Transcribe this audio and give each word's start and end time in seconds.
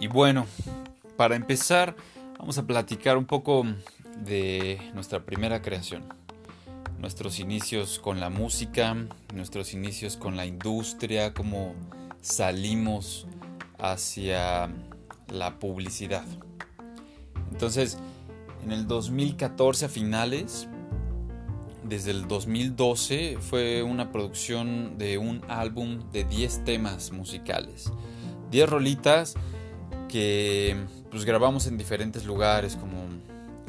Y 0.00 0.08
bueno, 0.08 0.46
para 1.16 1.36
empezar, 1.36 1.94
vamos 2.38 2.56
a 2.58 2.66
platicar 2.66 3.16
un 3.16 3.26
poco 3.26 3.64
de 4.24 4.80
nuestra 4.94 5.24
primera 5.24 5.62
creación. 5.62 6.02
Nuestros 6.98 7.38
inicios 7.38 7.98
con 7.98 8.20
la 8.20 8.30
música, 8.30 8.96
nuestros 9.34 9.74
inicios 9.74 10.16
con 10.16 10.36
la 10.36 10.46
industria, 10.46 11.34
cómo 11.34 11.74
salimos 12.20 13.26
hacia 13.78 14.70
la 15.28 15.58
publicidad. 15.58 16.24
Entonces, 17.50 17.98
en 18.64 18.72
el 18.72 18.86
2014 18.86 19.84
a 19.84 19.88
finales, 19.88 20.68
desde 21.92 22.10
el 22.10 22.26
2012 22.26 23.36
fue 23.38 23.82
una 23.82 24.10
producción 24.10 24.96
de 24.96 25.18
un 25.18 25.42
álbum 25.46 26.10
de 26.10 26.24
10 26.24 26.64
temas 26.64 27.12
musicales. 27.12 27.92
10 28.50 28.70
rolitas 28.70 29.34
que 30.08 30.74
pues 31.10 31.26
grabamos 31.26 31.66
en 31.66 31.76
diferentes 31.76 32.24
lugares 32.24 32.76
como 32.76 33.04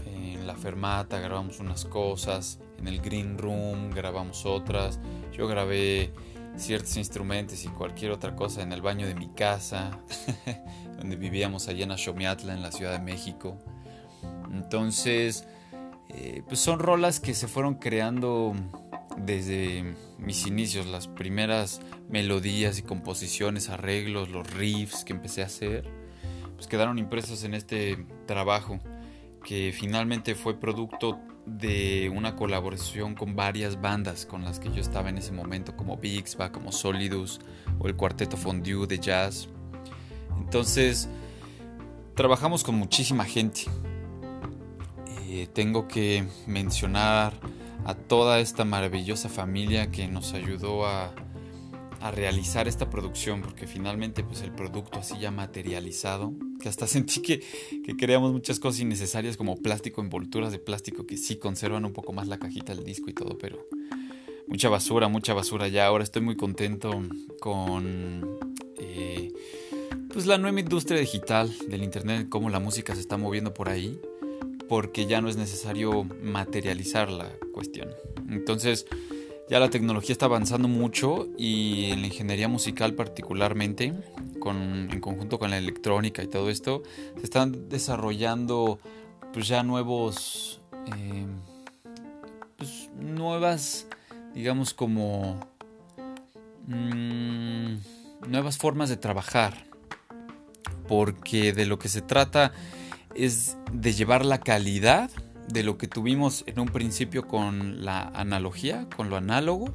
en 0.06 0.48
la 0.48 0.56
fermata 0.56 1.20
grabamos 1.20 1.60
unas 1.60 1.84
cosas, 1.84 2.60
en 2.80 2.88
el 2.88 3.02
green 3.02 3.38
room 3.38 3.92
grabamos 3.92 4.46
otras, 4.46 5.02
yo 5.34 5.46
grabé 5.50 6.14
ciertos 6.56 6.96
instrumentos 6.96 7.66
y 7.66 7.68
cualquier 7.68 8.12
otra 8.12 8.38
cosa 8.38 8.62
en 8.62 8.72
el 8.72 8.82
baño 8.82 9.06
de 9.06 9.16
mi 9.16 9.28
casa, 9.34 10.00
donde 10.98 11.18
vivíamos 11.18 11.68
allá 11.68 11.84
en 11.84 11.92
Ashomiatla, 11.92 12.54
en 12.54 12.62
la 12.62 12.72
Ciudad 12.72 12.94
de 12.94 13.00
México. 13.00 13.58
Entonces, 14.50 15.46
eh, 16.14 16.44
pues 16.48 16.60
son 16.60 16.80
rolas 16.80 17.20
que 17.20 17.34
se 17.34 17.48
fueron 17.48 17.76
creando 17.76 18.54
desde 19.18 19.96
mis 20.18 20.48
inicios, 20.48 20.86
las 20.86 21.08
primeras 21.08 21.82
melodías 22.10 22.80
y 22.80 22.84
composiciones, 22.84 23.70
arreglos, 23.70 24.30
los 24.30 24.52
riffs 24.54 25.04
que 25.04 25.14
empecé 25.14 25.44
a 25.44 25.46
hacer 25.46 26.04
pues, 26.64 26.70
quedaron 26.70 26.98
impresos 26.98 27.44
en 27.44 27.56
este 27.56 28.06
trabajo 28.26 28.80
que 29.44 29.74
finalmente 29.78 30.34
fue 30.34 30.58
producto 30.58 31.20
de 31.46 32.10
una 32.10 32.38
colaboración 32.38 33.16
con 33.16 33.36
varias 33.36 33.82
bandas 33.82 34.26
con 34.26 34.46
las 34.46 34.62
que 34.62 34.72
yo 34.72 34.80
estaba 34.80 35.10
en 35.10 35.18
ese 35.18 35.34
momento, 35.34 35.76
como 35.76 35.98
Bixba, 35.98 36.54
como 36.54 36.72
Solidus 36.72 37.42
o 37.80 37.88
el 37.90 37.98
Cuarteto 37.98 38.38
Fondue 38.38 38.88
de 38.88 38.98
jazz. 38.98 39.50
Entonces, 40.40 41.10
trabajamos 42.16 42.64
con 42.64 42.76
muchísima 42.76 43.26
gente. 43.26 43.64
Eh, 45.36 45.48
tengo 45.52 45.88
que 45.88 46.24
mencionar 46.46 47.34
a 47.86 47.96
toda 47.96 48.40
esta 48.40 48.66
maravillosa 48.66 49.30
familia 49.30 49.90
que 49.90 50.08
nos 50.08 50.34
ayudó 50.34 50.86
a 50.86 51.12
realizar 52.12 52.68
esta 52.68 52.92
producción 52.92 53.42
porque 53.42 53.66
finalmente 53.66 54.24
pues 54.24 54.44
el 54.44 54.52
producto 54.52 55.00
así 55.00 55.16
ya 55.20 55.32
materializado 55.32 56.34
que 56.62 56.70
hasta 56.70 56.86
sentí 56.96 57.24
que, 57.24 57.40
que 57.84 57.96
creamos 57.98 58.32
muchas 58.32 58.60
cosas 58.60 58.82
innecesarias 58.82 59.36
como 59.36 59.56
plástico, 59.58 60.02
envolturas 60.02 60.52
de 60.52 60.60
plástico 60.60 61.08
que 61.08 61.18
sí 61.18 61.38
conservan 61.38 61.84
un 61.84 61.94
poco 61.94 62.14
más 62.14 62.28
la 62.28 62.38
cajita 62.38 62.76
del 62.76 62.84
disco 62.84 63.10
y 63.10 63.14
todo, 63.14 63.36
pero 63.40 63.68
mucha 64.46 64.70
basura, 64.70 65.08
mucha 65.08 65.34
basura 65.34 65.68
ya. 65.68 65.88
Ahora 65.88 66.04
estoy 66.04 66.22
muy 66.22 66.36
contento 66.36 66.92
con 67.40 68.38
eh, 68.78 69.34
pues 70.10 70.28
la 70.28 70.38
nueva 70.38 70.60
industria 70.60 71.00
digital 71.00 71.52
del 71.68 71.82
internet, 71.82 72.28
cómo 72.30 72.52
la 72.52 72.60
música 72.60 72.94
se 72.94 73.02
está 73.02 73.18
moviendo 73.18 73.52
por 73.56 73.70
ahí, 73.70 74.00
porque 74.70 75.06
ya 75.06 75.22
no 75.22 75.30
es 75.30 75.38
necesario 75.38 76.04
materializar 76.22 77.12
la 77.12 77.30
cuestión. 77.54 77.90
Entonces, 78.30 78.86
ya 79.50 79.60
la 79.60 79.70
tecnología 79.70 80.14
está 80.14 80.26
avanzando 80.26 80.68
mucho 80.68 81.28
y 81.38 81.92
en 81.92 82.02
la 82.02 82.08
ingeniería 82.08 82.48
musical 82.48 82.94
particularmente, 82.94 83.94
en 84.46 85.00
conjunto 85.00 85.38
con 85.38 85.52
la 85.52 85.58
electrónica 85.58 86.24
y 86.24 86.28
todo 86.28 86.50
esto, 86.50 86.84
se 87.18 87.24
están 87.24 87.70
desarrollando 87.70 88.80
pues 89.34 89.48
ya 89.48 89.64
nuevos, 89.64 90.62
eh, 90.88 91.26
pues, 92.58 92.90
nuevas, 93.00 93.88
digamos 94.34 94.74
como 94.74 95.40
mm, 96.68 97.76
nuevas 98.28 98.58
formas 98.58 98.90
de 98.90 98.98
trabajar, 98.98 99.66
porque 100.88 101.52
de 101.52 101.66
lo 101.66 101.80
que 101.80 101.90
se 101.90 102.02
trata 102.02 102.54
es 103.16 103.58
de 103.72 103.94
llevar 103.94 104.26
la 104.26 104.40
calidad 104.40 105.10
de 105.48 105.64
lo 105.64 105.78
que 105.78 105.88
tuvimos 105.88 106.44
en 106.48 106.60
un 106.60 106.68
principio 106.68 107.28
con 107.28 107.84
la 107.84 108.02
analogía, 108.14 108.88
con 108.96 109.10
lo 109.10 109.18
análogo, 109.18 109.74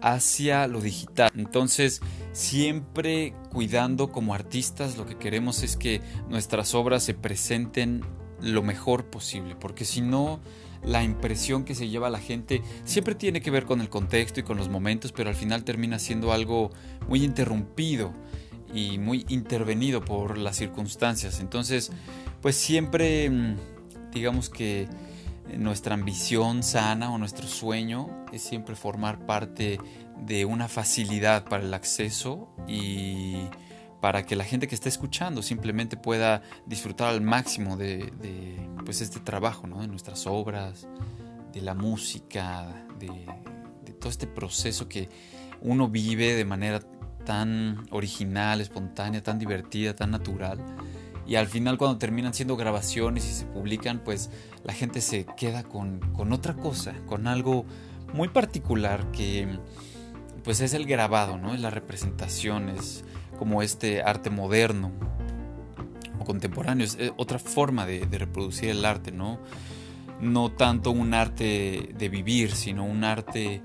hacia 0.00 0.66
lo 0.68 0.80
digital. 0.80 1.30
Entonces, 1.34 2.00
siempre 2.32 3.34
cuidando 3.50 4.10
como 4.10 4.34
artistas, 4.34 4.96
lo 4.96 5.06
que 5.06 5.16
queremos 5.16 5.62
es 5.62 5.76
que 5.76 6.00
nuestras 6.28 6.74
obras 6.74 7.02
se 7.02 7.14
presenten 7.14 8.02
lo 8.40 8.62
mejor 8.62 9.06
posible, 9.06 9.56
porque 9.56 9.84
si 9.84 10.00
no, 10.00 10.40
la 10.84 11.02
impresión 11.02 11.64
que 11.64 11.74
se 11.74 11.88
lleva 11.88 12.08
la 12.08 12.20
gente 12.20 12.62
siempre 12.84 13.16
tiene 13.16 13.40
que 13.40 13.50
ver 13.50 13.64
con 13.64 13.80
el 13.80 13.88
contexto 13.88 14.40
y 14.40 14.44
con 14.44 14.56
los 14.56 14.68
momentos, 14.68 15.12
pero 15.12 15.28
al 15.28 15.34
final 15.34 15.64
termina 15.64 15.98
siendo 15.98 16.32
algo 16.32 16.70
muy 17.08 17.24
interrumpido 17.24 18.12
y 18.72 18.98
muy 18.98 19.24
intervenido 19.28 20.04
por 20.04 20.38
las 20.38 20.56
circunstancias. 20.56 21.40
Entonces, 21.40 21.90
pues 22.40 22.56
siempre 22.56 23.28
mm, 23.30 23.56
digamos 24.12 24.50
que 24.50 24.88
nuestra 25.56 25.94
ambición 25.94 26.62
sana 26.62 27.10
o 27.12 27.18
nuestro 27.18 27.46
sueño 27.46 28.26
es 28.32 28.42
siempre 28.42 28.76
formar 28.76 29.24
parte 29.26 29.78
de 30.26 30.44
una 30.44 30.68
facilidad 30.68 31.44
para 31.44 31.64
el 31.64 31.72
acceso 31.72 32.48
y 32.66 33.36
para 34.00 34.24
que 34.24 34.36
la 34.36 34.44
gente 34.44 34.68
que 34.68 34.74
está 34.74 34.88
escuchando 34.88 35.42
simplemente 35.42 35.96
pueda 35.96 36.42
disfrutar 36.66 37.08
al 37.08 37.20
máximo 37.20 37.76
de, 37.76 38.12
pues 38.84 39.00
este 39.00 39.20
trabajo, 39.20 39.66
¿no? 39.66 39.80
de 39.80 39.88
nuestras 39.88 40.26
obras, 40.26 40.86
de 41.52 41.62
la 41.62 41.74
música, 41.74 42.86
de 42.98 43.26
todo 43.98 44.10
este 44.10 44.26
proceso 44.26 44.88
que 44.88 45.08
uno 45.62 45.88
vive 45.88 46.34
de 46.34 46.44
manera 46.44 46.80
tan 47.24 47.86
original, 47.90 48.60
espontánea, 48.60 49.22
tan 49.22 49.38
divertida, 49.38 49.96
tan 49.96 50.10
natural 50.10 50.58
y 51.28 51.36
al 51.36 51.46
final 51.46 51.76
cuando 51.76 51.98
terminan 51.98 52.32
siendo 52.32 52.56
grabaciones 52.56 53.28
y 53.28 53.34
se 53.34 53.44
publican, 53.44 54.00
pues 54.02 54.30
la 54.64 54.72
gente 54.72 55.02
se 55.02 55.26
queda 55.36 55.62
con, 55.62 56.00
otra 56.32 56.54
cosa, 56.54 56.94
con 57.06 57.26
algo 57.26 57.66
muy 58.14 58.28
particular 58.28 59.10
que 59.12 59.46
pues 60.42 60.62
es 60.62 60.72
el 60.72 60.86
grabado, 60.86 61.36
¿no? 61.36 61.54
Es 61.54 61.60
la 61.60 61.68
representación, 61.68 62.70
es 62.70 63.04
como 63.38 63.60
este 63.60 64.00
arte 64.00 64.30
moderno 64.30 64.90
o 66.18 66.24
contemporáneo, 66.24 66.86
es 66.86 66.96
eh, 66.98 67.12
otra 67.18 67.38
forma 67.38 67.84
de, 67.84 68.06
de 68.06 68.18
reproducir 68.18 68.70
el 68.70 68.82
arte, 68.86 69.12
¿no? 69.12 69.38
No 70.22 70.50
tanto 70.50 70.90
un 70.90 71.12
arte 71.12 71.90
de 71.94 72.08
vivir, 72.08 72.52
sino 72.52 72.86
un 72.86 73.04
arte 73.04 73.60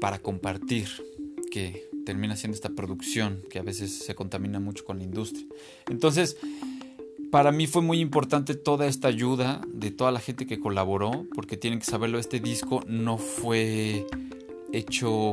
para 0.00 0.18
compartir, 0.18 0.88
que 1.52 1.88
termina 2.04 2.34
siendo 2.34 2.56
esta 2.56 2.70
producción 2.70 3.42
que 3.48 3.60
a 3.60 3.62
veces 3.62 4.04
se 4.04 4.16
contamina 4.16 4.58
mucho 4.58 4.84
con 4.84 4.98
la 4.98 5.04
industria. 5.04 5.46
Entonces, 5.88 6.36
para 7.30 7.52
mí 7.52 7.66
fue 7.66 7.82
muy 7.82 8.00
importante 8.00 8.54
toda 8.54 8.86
esta 8.86 9.08
ayuda 9.08 9.60
de 9.68 9.90
toda 9.90 10.10
la 10.10 10.20
gente 10.20 10.46
que 10.46 10.60
colaboró, 10.60 11.26
porque 11.34 11.56
tienen 11.56 11.78
que 11.78 11.84
saberlo, 11.84 12.18
este 12.18 12.40
disco 12.40 12.82
no 12.86 13.18
fue 13.18 14.06
hecho 14.72 15.32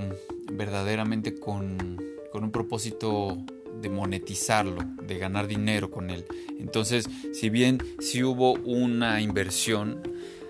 verdaderamente 0.52 1.40
con, 1.40 2.00
un 2.34 2.52
propósito 2.52 3.38
de 3.82 3.90
monetizarlo, 3.90 4.84
de 5.06 5.18
ganar 5.18 5.48
dinero 5.48 5.92
con 5.92 6.10
él. 6.10 6.26
Entonces, 6.60 7.10
si 7.34 7.50
bien 7.50 7.80
sí 8.00 8.24
hubo 8.24 8.54
una 8.54 9.22
inversión 9.22 10.02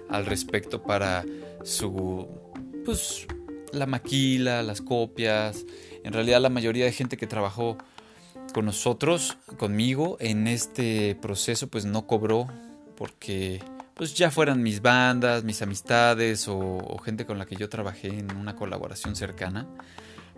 al 0.09 0.25
respecto 0.25 0.84
para 0.84 1.25
su, 1.63 2.28
pues, 2.85 3.28
la 3.72 3.85
maquila, 3.85 4.63
las 4.63 4.81
copias, 4.81 5.65
en 6.04 6.13
realidad 6.13 6.42
la 6.42 6.50
mayoría 6.50 6.86
de 6.86 6.92
gente 6.92 7.18
que 7.18 7.27
trabajó 7.27 7.77
con 8.51 8.65
nosotros, 8.65 9.38
conmigo, 9.57 10.18
en 10.19 10.48
este 10.48 11.15
proceso, 11.21 11.68
pues 11.68 11.86
no 11.86 12.07
cobró 12.07 12.48
porque 12.95 13.62
pues 13.95 14.13
ya 14.15 14.31
fueran 14.31 14.63
mis 14.63 14.81
bandas, 14.81 15.44
mis 15.44 15.62
amistades 15.62 16.48
o, 16.48 16.98
gente 17.03 17.25
con 17.25 17.38
la 17.38 17.45
que 17.45 17.56
yo 17.56 17.69
trabajé 17.69 18.07
en 18.07 18.36
una 18.36 18.56
colaboración 18.56 19.15
cercana, 19.15 19.68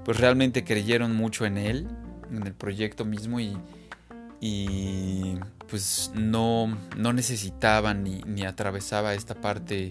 pues 0.03 0.19
realmente 0.19 0.63
creyeron 0.63 1.15
mucho 1.15 1.45
en 1.45 1.57
él, 1.57 1.87
en 2.31 2.45
el 2.45 2.53
proyecto 2.53 3.05
mismo 3.05 3.39
y, 3.39 5.37
pues 5.69 6.11
no, 6.13 6.77
no 6.97 7.13
necesitaban 7.13 8.03
ni, 8.03 8.21
ni 8.25 8.43
atravesaba 8.43 9.13
esta 9.13 9.35
parte 9.35 9.89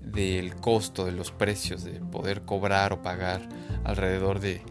del 0.00 0.54
costo, 0.56 1.04
de 1.04 1.12
los 1.12 1.32
precios, 1.32 1.84
de 1.84 1.92
poder 1.92 2.42
cobrar 2.42 2.92
o 2.92 3.02
pagar 3.02 3.48
alrededor 3.84 4.40
de, 4.40 4.62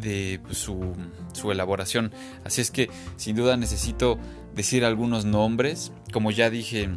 de 0.00 0.40
pues, 0.44 0.58
su, 0.58 0.94
su, 1.32 1.50
elaboración. 1.50 2.12
Así 2.44 2.60
es 2.60 2.70
que 2.70 2.90
sin 3.16 3.36
duda 3.36 3.56
necesito 3.56 4.18
decir 4.54 4.84
algunos 4.84 5.24
nombres. 5.24 5.92
Como 6.12 6.30
ya 6.30 6.50
dije, 6.50 6.90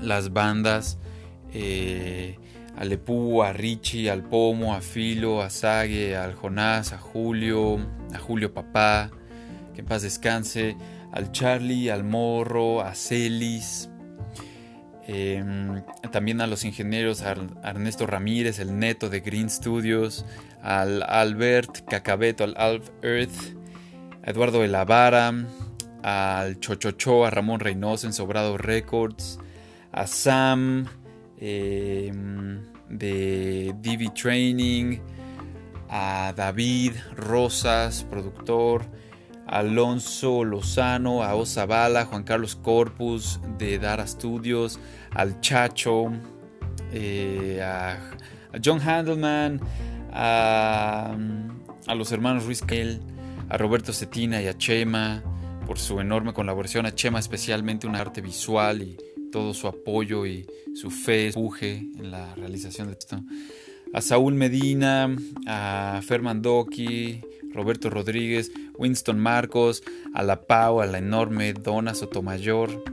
las 0.00 0.32
bandas, 0.32 0.98
eh, 1.52 2.38
a 2.78 3.44
a 3.44 3.52
Richie, 3.52 4.08
al 4.08 4.22
Pomo, 4.22 4.74
a 4.74 4.80
Filo, 4.80 5.42
a 5.42 5.50
Sague, 5.50 6.16
al 6.16 6.34
Jonás, 6.34 6.92
a 6.92 6.98
Julio, 6.98 7.78
a 8.14 8.18
Julio 8.18 8.54
Papá, 8.54 9.10
que 9.74 9.82
paz 9.82 10.02
descanse, 10.02 10.76
al 11.12 11.32
Charlie, 11.32 11.90
al 11.90 12.04
Morro, 12.04 12.82
a 12.82 12.94
Celis, 12.94 13.90
em, 15.08 15.82
también 16.12 16.40
a 16.40 16.46
los 16.46 16.64
ingenieros, 16.64 17.22
a 17.22 17.34
Ernesto 17.64 18.06
Ramírez, 18.06 18.60
el 18.60 18.78
neto 18.78 19.08
de 19.08 19.20
Green 19.20 19.50
Studios, 19.50 20.24
al 20.62 21.02
Albert 21.02 21.84
Cacabeto, 21.88 22.44
al 22.44 22.54
Alf 22.56 22.90
Earth, 23.02 23.56
a 24.22 24.30
Eduardo 24.30 24.60
de 24.60 24.68
la 24.68 24.84
Vara, 24.84 25.32
al 26.02 26.60
Chochocho, 26.60 27.24
a 27.24 27.30
Ramón 27.30 27.60
Reynoso 27.60 28.06
en 28.06 28.12
Sobrado 28.12 28.56
Records, 28.58 29.38
a 29.92 30.06
Sam, 30.06 30.86
Em, 31.40 32.60
de 32.88 33.74
Divi 33.80 34.08
Training, 34.08 34.98
a 35.88 36.32
David 36.34 36.94
Rosas, 37.16 38.04
productor, 38.04 38.82
Alonso 39.46 40.42
Lozano, 40.42 41.22
a 41.22 41.34
Osabala, 41.34 42.06
Juan 42.06 42.24
Carlos 42.24 42.56
Corpus 42.56 43.40
de 43.56 43.78
Dara 43.78 44.06
Studios, 44.06 44.80
al 45.14 45.40
Chacho, 45.40 46.10
eh, 46.92 47.62
a, 47.62 47.98
John 48.64 48.80
Handelman, 48.80 49.60
a, 50.12 51.16
los 51.94 52.12
hermanos 52.12 52.44
Ruiz 52.44 52.62
a 53.48 53.56
Roberto 53.56 53.92
Cetina 53.92 54.42
y 54.42 54.46
a 54.46 54.56
Chema 54.56 55.22
por 55.66 55.78
su 55.78 56.00
enorme 56.00 56.32
colaboración, 56.32 56.86
a 56.86 56.94
Chema 56.94 57.18
especialmente 57.18 57.86
una 57.86 58.00
arte 58.00 58.20
visual 58.20 58.82
y 58.82 58.96
todo 59.30 59.54
su 59.54 59.66
apoyo 59.66 60.26
y 60.26 60.46
su 60.74 60.90
fe, 60.90 61.28
en 61.28 62.10
la 62.10 62.34
realización 62.34 62.88
de 62.88 62.94
esto. 62.94 63.20
A 63.92 64.00
Saúl 64.00 64.34
Medina, 64.34 65.14
a 65.46 66.00
Ferman 66.02 66.42
Doki, 66.42 67.20
Roberto 67.52 67.90
Rodríguez, 67.90 68.52
Winston 68.78 69.18
Marcos, 69.18 69.82
a 70.14 70.22
la 70.22 70.42
Pau, 70.42 70.80
a 70.80 70.86
la 70.86 70.98
enorme 70.98 71.52
Donna 71.52 71.94
Sotomayor, 71.94 72.84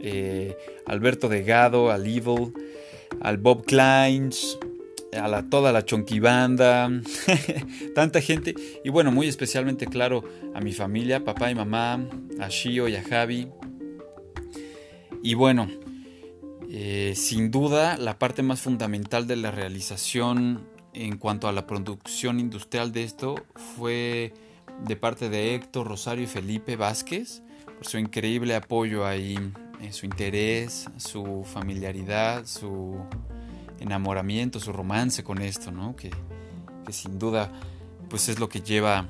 eh, 0.00 0.56
Alberto 0.86 1.28
Degado, 1.28 1.90
al 1.90 2.06
Evil, 2.06 2.52
al 3.20 3.38
Bob 3.38 3.64
Kleins, 3.64 4.58
a 5.18 5.42
toda 5.48 5.72
la 5.72 5.84
Chonky 5.84 6.20
Banda, 6.20 6.90
tanta 7.94 8.20
gente. 8.20 8.54
Y 8.84 8.90
bueno, 8.90 9.12
muy 9.12 9.28
especialmente, 9.28 9.86
claro, 9.86 10.24
a 10.54 10.60
mi 10.60 10.72
familia, 10.72 11.24
papá 11.24 11.50
y 11.50 11.54
mamá, 11.54 12.06
a 12.40 12.48
Shio 12.48 12.88
y 12.88 12.96
a 12.96 13.02
Javi, 13.02 13.48
y 15.22 15.34
bueno, 15.34 15.68
eh, 16.70 17.14
sin 17.16 17.50
duda 17.50 17.96
la 17.96 18.18
parte 18.18 18.42
más 18.42 18.60
fundamental 18.60 19.26
de 19.26 19.36
la 19.36 19.50
realización 19.50 20.66
en 20.94 21.18
cuanto 21.18 21.48
a 21.48 21.52
la 21.52 21.66
producción 21.66 22.40
industrial 22.40 22.92
de 22.92 23.04
esto 23.04 23.34
fue 23.76 24.32
de 24.86 24.96
parte 24.96 25.28
de 25.28 25.54
Héctor 25.54 25.88
Rosario 25.88 26.24
y 26.24 26.28
Felipe 26.28 26.76
Vázquez, 26.76 27.42
por 27.66 27.86
su 27.86 27.98
increíble 27.98 28.54
apoyo 28.54 29.06
ahí, 29.06 29.38
eh, 29.80 29.92
su 29.92 30.06
interés, 30.06 30.88
su 30.98 31.44
familiaridad, 31.44 32.46
su 32.46 32.96
enamoramiento, 33.80 34.60
su 34.60 34.72
romance 34.72 35.24
con 35.24 35.40
esto, 35.40 35.70
¿no? 35.70 35.96
que, 35.96 36.10
sin 36.90 37.18
duda 37.18 37.52
pues 38.08 38.28
es 38.30 38.38
lo 38.38 38.48
que 38.48 38.62
lleva 38.62 39.06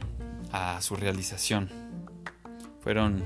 a 0.52 0.80
su 0.82 0.96
realización. 0.96 1.68
Fueron 2.80 3.22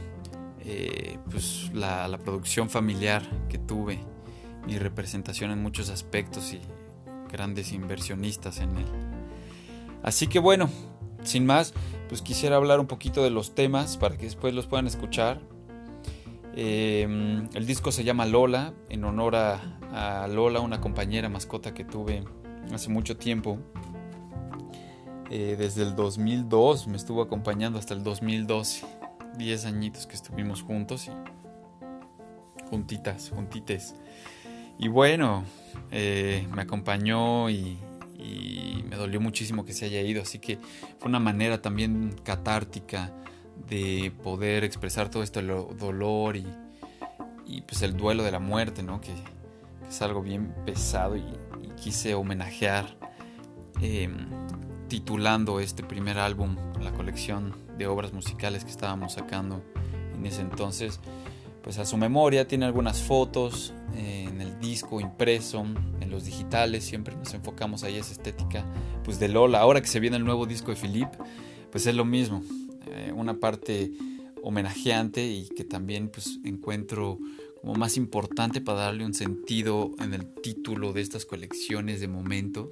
eh, 0.61 1.19
pues 1.31 1.71
la, 1.73 2.19
producción 2.19 2.69
familiar 2.69 3.23
que 3.49 3.59
tuve, 3.59 4.01
mi 4.67 4.79
representación 4.79 5.51
en 5.51 5.63
muchos 5.63 5.89
aspectos 5.89 6.53
y 6.53 6.61
grandes 7.31 7.73
inversionistas 7.73 8.59
en 8.59 8.77
él. 8.77 8.87
Así 10.03 10.27
que 10.27 10.39
bueno, 10.39 10.69
sin 11.25 11.47
más, 11.47 11.73
pues 12.09 12.23
quisiera 12.23 12.57
hablar 12.57 12.81
un 12.81 12.87
poquito 12.87 13.23
de 13.23 13.31
los 13.31 13.55
temas 13.55 13.97
para 13.97 14.17
que 14.17 14.25
después 14.25 14.55
los 14.55 14.67
puedan 14.67 14.87
escuchar. 14.87 15.41
Em, 16.55 17.49
el 17.55 17.67
disco 17.67 17.93
se 17.93 18.05
llama 18.05 18.27
Lola, 18.27 18.75
en 18.89 19.05
honor 19.05 19.37
a, 19.37 20.27
Lola, 20.29 20.61
una 20.61 20.81
compañera 20.81 21.29
mascota 21.29 21.75
que 21.75 21.85
tuve 21.85 22.25
hace 22.73 22.89
mucho 22.89 23.17
tiempo. 23.17 23.59
Eh, 25.31 25.57
desde 25.59 25.83
el 25.83 25.97
2002 25.97 26.89
me 26.89 26.97
estuvo 26.97 27.23
acompañando 27.23 27.79
hasta 27.79 27.95
el 27.95 28.03
2012. 28.03 28.87
10 29.37 29.65
añitos 29.65 30.07
que 30.07 30.15
estuvimos 30.15 30.63
juntos 30.63 31.09
y 31.09 31.11
juntitas, 32.69 33.31
juntites. 33.35 33.95
Y 34.79 34.89
bueno, 34.89 35.45
eh, 35.91 36.47
me 36.55 36.63
acompañó 36.63 37.51
y, 37.51 37.79
me 38.89 38.97
dolió 38.97 39.21
muchísimo 39.21 39.65
que 39.65 39.73
se 39.73 39.87
haya 39.87 40.01
ido, 40.01 40.23
así 40.23 40.39
que 40.39 40.59
fue 40.99 41.09
una 41.09 41.19
manera 41.19 41.61
también 41.61 42.15
catártica 42.23 43.13
de 43.69 44.13
poder 44.23 44.65
expresar 44.65 45.09
todo 45.09 45.23
este 45.23 45.43
dolor 45.43 46.37
y, 46.37 46.47
pues 47.67 47.83
el 47.83 47.97
duelo 47.97 48.23
de 48.23 48.31
la 48.31 48.39
muerte, 48.39 48.83
¿no? 48.83 49.01
Que, 49.01 49.13
es 49.89 50.01
algo 50.01 50.23
bien 50.23 50.55
pesado 50.65 51.17
y, 51.17 51.25
quise 51.77 52.15
homenajear 52.15 52.97
em, 53.81 54.29
titulando 54.87 55.59
este 55.59 55.83
primer 55.83 56.19
álbum, 56.19 56.57
la 56.81 56.93
colección 56.93 57.55
de 57.77 57.89
obras 57.89 58.13
musicales 58.13 58.65
que 58.65 58.71
estábamos 58.71 59.15
sacando 59.15 59.63
en 60.15 60.25
ese 60.25 60.43
entonces, 60.43 61.01
pues 61.63 61.79
a 61.79 61.85
su 61.85 61.97
memoria 61.97 62.47
tiene 62.47 62.67
algunas 62.67 63.03
fotos 63.03 63.73
eh, 63.95 64.27
en 64.29 64.41
el 64.41 64.59
disco 64.61 65.01
impreso, 65.01 65.65
en 66.01 66.11
los 66.11 66.25
digitales, 66.25 66.85
siempre 66.85 67.17
nos 67.17 67.35
enfocamos 67.35 67.83
ahí 67.85 67.97
esa 67.97 68.13
estética 68.13 68.65
pues 69.05 69.19
de 69.19 69.29
Lola. 69.29 69.61
Ahora 69.61 69.81
que 69.81 69.89
se 69.89 70.01
viene 70.01 70.17
el 70.17 70.25
nuevo 70.25 70.47
disco 70.47 70.71
de 70.71 70.77
Philip, 70.77 71.09
pues 71.71 71.87
es 71.87 71.95
lo 71.95 72.05
mismo, 72.05 72.43
eh, 72.87 73.13
una 73.15 73.39
parte 73.39 73.93
homenajeante 74.43 75.27
y 75.27 75.49
que 75.49 75.65
también 75.65 76.09
pues 76.09 76.39
encuentro 76.45 77.19
como 77.61 77.75
más 77.75 77.97
importante 77.97 78.61
para 78.61 78.81
darle 78.81 79.05
un 79.05 79.15
sentido 79.15 79.93
en 80.01 80.15
el 80.15 80.27
título 80.43 80.93
de 80.93 81.01
estas 81.01 81.25
colecciones 81.25 82.01
de 82.01 82.09
momentos. 82.09 82.69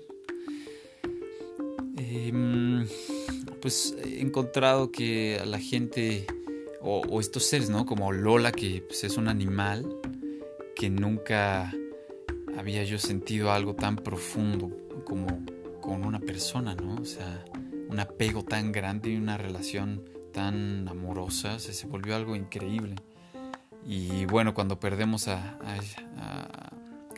Em, 1.97 2.87
pues 3.61 3.95
he 4.05 4.21
encontrado 4.21 4.91
que 4.91 5.39
a 5.39 5.47
la 5.47 5.61
gente 5.61 6.27
o, 6.83 7.21
estos 7.21 7.45
seres, 7.45 7.71
¿no? 7.71 7.87
Como 7.87 8.11
Lola, 8.11 8.53
que 8.53 8.83
pues, 8.87 9.05
es 9.05 9.17
un 9.17 9.29
animal 9.29 9.87
que 10.75 10.91
nunca 10.91 11.73
había 12.57 12.85
yo 12.85 12.99
sentido 12.99 13.53
algo 13.53 13.75
tan 13.75 13.97
profundo 13.97 14.71
como 15.05 15.45
con 15.81 16.05
una 16.05 16.19
persona, 16.19 16.75
¿no? 16.75 17.01
O 17.01 17.05
sea, 17.05 17.45
un 17.91 17.99
apego 17.99 18.45
tan 18.45 18.71
grande 18.71 19.11
y 19.11 19.17
una 19.17 19.37
relación 19.37 20.05
tan 20.33 20.89
amorosa, 20.89 21.59
se 21.59 21.87
volvió 21.87 22.15
algo 22.15 22.37
increíble. 22.37 22.95
Y 23.85 24.27
bueno, 24.27 24.55
cuando 24.55 24.79
perdemos 24.79 25.27
a, 25.27 25.59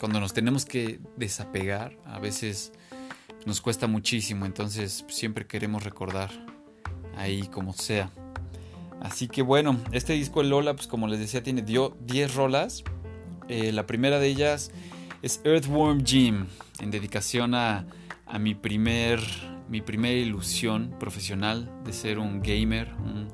cuando 0.00 0.18
nos 0.18 0.32
tenemos 0.32 0.64
que 0.64 1.00
desapegar, 1.16 1.96
a 2.06 2.18
veces 2.18 2.72
nos 3.44 3.60
cuesta 3.60 3.86
muchísimo, 3.86 4.46
entonces 4.46 5.04
siempre 5.08 5.46
queremos 5.46 5.84
recordar 5.84 6.30
ahí 7.16 7.46
como 7.48 7.74
sea. 7.74 8.10
Así 9.00 9.28
que 9.28 9.42
bueno, 9.42 9.78
este 9.90 10.14
disco 10.14 10.42
de 10.42 10.48
Lola, 10.48 10.74
pues 10.74 10.86
como 10.86 11.06
les 11.08 11.18
decía, 11.18 11.42
tiene 11.42 11.62
10 11.62 12.34
rolas. 12.34 12.84
Eh, 13.48 13.72
la 13.72 13.86
primera 13.86 14.18
de 14.18 14.28
ellas 14.28 14.70
es 15.20 15.40
Earthworm 15.44 16.04
Jim, 16.04 16.46
en 16.78 16.90
dedicación 16.90 17.54
a, 17.54 17.84
a 18.26 18.38
mi, 18.38 18.54
primer, 18.54 19.20
mi 19.72 19.80
primera 19.80 20.14
ilusión 20.14 20.94
profesional 21.00 21.68
de 21.84 21.92
ser 21.92 22.20
un 22.20 22.42
gamer, 22.42 22.92
un, 23.04 23.28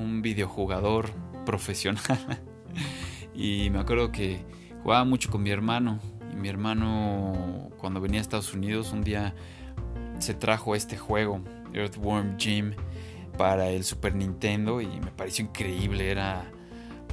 un 0.00 0.22
videojugador 0.22 1.10
profesional. 1.44 2.04
y 3.34 3.70
me 3.70 3.80
acuerdo 3.80 4.12
que 4.12 4.44
jugaba 4.84 5.04
mucho 5.04 5.28
con 5.30 5.42
mi 5.42 5.50
hermano 5.50 5.98
mi 6.34 6.48
hermano 6.48 7.70
cuando 7.78 8.00
venía 8.00 8.20
a 8.20 8.22
Estados 8.22 8.52
Unidos 8.54 8.92
un 8.92 9.02
día 9.02 9.34
se 10.18 10.34
trajo 10.34 10.74
este 10.74 10.96
juego, 10.96 11.40
Earthworm 11.72 12.36
Jim, 12.38 12.72
para 13.36 13.68
el 13.68 13.84
Super 13.84 14.14
Nintendo 14.14 14.80
y 14.80 14.86
me 14.86 15.10
pareció 15.10 15.44
increíble. 15.44 16.10
Era 16.10 16.44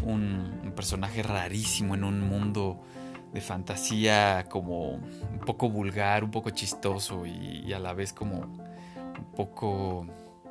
un, 0.03 0.71
personaje 0.75 1.21
rarísimo 1.23 1.95
en 1.95 2.03
un 2.03 2.21
mundo 2.21 2.81
de 3.33 3.41
fantasía 3.41 4.45
como 4.49 4.95
un 4.95 5.39
poco 5.45 5.69
vulgar, 5.69 6.23
un 6.23 6.31
poco 6.31 6.49
chistoso 6.49 7.25
y, 7.25 7.71
a 7.73 7.79
la 7.79 7.93
vez 7.93 8.13
como 8.13 8.41
un 8.41 9.31
poco, 9.35 10.07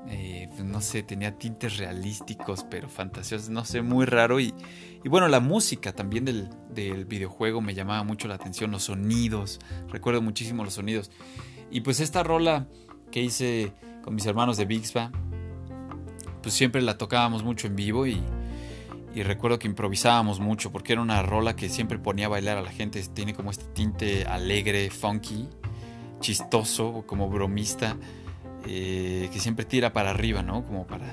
eh, 0.08 0.48
pues 0.50 0.64
no 0.64 0.80
sé, 0.80 1.02
tenía 1.02 1.36
tintes 1.36 1.76
realísticos 1.76 2.64
pero 2.70 2.88
fantasiosos, 2.88 3.50
no 3.50 3.64
sé, 3.64 3.82
muy 3.82 4.06
raro 4.06 4.40
y, 4.40 4.54
y 5.04 5.08
bueno, 5.08 5.28
la 5.28 5.40
música 5.40 5.92
también 5.92 6.24
del, 6.24 7.04
videojuego 7.04 7.60
me 7.60 7.74
llamaba 7.74 8.02
mucho 8.04 8.28
la 8.28 8.34
atención, 8.34 8.70
los 8.70 8.84
sonidos, 8.84 9.58
recuerdo 9.88 10.22
muchísimo 10.22 10.64
los 10.64 10.74
sonidos. 10.74 11.10
Y 11.70 11.80
pues 11.82 12.00
esta 12.00 12.22
rola 12.22 12.66
que 13.10 13.22
hice 13.22 13.72
con 14.02 14.14
mis 14.14 14.26
hermanos 14.26 14.56
de 14.56 14.64
Bixba, 14.64 15.10
pues 16.42 16.54
siempre 16.54 16.82
la 16.82 16.96
tocábamos 16.96 17.44
mucho 17.44 17.66
en 17.66 17.76
vivo 17.76 18.06
y, 18.06 18.22
y 19.14 19.22
recuerdo 19.22 19.58
que 19.58 19.66
improvisábamos 19.66 20.38
mucho 20.38 20.70
porque 20.70 20.92
era 20.92 21.02
una 21.02 21.22
rola 21.22 21.56
que 21.56 21.68
siempre 21.68 21.98
ponía 21.98 22.26
a 22.26 22.28
bailar 22.28 22.58
a 22.58 22.62
la 22.62 22.70
gente. 22.70 23.02
Tiene 23.12 23.34
como 23.34 23.50
este 23.50 23.64
tinte 23.72 24.24
alegre, 24.24 24.90
funky, 24.90 25.48
chistoso, 26.20 27.04
como 27.06 27.28
bromista, 27.28 27.96
eh, 28.66 29.28
que 29.32 29.40
siempre 29.40 29.64
tira 29.64 29.92
para 29.92 30.10
arriba, 30.10 30.42
¿no? 30.42 30.62
Como 30.64 30.86
para, 30.86 31.08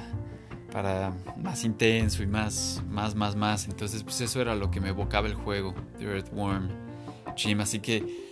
para 0.72 1.13
más 1.42 1.63
intenso 1.63 2.22
y 2.22 2.27
más, 2.27 2.84
más, 2.89 3.16
más, 3.16 3.36
más. 3.36 3.68
Entonces, 3.68 4.04
pues 4.04 4.22
eso 4.22 4.42
era 4.42 4.54
lo 4.54 4.70
que 4.70 4.80
me 4.80 4.89
evocaba 4.89 5.27
el 5.27 5.34
juego, 5.34 5.74
The 5.98 6.06
Earthworm 6.06 6.70
Jim. 7.36 7.62
Así 7.62 7.80
que 7.80 8.27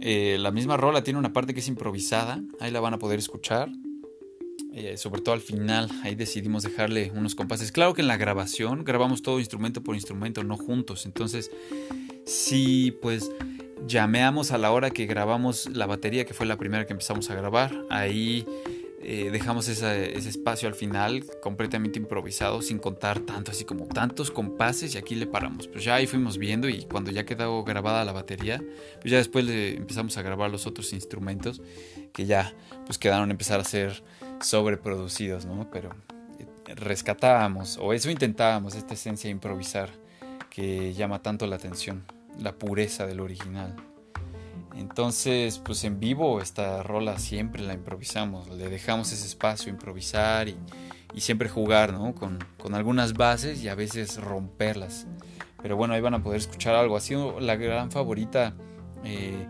eh, 0.00 0.36
la 0.38 0.50
misma 0.50 0.78
rola 0.78 1.04
tiene 1.04 1.18
una 1.18 1.34
parte 1.34 1.52
que 1.52 1.60
es 1.60 1.68
improvisada, 1.68 2.40
ahí 2.60 2.70
la 2.70 2.80
van 2.80 2.94
a 2.94 2.98
poder 2.98 3.18
escuchar. 3.18 3.70
Eh, 4.74 4.96
sobre 4.96 5.20
todo 5.20 5.34
al 5.34 5.42
final, 5.42 5.90
ahí 6.02 6.14
decidimos 6.14 6.62
dejarle 6.62 7.12
unos 7.14 7.34
compases. 7.34 7.72
Claro 7.72 7.92
que 7.92 8.00
en 8.00 8.08
la 8.08 8.16
grabación 8.16 8.84
grabamos 8.84 9.20
todo 9.20 9.38
instrumento 9.38 9.82
por 9.82 9.94
instrumento, 9.94 10.42
no 10.44 10.56
juntos. 10.56 11.04
Entonces, 11.04 11.50
sí, 12.24 12.96
pues 13.02 13.30
llameamos 13.86 14.50
a 14.50 14.58
la 14.58 14.72
hora 14.72 14.90
que 14.90 15.06
grabamos 15.06 15.68
la 15.68 15.86
batería, 15.86 16.24
que 16.24 16.32
fue 16.32 16.46
la 16.46 16.56
primera 16.56 16.86
que 16.86 16.92
empezamos 16.92 17.28
a 17.28 17.34
grabar. 17.34 17.84
Ahí 17.90 18.46
eh, 19.02 19.30
dejamos 19.30 19.68
ese 19.68 20.16
espacio 20.16 20.68
al 20.68 20.74
final 20.74 21.24
completamente 21.42 21.98
improvisado, 21.98 22.62
sin 22.62 22.78
contar 22.78 23.20
tanto, 23.20 23.50
así 23.50 23.64
como 23.64 23.86
tantos 23.86 24.30
compases, 24.30 24.94
y 24.94 24.98
aquí 24.98 25.16
le 25.16 25.26
paramos. 25.26 25.68
Pues 25.68 25.84
ya 25.84 25.96
ahí 25.96 26.06
fuimos 26.06 26.38
viendo 26.38 26.68
y 26.68 26.84
cuando 26.84 27.10
ya 27.10 27.24
quedó 27.24 27.64
grabada 27.64 28.04
la 28.04 28.12
batería, 28.12 28.62
pues 29.00 29.10
ya 29.10 29.18
después 29.18 29.44
le 29.44 29.76
empezamos 29.76 30.16
a 30.16 30.22
grabar 30.22 30.50
los 30.50 30.66
otros 30.66 30.92
instrumentos 30.92 31.60
que 32.12 32.26
ya 32.26 32.54
pues 32.86 32.96
quedaron 32.96 33.28
a 33.28 33.32
empezar 33.32 33.60
a 33.60 33.64
ser 33.64 34.02
sobreproducidos, 34.42 35.46
¿no? 35.46 35.70
Pero 35.70 35.90
eh, 36.38 36.74
rescatábamos, 36.74 37.78
o 37.80 37.92
eso 37.92 38.10
intentábamos, 38.10 38.74
esta 38.74 38.94
esencia 38.94 39.28
de 39.28 39.32
improvisar 39.32 39.90
que 40.50 40.92
llama 40.92 41.22
tanto 41.22 41.46
la 41.46 41.56
atención, 41.56 42.04
la 42.38 42.52
pureza 42.52 43.06
del 43.06 43.20
original. 43.20 43.74
Entonces, 44.76 45.58
pues 45.58 45.84
en 45.84 46.00
vivo 46.00 46.40
esta 46.40 46.82
rola 46.82 47.18
siempre 47.18 47.62
la 47.62 47.74
improvisamos, 47.74 48.48
le 48.48 48.68
dejamos 48.68 49.12
ese 49.12 49.26
espacio 49.26 49.70
improvisar 49.70 50.48
y, 50.48 50.56
siempre 51.16 51.48
jugar, 51.48 51.92
¿no? 51.92 52.14
Con, 52.14 52.38
algunas 52.74 53.12
bases 53.12 53.62
y 53.62 53.68
a 53.68 53.74
veces 53.74 54.16
romperlas. 54.16 55.06
Pero 55.60 55.76
bueno, 55.76 55.94
ahí 55.94 56.00
van 56.00 56.14
a 56.14 56.22
poder 56.22 56.40
escuchar 56.40 56.74
algo. 56.74 56.96
Ha 56.96 57.00
sido 57.00 57.38
la 57.38 57.56
gran 57.56 57.90
favorita 57.90 58.54
eh, 59.04 59.46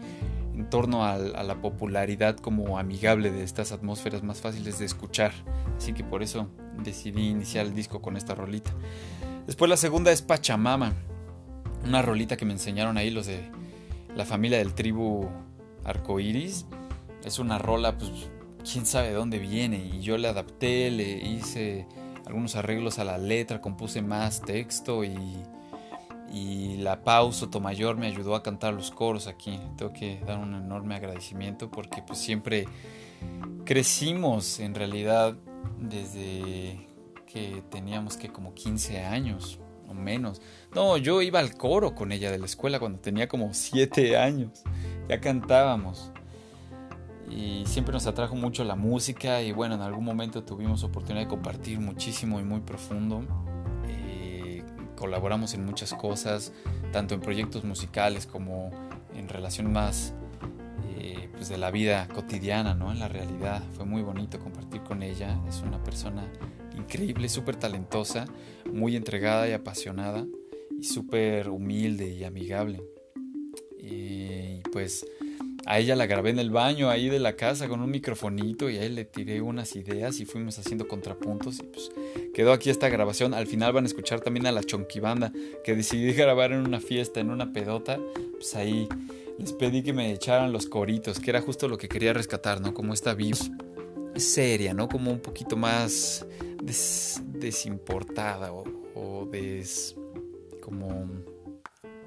en 0.62 0.70
torno 0.70 1.04
a, 1.04 1.18
la 1.18 1.60
popularidad 1.60 2.36
como 2.36 2.78
amigable 2.78 3.32
de 3.32 3.42
estas 3.42 3.72
atmósferas 3.72 4.22
más 4.22 4.40
fáciles 4.40 4.78
de 4.78 4.84
escuchar. 4.84 5.32
Así 5.76 5.92
que 5.92 6.04
por 6.04 6.22
eso 6.22 6.48
decidí 6.84 7.28
iniciar 7.28 7.66
el 7.66 7.74
disco 7.74 8.00
con 8.00 8.16
esta 8.16 8.36
rolita. 8.36 8.70
Después 9.44 9.68
la 9.68 9.76
segunda 9.76 10.12
es 10.12 10.22
Pachamama, 10.22 10.92
una 11.84 12.00
rolita 12.00 12.36
que 12.36 12.44
me 12.44 12.52
enseñaron 12.52 12.96
ahí 12.96 13.10
los 13.10 13.26
de 13.26 13.40
la 14.14 14.24
familia 14.24 14.58
del 14.58 14.72
tribu 14.72 15.28
Arcoiris. 15.84 16.66
Es 17.24 17.40
una 17.40 17.58
rola, 17.58 17.98
pues 17.98 18.12
quién 18.70 18.86
sabe 18.86 19.08
de 19.08 19.14
dónde 19.14 19.40
viene. 19.40 19.84
Y 19.84 20.00
yo 20.00 20.16
le 20.16 20.28
adapté, 20.28 20.92
le 20.92 21.26
hice 21.26 21.88
algunos 22.24 22.54
arreglos 22.54 23.00
a 23.00 23.04
la 23.04 23.18
letra, 23.18 23.60
compuse 23.60 24.00
más 24.00 24.42
texto 24.42 25.02
y 25.02 25.16
y 26.32 26.78
la 26.78 27.04
pausa 27.04 27.50
Tomayor 27.50 27.96
me 27.96 28.06
ayudó 28.06 28.34
a 28.34 28.42
cantar 28.42 28.72
los 28.72 28.90
coros 28.90 29.26
aquí. 29.26 29.60
Tengo 29.76 29.92
que 29.92 30.20
dar 30.26 30.38
un 30.38 30.54
enorme 30.54 30.94
agradecimiento 30.94 31.70
porque 31.70 32.02
pues 32.02 32.18
siempre 32.18 32.66
crecimos 33.64 34.58
en 34.58 34.74
realidad 34.74 35.36
desde 35.78 36.88
que 37.26 37.62
teníamos 37.70 38.16
que 38.16 38.30
como 38.30 38.54
15 38.54 39.04
años 39.04 39.60
o 39.88 39.94
menos. 39.94 40.40
No, 40.74 40.96
yo 40.96 41.20
iba 41.20 41.38
al 41.38 41.54
coro 41.54 41.94
con 41.94 42.12
ella 42.12 42.30
de 42.30 42.38
la 42.38 42.46
escuela 42.46 42.80
cuando 42.80 42.98
tenía 42.98 43.28
como 43.28 43.52
7 43.52 44.16
años. 44.16 44.62
Ya 45.08 45.20
cantábamos. 45.20 46.12
Y 47.28 47.64
siempre 47.66 47.92
nos 47.92 48.06
atrajo 48.06 48.36
mucho 48.36 48.64
la 48.64 48.76
música 48.76 49.42
y 49.42 49.52
bueno, 49.52 49.74
en 49.74 49.82
algún 49.82 50.04
momento 50.04 50.44
tuvimos 50.44 50.82
oportunidad 50.82 51.24
de 51.24 51.28
compartir 51.28 51.78
muchísimo 51.80 52.40
y 52.40 52.42
muy 52.42 52.60
profundo 52.60 53.22
colaboramos 55.02 55.52
en 55.54 55.66
muchas 55.66 55.94
cosas, 55.94 56.52
tanto 56.92 57.16
en 57.16 57.20
proyectos 57.20 57.64
musicales 57.64 58.24
como 58.24 58.70
en 59.16 59.28
relación 59.28 59.72
más 59.72 60.14
eh, 60.96 61.28
pues 61.32 61.48
de 61.48 61.58
la 61.58 61.72
vida 61.72 62.06
cotidiana, 62.06 62.76
¿no? 62.76 62.92
En 62.92 63.00
la 63.00 63.08
realidad. 63.08 63.64
Fue 63.72 63.84
muy 63.84 64.02
bonito 64.02 64.38
compartir 64.38 64.80
con 64.84 65.02
ella. 65.02 65.40
Es 65.48 65.60
una 65.62 65.82
persona 65.82 66.22
increíble, 66.78 67.28
súper 67.28 67.56
talentosa, 67.56 68.26
muy 68.72 68.94
entregada 68.94 69.48
y 69.48 69.52
apasionada 69.54 70.24
y 70.78 70.84
súper 70.84 71.48
humilde 71.48 72.14
y 72.14 72.22
amigable. 72.22 72.80
Y 73.80 74.60
pues 74.70 75.04
a 75.64 75.78
ella 75.78 75.94
la 75.94 76.06
grabé 76.06 76.30
en 76.30 76.38
el 76.38 76.50
baño 76.50 76.90
ahí 76.90 77.08
de 77.08 77.20
la 77.20 77.36
casa 77.36 77.68
con 77.68 77.80
un 77.80 77.90
microfonito 77.90 78.68
y 78.68 78.78
a 78.78 78.84
él 78.84 78.96
le 78.96 79.04
tiré 79.04 79.40
unas 79.40 79.76
ideas 79.76 80.18
y 80.18 80.24
fuimos 80.24 80.58
haciendo 80.58 80.88
contrapuntos 80.88 81.60
y 81.60 81.62
pues 81.62 81.90
quedó 82.34 82.52
aquí 82.52 82.70
esta 82.70 82.88
grabación. 82.88 83.32
Al 83.32 83.46
final 83.46 83.72
van 83.72 83.84
a 83.84 83.86
escuchar 83.86 84.20
también 84.20 84.46
a 84.46 84.52
la 84.52 84.62
Chonquibanda 84.62 85.32
que 85.64 85.76
decidí 85.76 86.12
grabar 86.12 86.52
en 86.52 86.66
una 86.66 86.80
fiesta, 86.80 87.20
en 87.20 87.30
una 87.30 87.52
pedota. 87.52 88.00
Pues 88.32 88.56
ahí 88.56 88.88
les 89.38 89.52
pedí 89.52 89.82
que 89.82 89.92
me 89.92 90.12
echaran 90.12 90.52
los 90.52 90.66
coritos, 90.66 91.20
que 91.20 91.30
era 91.30 91.40
justo 91.40 91.68
lo 91.68 91.78
que 91.78 91.88
quería 91.88 92.12
rescatar, 92.12 92.60
¿no? 92.60 92.74
Como 92.74 92.92
esta 92.92 93.14
voz 93.14 93.50
seria, 94.16 94.74
¿no? 94.74 94.88
Como 94.88 95.12
un 95.12 95.20
poquito 95.20 95.56
más 95.56 96.26
desimportada 96.62 98.52
o, 98.52 98.64
o 98.94 99.26
des, 99.26 99.96
como 100.60 101.08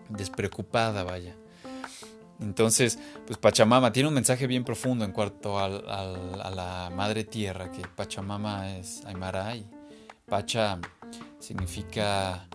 despreocupada, 0.09 1.03
vaya. 1.03 1.35
Entonces, 2.39 2.99
pues 3.25 3.37
Pachamama 3.37 3.91
tiene 3.93 4.09
un 4.09 4.15
mensaje 4.15 4.45
bien 4.47 4.65
profundo 4.65 5.05
en 5.05 5.11
cuanto 5.11 5.57
a 5.59 5.69
la 5.69 6.91
madre 6.93 7.23
tierra, 7.23 7.71
que 7.71 7.81
Pachamama 7.87 8.77
es 8.77 9.05
Aymara 9.05 9.55
y 9.55 9.65
Pacha 10.27 10.79
significa, 11.39 12.47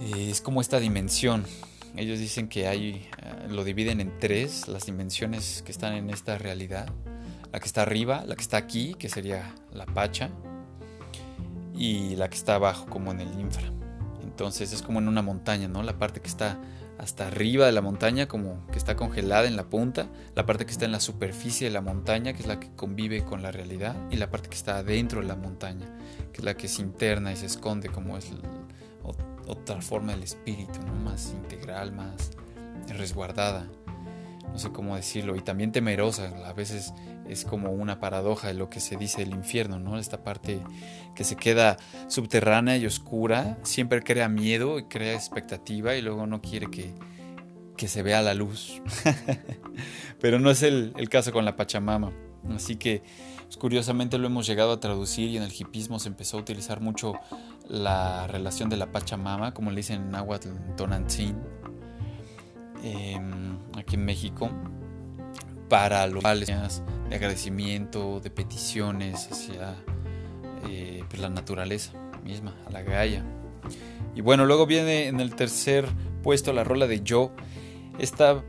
eh, 0.00 0.30
es 0.30 0.40
como 0.40 0.60
esta 0.60 0.78
dimensión. 0.78 1.44
Ellos 1.96 2.18
dicen 2.18 2.48
que 2.48 2.68
hay, 2.68 3.08
eh, 3.18 3.48
lo 3.48 3.64
dividen 3.64 4.00
en 4.00 4.18
tres, 4.18 4.68
las 4.68 4.86
dimensiones 4.86 5.62
que 5.62 5.72
están 5.72 5.94
en 5.94 6.10
esta 6.10 6.38
realidad. 6.38 6.88
La 7.52 7.60
que 7.60 7.66
está 7.66 7.82
arriba, 7.82 8.24
la 8.26 8.34
que 8.34 8.42
está 8.42 8.56
aquí, 8.56 8.94
que 8.94 9.08
sería 9.08 9.54
la 9.72 9.86
Pacha, 9.86 10.30
y 11.74 12.16
la 12.16 12.28
que 12.28 12.36
está 12.36 12.54
abajo, 12.54 12.86
como 12.86 13.10
en 13.12 13.20
el 13.20 13.38
infra. 13.38 13.68
Entonces 14.22 14.72
es 14.72 14.82
como 14.82 15.00
en 15.00 15.08
una 15.08 15.22
montaña, 15.22 15.68
¿no? 15.68 15.82
La 15.82 15.98
parte 15.98 16.20
que 16.20 16.28
está 16.28 16.58
hasta 16.98 17.26
arriba 17.26 17.66
de 17.66 17.72
la 17.72 17.80
montaña, 17.80 18.26
como 18.28 18.66
que 18.68 18.78
está 18.78 18.96
congelada 18.96 19.46
en 19.46 19.56
la 19.56 19.68
punta, 19.68 20.08
la 20.34 20.46
parte 20.46 20.64
que 20.64 20.72
está 20.72 20.84
en 20.84 20.92
la 20.92 21.00
superficie 21.00 21.66
de 21.68 21.72
la 21.72 21.80
montaña, 21.80 22.32
que 22.32 22.42
es 22.42 22.46
la 22.46 22.60
que 22.60 22.70
convive 22.74 23.24
con 23.24 23.42
la 23.42 23.50
realidad, 23.50 23.96
y 24.10 24.16
la 24.16 24.30
parte 24.30 24.48
que 24.48 24.56
está 24.56 24.78
adentro 24.78 25.20
de 25.20 25.26
la 25.26 25.36
montaña, 25.36 25.86
que 26.32 26.38
es 26.38 26.44
la 26.44 26.56
que 26.56 26.68
se 26.68 26.82
interna 26.82 27.32
y 27.32 27.36
se 27.36 27.46
esconde, 27.46 27.88
como 27.88 28.16
es 28.16 28.30
otra 29.46 29.80
forma 29.82 30.12
del 30.12 30.22
espíritu, 30.22 30.80
más 31.04 31.32
integral, 31.32 31.92
más 31.92 32.30
resguardada, 32.88 33.68
no 34.50 34.58
sé 34.58 34.70
cómo 34.70 34.96
decirlo, 34.96 35.36
y 35.36 35.40
también 35.40 35.72
temerosa, 35.72 36.32
a 36.46 36.52
veces 36.52 36.94
es 37.28 37.44
como 37.44 37.70
una 37.72 38.00
paradoja 38.00 38.48
de 38.48 38.54
lo 38.54 38.68
que 38.68 38.80
se 38.80 38.96
dice 38.96 39.18
del 39.24 39.34
infierno, 39.34 39.78
¿no? 39.78 39.98
Esta 39.98 40.22
parte 40.22 40.60
que 41.14 41.24
se 41.24 41.36
queda 41.36 41.76
subterránea 42.08 42.76
y 42.76 42.86
oscura, 42.86 43.58
siempre 43.62 44.02
crea 44.02 44.28
miedo 44.28 44.78
y 44.78 44.84
crea 44.84 45.14
expectativa 45.14 45.94
y 45.96 46.02
luego 46.02 46.26
no 46.26 46.42
quiere 46.42 46.68
que, 46.70 46.94
se 47.86 48.02
vea 48.02 48.22
la 48.22 48.32
luz. 48.32 48.80
Pero 50.20 50.40
no 50.40 50.50
es 50.50 50.62
el, 50.62 50.94
caso 51.10 51.32
con 51.32 51.44
la 51.44 51.54
Pachamama. 51.54 52.12
Así 52.54 52.76
que 52.76 53.02
pues, 53.44 53.58
curiosamente 53.58 54.16
lo 54.16 54.26
hemos 54.26 54.46
llegado 54.46 54.72
a 54.72 54.80
traducir 54.80 55.28
y 55.28 55.36
en 55.36 55.42
el 55.42 55.52
hipismo 55.52 55.98
se 55.98 56.08
empezó 56.08 56.38
a 56.38 56.40
utilizar 56.40 56.80
mucho 56.80 57.12
la 57.68 58.26
relación 58.26 58.70
de 58.70 58.78
la 58.78 58.90
Pachamama, 58.90 59.52
como 59.52 59.70
le 59.70 59.76
dicen 59.76 60.00
en 60.00 60.10
Nahuatl, 60.12 60.48
Tonantzin, 60.76 61.36
em, 62.82 63.58
aquí 63.76 63.96
en 63.96 64.04
México 64.06 64.50
para 65.74 66.06
los 66.06 66.22
de 66.22 67.16
agradecimiento, 67.16 68.20
de 68.20 68.30
peticiones 68.30 69.28
hacia 69.28 69.74
eh, 70.68 71.02
pues, 71.08 71.20
la 71.20 71.28
naturaleza 71.28 71.94
misma, 72.22 72.54
a 72.68 72.70
la 72.70 72.82
Gaia. 72.82 73.24
Y 74.14 74.20
bueno, 74.20 74.46
luego 74.46 74.66
viene 74.66 75.08
en 75.08 75.18
el 75.18 75.34
tercer 75.34 75.84
puesto 76.22 76.52
la 76.52 76.62
rola 76.62 76.86
de 76.86 77.02
Yo. 77.02 77.32
Esta 77.98 78.44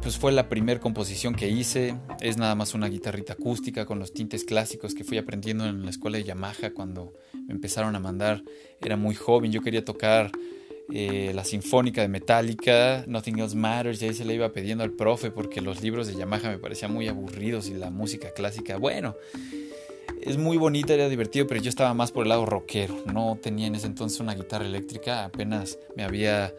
pues 0.00 0.16
fue 0.16 0.30
la 0.30 0.48
primera 0.48 0.78
composición 0.78 1.34
que 1.34 1.48
hice. 1.48 1.96
Es 2.20 2.36
nada 2.36 2.54
más 2.54 2.72
una 2.72 2.86
guitarrita 2.86 3.32
acústica 3.32 3.84
con 3.84 3.98
los 3.98 4.12
tintes 4.12 4.44
clásicos 4.44 4.94
que 4.94 5.02
fui 5.02 5.18
aprendiendo 5.18 5.66
en 5.66 5.82
la 5.82 5.90
escuela 5.90 6.18
de 6.18 6.24
Yamaha 6.24 6.70
cuando 6.72 7.14
me 7.48 7.52
empezaron 7.52 7.96
a 7.96 7.98
mandar. 7.98 8.44
Era 8.80 8.96
muy 8.96 9.16
joven, 9.16 9.50
yo 9.50 9.60
quería 9.60 9.84
tocar 9.84 10.30
eh, 10.92 11.32
la 11.34 11.44
Sinfónica 11.44 12.00
de 12.00 12.08
Metallica, 12.08 13.04
Nothing 13.06 13.38
Else 13.38 13.56
Matters, 13.56 14.02
y 14.02 14.06
ahí 14.06 14.14
se 14.14 14.24
le 14.24 14.34
iba 14.34 14.52
pidiendo 14.52 14.84
al 14.84 14.92
profe 14.92 15.30
porque 15.30 15.60
los 15.60 15.82
libros 15.82 16.06
de 16.06 16.14
Yamaha 16.14 16.50
me 16.50 16.58
parecían 16.58 16.92
muy 16.92 17.08
aburridos 17.08 17.68
y 17.68 17.74
la 17.74 17.90
música 17.90 18.30
clásica, 18.32 18.76
bueno, 18.76 19.14
es 20.22 20.36
muy 20.36 20.56
bonita, 20.56 20.94
era 20.94 21.08
divertido, 21.08 21.46
pero 21.46 21.60
yo 21.60 21.68
estaba 21.68 21.94
más 21.94 22.12
por 22.12 22.24
el 22.24 22.28
lado 22.28 22.44
rockero. 22.44 23.02
No 23.06 23.38
tenía 23.40 23.66
en 23.66 23.74
ese 23.74 23.86
entonces 23.86 24.20
una 24.20 24.34
guitarra 24.34 24.66
eléctrica, 24.66 25.24
apenas 25.24 25.78
me 25.96 26.04
había 26.04 26.52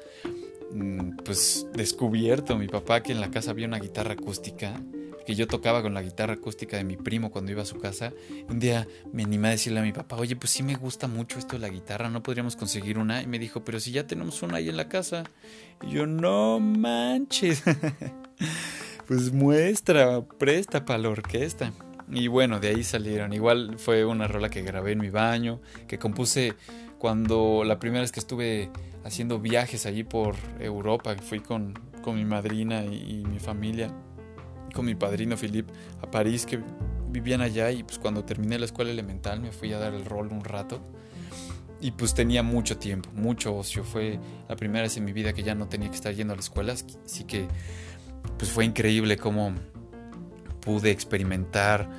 pues 1.24 1.68
descubierto 1.74 2.58
mi 2.58 2.68
papá 2.68 3.04
que 3.04 3.12
en 3.12 3.22
la 3.22 3.32
casa 3.32 3.52
había 3.52 3.68
una 3.68 3.80
guitarra 3.80 4.14
acústica 4.14 4.82
que 5.26 5.36
yo 5.36 5.48
tocaba 5.48 5.82
con 5.82 5.94
la 5.94 6.02
guitarra 6.02 6.34
acústica 6.34 6.78
de 6.78 6.84
mi 6.84 6.98
primo 6.98 7.32
cuando 7.32 7.52
iba 7.52 7.62
a 7.62 7.66
su 7.66 7.80
casa. 7.80 8.14
Un 8.50 8.60
día 8.60 8.88
me 9.12 9.24
animé 9.24 9.50
a 9.50 9.52
decirle 9.52 9.80
a 9.80 9.84
mi 9.84 9.94
papá, 9.94 10.16
oye, 10.16 10.36
pues 10.36 10.52
sí 10.52 10.64
me 10.64 10.76
gusta 10.76 11.08
mucho 11.08 11.40
esto 11.40 11.54
de 11.54 11.60
la 11.60 11.70
guitarra, 11.70 12.10
¿no 12.10 12.24
podríamos 12.24 12.56
conseguir 12.56 12.98
una? 12.98 13.22
Y 13.22 13.28
me 13.28 13.40
dijo, 13.40 13.64
pero 13.64 13.80
si 13.80 13.92
ya 13.92 14.08
tenemos 14.08 14.42
una 14.42 14.58
ahí 14.58 14.70
en 14.70 14.78
la 14.78 14.90
casa. 14.90 15.24
Y 15.82 15.92
yo, 15.92 16.06
no 16.06 16.60
manches. 16.60 17.64
pues 19.08 19.32
muestra, 19.32 20.22
presta 20.22 20.86
para 20.86 21.00
la 21.00 21.10
orquesta. 21.10 21.74
Y 22.10 22.28
bueno, 22.28 22.60
de 22.60 22.70
ahí 22.70 22.84
salieron. 22.84 23.34
Igual 23.34 23.76
fue 23.78 24.06
una 24.06 24.28
rola 24.28 24.50
que 24.50 24.64
grabé 24.64 24.94
en 24.94 25.00
mi 25.00 25.10
baño, 25.10 25.62
que 25.88 25.98
compuse 25.98 26.56
cuando 26.98 27.64
la 27.64 27.80
primera 27.80 28.02
vez 28.02 28.12
que 28.12 28.20
estuve 28.20 28.70
haciendo 29.04 29.40
viajes 29.40 29.86
allí 29.86 30.04
por 30.04 30.36
Europa, 30.60 31.16
fui 31.18 31.40
con, 31.40 31.74
con 32.02 32.16
mi 32.16 32.26
madrina 32.26 32.84
y, 32.86 33.24
mi 33.26 33.40
familia, 33.40 33.92
con 34.74 34.86
mi 34.86 34.96
padrino 34.96 35.38
Philip 35.38 35.68
a 36.02 36.10
París, 36.10 36.46
que 36.46 36.60
vivían 37.10 37.42
allá 37.42 37.72
y 37.72 37.84
pues 37.84 38.00
cuando 38.00 38.24
terminé 38.24 38.58
la 38.58 38.66
escuela 38.66 38.92
elemental 38.92 39.42
me 39.42 39.52
fui 39.52 39.74
a 39.74 39.80
dar 39.80 39.94
el 39.94 40.06
rol 40.06 40.28
un 40.32 40.44
rato. 40.44 40.82
Y 41.84 41.92
pues 41.92 42.14
tenía 42.14 42.44
mucho 42.44 42.78
tiempo, 42.78 43.10
mucho 43.16 43.56
ocio. 43.56 43.84
Fue 43.84 44.20
la 44.48 44.56
primera 44.56 44.84
vez 44.84 44.98
en 44.98 45.06
mi 45.06 45.14
vida 45.14 45.34
que 45.34 45.42
ya 45.42 45.56
no 45.56 45.68
tenía 45.68 45.90
que 45.90 45.96
estar 45.96 46.14
yendo 46.14 46.34
a 46.34 46.36
la 46.36 46.42
escuela, 46.42 46.74
así 46.74 47.24
que 47.24 47.48
pues 48.38 48.52
fue 48.52 48.66
increíble 48.66 49.18
cómo 49.18 49.54
pude 50.60 50.92
experimentar 50.92 51.90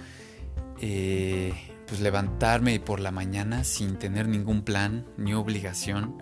eh, 0.80 1.52
pues 1.86 2.00
levantarme 2.00 2.80
por 2.80 3.00
la 3.00 3.10
mañana 3.10 3.64
sin 3.64 3.98
tener 3.98 4.28
ningún 4.28 4.62
plan 4.62 5.04
ni 5.16 5.34
obligación. 5.34 6.16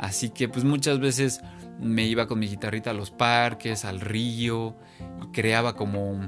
Así 0.00 0.30
que 0.30 0.48
pues 0.48 0.64
muchas 0.64 0.98
veces 0.98 1.42
me 1.78 2.04
iba 2.06 2.26
con 2.26 2.38
mi 2.38 2.48
guitarrita 2.48 2.90
a 2.90 2.94
los 2.94 3.10
parques, 3.10 3.84
al 3.84 4.00
río 4.00 4.74
y 5.22 5.30
creaba 5.30 5.76
como 5.76 6.18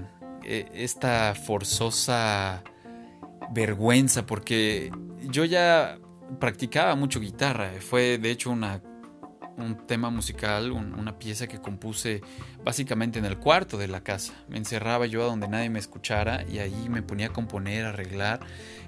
eh, 0.45 0.71
esta 0.75 1.35
forzosa 1.35 2.63
vergüenza 3.51 4.27
porque 4.27 4.93
yo 5.23 5.47
ya 5.47 5.99
practicaba 6.39 6.95
mucho 6.97 7.19
guitarra. 7.19 7.71
Fue 7.81 8.19
de 8.19 8.31
hecho 8.31 8.51
una 8.51 8.83
un 9.57 9.87
tema 9.87 10.11
musical, 10.11 10.73
una 10.73 11.19
pieza 11.19 11.47
que 11.47 11.61
compuse 11.61 12.23
básicamente 12.65 13.19
en 13.19 13.25
el 13.27 13.39
cuarto 13.39 13.79
de 13.79 13.89
la 13.89 14.03
casa. 14.03 14.33
Me 14.49 14.59
encerraba 14.59 15.07
yo 15.07 15.23
a 15.23 15.27
donde 15.27 15.49
nadie 15.49 15.71
me 15.71 15.79
escuchara 15.79 16.45
y 16.51 16.59
ahí 16.59 16.89
me 16.89 17.03
ponía 17.03 17.27
a 17.27 17.33
componer, 17.33 17.85
a 17.85 17.91
arreglar. 17.91 18.41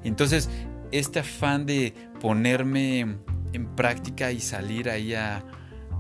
Entonces, 0.05 0.49
este 0.91 1.21
afán 1.21 1.67
de 1.67 1.95
ponerme 2.21 3.19
en 3.55 3.75
práctica 3.75 4.33
y 4.33 4.41
salir 4.41 4.91
ahí 4.91 5.15
a, 5.15 5.45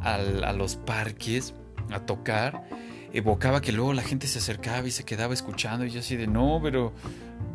a 0.02 0.52
los 0.52 0.76
parques 0.76 1.54
a 1.90 2.00
tocar, 2.00 2.68
evocaba 3.12 3.60
que 3.60 3.72
luego 3.72 3.92
la 3.92 4.02
gente 4.02 4.26
se 4.26 4.38
acercaba 4.38 4.86
y 4.86 4.90
se 4.90 5.04
quedaba 5.04 5.32
escuchando 5.32 5.86
y 5.86 5.90
yo 5.90 6.00
así 6.00 6.16
de 6.16 6.26
no, 6.26 6.60
pero 6.62 6.92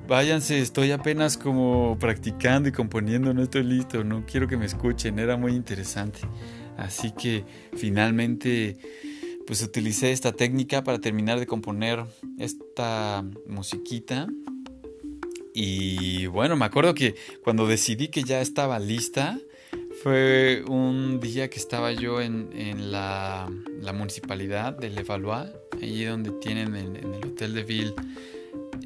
váyanse, 0.08 0.60
estoy 0.60 0.92
apenas 0.92 1.38
como 1.38 1.98
practicando 2.00 2.70
y 2.70 2.72
componiendo, 2.72 3.34
no 3.34 3.44
estoy 3.44 3.64
listo, 3.64 4.04
no 4.04 4.26
quiero 4.26 4.48
que 4.48 4.58
me 4.58 4.66
escuchen, 4.66 5.20
era 5.20 5.38
muy 5.38 5.54
interesante. 5.54 6.22
Así 6.78 7.12
que 7.12 7.46
finalmente 7.76 8.78
pues 9.46 9.62
utilicé 9.64 10.12
esta 10.12 10.32
técnica 10.32 10.84
para 10.84 11.00
terminar 11.00 11.40
de 11.40 11.48
componer 11.48 12.06
esta 12.38 13.26
musiquita. 13.48 14.28
Y 15.54 16.28
bueno, 16.28 16.56
me 16.56 16.66
acuerdo 16.66 16.94
que 16.94 17.16
cuando 17.44 17.66
decidí 17.66 18.10
que 18.10 18.24
ya 18.24 18.42
estaba 18.42 18.80
lista, 18.80 19.40
fue 20.02 20.64
un 20.68 21.20
día 21.20 21.50
que 21.50 21.60
estaba 21.60 21.92
yo 21.92 22.22
en, 22.22 22.92
la, 22.92 23.50
municipalidad 23.94 24.74
de 24.74 24.90
Levallois, 24.90 25.50
allí 25.74 26.06
donde 26.06 26.32
tienen 26.32 26.76
en, 26.76 26.96
el 26.96 27.26
Hotel 27.26 27.54
de 27.54 27.64
Ville, 27.64 27.94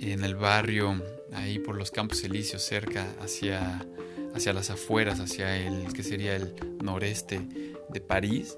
en 0.01 0.23
el 0.23 0.35
barrio, 0.35 1.01
ahí 1.33 1.59
por 1.59 1.75
los 1.75 1.91
Campos 1.91 2.23
Elíseos, 2.23 2.63
cerca 2.63 3.07
hacia, 3.21 3.85
hacia 4.33 4.53
las 4.53 4.69
afueras, 4.69 5.19
hacia 5.19 5.55
el 5.57 5.93
que 5.93 6.03
sería 6.03 6.35
el 6.35 6.55
noreste 6.81 7.41
de 7.89 8.01
París, 8.01 8.57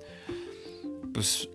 pues 1.14 1.50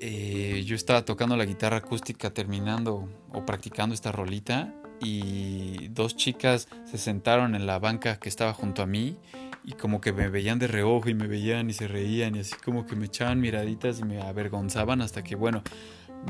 eh, 0.00 0.62
yo 0.64 0.76
estaba 0.76 1.04
tocando 1.04 1.36
la 1.36 1.46
guitarra 1.46 1.78
acústica 1.78 2.32
terminando 2.32 3.08
o 3.32 3.44
practicando 3.44 3.94
esta 3.94 4.12
rolita 4.12 4.74
y 5.00 5.88
dos 5.88 6.16
chicas 6.16 6.68
se 6.84 6.98
sentaron 6.98 7.54
en 7.54 7.66
la 7.66 7.78
banca 7.78 8.18
que 8.18 8.28
estaba 8.28 8.52
junto 8.52 8.82
a 8.82 8.86
mí 8.86 9.16
y 9.64 9.72
como 9.72 10.00
que 10.00 10.12
me 10.12 10.28
veían 10.28 10.58
de 10.58 10.66
reojo 10.66 11.08
y 11.08 11.14
me 11.14 11.26
veían 11.26 11.70
y 11.70 11.72
se 11.72 11.88
reían 11.88 12.36
y 12.36 12.40
así 12.40 12.54
como 12.62 12.86
que 12.86 12.96
me 12.96 13.06
echaban 13.06 13.40
miraditas 13.40 14.00
y 14.00 14.04
me 14.04 14.20
avergonzaban 14.20 15.00
hasta 15.00 15.24
que 15.24 15.36
bueno, 15.36 15.62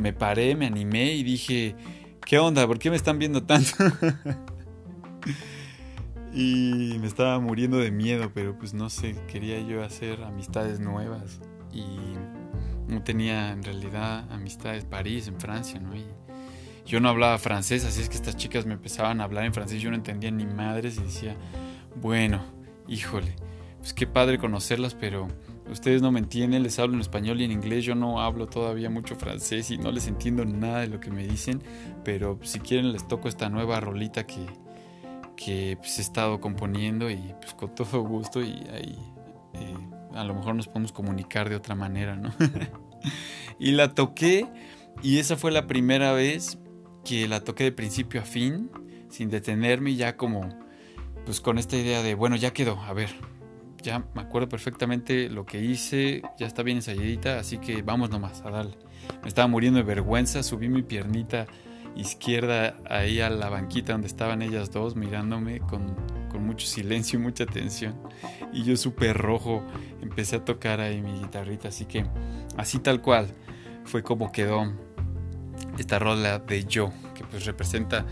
me 0.01 0.13
paré, 0.13 0.55
me 0.55 0.67
animé 0.67 1.15
y 1.15 1.23
dije, 1.25 1.75
¿qué 2.25 2.39
onda? 2.39 2.67
¿Por 2.67 2.79
qué 2.79 2.91
me 2.91 2.97
están 2.97 3.19
viendo 3.19 3.43
tanto? 3.43 3.73
Y 6.37 6.97
me 7.01 7.07
estaba 7.07 7.39
muriendo 7.39 7.79
de 7.79 7.93
miedo, 7.93 8.33
pero 8.35 8.59
pues 8.59 8.75
no 8.75 8.91
sé, 8.91 9.15
quería 9.29 9.61
yo 9.61 9.85
hacer 9.85 10.21
amistades 10.25 10.81
nuevas. 10.81 11.41
Y 11.73 11.85
no 12.89 13.05
tenía 13.05 13.53
en 13.53 13.63
realidad 13.63 14.31
amistades 14.33 14.85
París, 14.85 15.29
en 15.29 15.39
Francia, 15.39 15.79
¿no? 15.79 15.95
Y 15.95 16.05
yo 16.85 16.99
no 16.99 17.09
hablaba 17.09 17.39
francés, 17.39 17.85
así 17.85 18.01
es 18.01 18.09
que 18.09 18.17
estas 18.17 18.37
chicas 18.37 18.67
me 18.67 18.75
empezaban 18.75 19.21
a 19.21 19.25
hablar 19.25 19.45
en 19.45 19.55
francés, 19.55 19.81
yo 19.81 19.91
no 19.91 19.97
entendía 19.97 20.33
ni 20.33 20.45
madres 20.45 20.99
y 20.99 21.05
decía, 21.05 21.37
bueno, 21.95 22.43
híjole, 22.89 23.35
pues 23.79 23.95
qué 23.95 24.07
padre 24.07 24.39
conocerlas, 24.39 24.95
pero 24.95 25.29
ustedes 25.71 26.03
no 26.03 26.13
me 26.13 26.21
entienden, 26.21 26.63
les 26.63 26.79
hablo 26.79 26.95
en 26.95 27.01
español 27.01 27.41
y 27.41 27.45
en 27.45 27.53
inglés, 27.53 27.85
yo 27.85 27.95
no 27.95 28.21
hablo 28.21 28.47
todavía 28.47 28.91
mucho 28.91 29.17
francés 29.17 29.71
y 29.71 29.79
no 29.79 29.91
les 29.93 30.07
entiendo 30.07 30.45
nada 30.45 30.81
de 30.81 30.89
lo 30.89 31.01
que 31.01 31.11
me 31.11 31.27
dicen, 31.27 31.63
pero 32.05 32.39
si 32.43 32.61
quieren 32.61 32.93
les 32.93 33.07
toco 33.09 33.29
esta 33.29 33.49
nueva 33.49 33.81
rolita 33.81 34.27
que 34.27 34.47
que 35.37 35.77
pues, 35.79 35.99
he 35.99 36.03
estado 36.03 36.41
componiendo 36.41 37.11
y 37.11 37.35
pues 37.41 37.55
con 37.55 37.75
todo 37.75 38.03
gusto 38.03 38.43
y 38.43 38.53
ahí 38.73 38.99
eh, 39.55 39.77
a 40.15 40.25
lo 40.25 40.35
mejor 40.35 40.55
nos 40.55 40.69
podemos 40.69 40.93
comunicar 40.93 41.49
de 41.49 41.57
otra 41.57 41.75
manera, 41.75 42.17
¿no? 42.17 42.33
y 43.59 43.73
la 43.73 43.95
toqué 43.95 44.47
y 45.03 45.19
esa 45.19 45.37
fue 45.37 45.51
la 45.51 45.67
primera 45.67 46.13
vez 46.13 46.59
que 47.05 47.29
la 47.29 47.41
toqué 47.41 47.65
de 47.65 47.73
principio 47.73 48.21
a 48.21 48.25
fin, 48.25 48.71
sin 49.11 49.29
detenerme, 49.29 49.95
ya 49.95 50.17
como 50.17 50.49
pues 51.25 51.41
con 51.41 51.59
esta 51.59 51.77
idea 51.77 52.03
de, 52.03 52.15
bueno, 52.15 52.37
ya 52.37 52.53
quedó, 52.53 52.81
a 52.81 52.93
ver, 52.93 53.11
ya 53.83 54.05
me 54.15 54.23
acuerdo 54.23 54.49
perfectamente 54.49 55.29
lo 55.29 55.45
que 55.45 55.61
hice, 55.61 56.23
ya 56.39 56.47
está 56.47 56.63
bien 56.63 56.79
ensayadita, 56.79 57.39
así 57.39 57.59
que 57.59 57.83
vamos 57.83 58.11
nomás 58.11 58.43
a 58.43 58.51
darle. 58.51 58.77
Me 59.23 59.29
estaba 59.29 59.47
muriendo 59.49 59.79
de 59.79 59.85
vergüenza, 59.85 60.43
subí 60.43 60.69
mi 60.69 60.83
piernita 60.83 61.47
izquierda 61.97 62.77
ahí 62.89 63.21
a 63.21 63.31
la 63.31 63.49
banquita 63.49 63.93
donde 63.93 64.09
estaban 64.09 64.43
ellas 64.43 64.71
dos 64.71 64.97
mirándome 64.97 65.61
con, 65.61 65.95
con 66.31 66.45
mucho 66.45 66.67
silencio 66.67 67.19
y 67.19 67.23
mucha 67.23 67.45
atención. 67.45 67.95
Y 68.53 68.65
yo 68.65 68.77
súper 68.77 69.17
rojo 69.17 69.63
empecé 70.01 70.37
a 70.37 70.45
tocar 70.45 70.81
ahí 70.81 71.01
mi 71.01 71.13
guitarrita. 71.21 71.69
Así 71.69 71.85
que 71.85 72.05
así 72.57 72.79
tal 72.79 73.01
cual 73.01 73.29
fue 73.85 74.03
como 74.03 74.33
quedó 74.33 74.73
esta 75.79 75.99
rola 75.99 76.39
de 76.39 76.65
yo, 76.65 76.93
que 77.15 77.25
pues 77.25 77.45
representa 77.45 78.07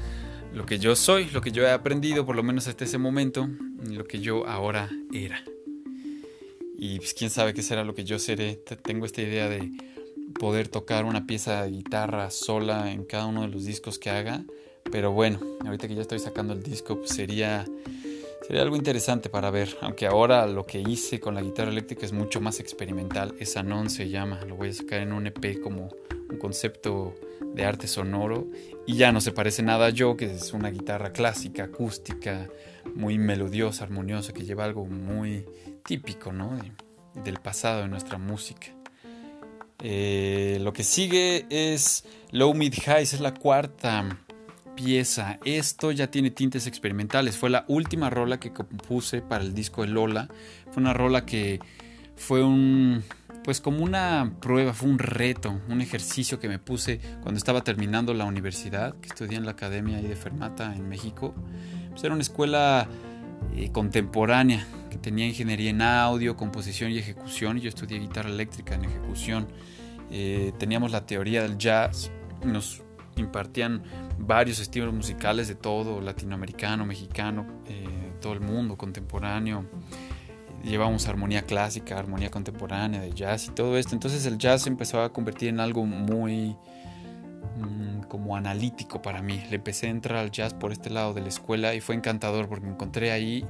lo 0.54 0.66
que 0.66 0.78
yo 0.78 0.94
soy, 0.96 1.30
lo 1.30 1.40
que 1.40 1.50
yo 1.50 1.64
he 1.64 1.70
aprendido 1.70 2.26
por 2.26 2.36
lo 2.36 2.42
menos 2.42 2.68
hasta 2.68 2.84
ese 2.84 2.98
momento, 2.98 3.48
lo 3.88 4.04
que 4.04 4.20
yo 4.20 4.46
ahora 4.46 4.90
era. 5.12 5.42
Y 6.76 6.98
pues 6.98 7.14
quién 7.14 7.30
sabe 7.30 7.54
qué 7.54 7.62
será 7.62 7.84
lo 7.84 7.94
que 7.94 8.04
yo 8.04 8.18
seré. 8.18 8.60
Tengo 8.82 9.06
esta 9.06 9.22
idea 9.22 9.48
de 9.48 9.70
poder 10.38 10.68
tocar 10.68 11.04
una 11.04 11.26
pieza 11.26 11.62
de 11.62 11.70
guitarra 11.70 12.30
sola 12.30 12.92
en 12.92 13.04
cada 13.04 13.26
uno 13.26 13.42
de 13.42 13.48
los 13.48 13.64
discos 13.64 13.98
que 13.98 14.10
haga. 14.10 14.44
Pero 14.90 15.12
bueno, 15.12 15.40
ahorita 15.64 15.88
que 15.88 15.94
ya 15.94 16.02
estoy 16.02 16.18
sacando 16.18 16.52
el 16.52 16.62
disco, 16.62 16.98
pues 16.98 17.10
sería, 17.10 17.64
sería 18.52 18.64
algo 18.64 18.76
interesante 18.76 19.30
para 19.30 19.50
ver. 19.50 19.78
Aunque 19.80 20.06
ahora 20.06 20.46
lo 20.46 20.66
que 20.66 20.78
hice 20.78 21.18
con 21.20 21.34
la 21.34 21.40
guitarra 21.40 21.70
eléctrica 21.70 22.04
es 22.04 22.12
mucho 22.12 22.38
más 22.38 22.60
experimental. 22.60 23.34
Esa 23.40 23.62
non 23.62 23.88
se 23.88 24.10
llama. 24.10 24.44
Lo 24.44 24.56
voy 24.56 24.68
a 24.68 24.72
sacar 24.74 25.00
en 25.00 25.14
un 25.14 25.26
EP 25.26 25.58
como 25.58 25.88
un 26.28 26.36
concepto 26.36 27.14
de 27.54 27.64
arte 27.64 27.86
sonoro. 27.86 28.46
Y 28.86 28.96
ya 28.96 29.10
no 29.10 29.22
se 29.22 29.32
parece 29.32 29.62
nada 29.62 29.86
a 29.86 29.88
yo, 29.88 30.18
que 30.18 30.26
es 30.26 30.52
una 30.52 30.68
guitarra 30.68 31.14
clásica, 31.14 31.64
acústica, 31.64 32.50
muy 32.94 33.16
melodiosa, 33.16 33.84
armoniosa, 33.84 34.34
que 34.34 34.44
lleva 34.44 34.64
algo 34.64 34.84
muy 34.84 35.46
típico, 35.86 36.30
¿no? 36.30 36.58
del 37.24 37.38
pasado 37.38 37.80
de 37.80 37.88
nuestra 37.88 38.18
música. 38.18 38.66
Eh, 39.78 40.58
lo 40.60 40.74
que 40.74 40.84
sigue 40.84 41.46
es 41.48 42.04
Low 42.32 42.52
Mid 42.52 42.74
Highs, 42.74 43.14
es 43.14 43.20
la 43.20 43.32
cuarta 43.32 44.18
Esto 45.44 45.92
ya 45.92 46.10
tiene 46.10 46.30
tintes 46.30 46.66
experimentales. 46.66 47.36
Fue 47.36 47.50
la 47.50 47.64
última 47.68 48.10
rola 48.10 48.38
que 48.38 48.52
compuse 48.52 49.22
para 49.22 49.44
el 49.44 49.54
disco 49.54 49.82
de 49.82 49.88
Lola. 49.88 50.28
Fue 50.70 50.82
una 50.82 50.92
rola 50.92 51.24
que 51.24 51.60
fue 52.16 52.42
un. 52.42 53.02
Pues 53.44 53.60
como 53.60 53.82
una 53.82 54.34
prueba, 54.40 54.72
fue 54.72 54.88
un 54.88 55.00
reto, 55.00 55.60
un 55.68 55.80
ejercicio 55.80 56.38
que 56.38 56.48
me 56.48 56.60
puse 56.60 57.00
cuando 57.22 57.38
estaba 57.38 57.64
terminando 57.64 58.14
la 58.14 58.24
universidad, 58.24 58.94
que 59.00 59.08
estudié 59.08 59.36
en 59.36 59.44
la 59.44 59.52
Academia 59.52 60.00
de 60.00 60.14
Fermata 60.14 60.72
en 60.76 60.88
México. 60.88 61.34
pues, 61.90 62.04
era 62.04 62.14
una 62.14 62.22
escuela 62.22 62.88
eh, 63.56 63.70
contemporánea 63.72 64.64
que 64.90 64.96
tenía 64.96 65.26
ingeniería 65.26 65.70
en 65.70 65.82
audio, 65.82 66.36
composición 66.36 66.92
y 66.92 66.98
ejecución. 66.98 67.58
Yo 67.58 67.68
estudié 67.68 67.98
guitarra 67.98 68.30
eléctrica 68.30 68.74
en 68.76 68.84
ejecución. 68.84 69.48
Eh, 70.10 70.52
teníamos 70.58 70.92
la 70.92 71.04
teoría 71.06 71.42
del 71.42 71.58
jazz. 71.58 72.10
Nos 72.44 72.81
impartían 73.16 73.82
varios 74.18 74.58
estilos 74.58 74.92
musicales 74.92 75.48
de 75.48 75.54
todo, 75.54 76.00
latinoamericano, 76.00 76.86
mexicano, 76.86 77.46
eh, 77.68 78.12
todo 78.20 78.32
el 78.32 78.40
mundo, 78.40 78.76
contemporáneo. 78.76 79.66
Llevamos 80.64 81.08
armonía 81.08 81.42
clásica, 81.42 81.98
armonía 81.98 82.30
contemporánea, 82.30 83.00
de 83.00 83.12
jazz 83.12 83.48
y 83.48 83.50
todo 83.50 83.76
esto. 83.76 83.94
Entonces 83.94 84.24
el 84.26 84.38
jazz 84.38 84.66
empezó 84.66 85.02
a 85.02 85.12
convertir 85.12 85.48
en 85.48 85.58
algo 85.58 85.84
muy 85.84 86.56
mm, 87.56 88.02
como 88.08 88.36
analítico 88.36 89.02
para 89.02 89.22
mí. 89.22 89.42
Le 89.50 89.56
empecé 89.56 89.88
a 89.88 89.90
entrar 89.90 90.18
al 90.18 90.30
jazz 90.30 90.54
por 90.54 90.70
este 90.70 90.88
lado 90.88 91.14
de 91.14 91.20
la 91.20 91.28
escuela 91.28 91.74
y 91.74 91.80
fue 91.80 91.96
encantador 91.96 92.48
porque 92.48 92.68
encontré 92.68 93.10
ahí 93.10 93.44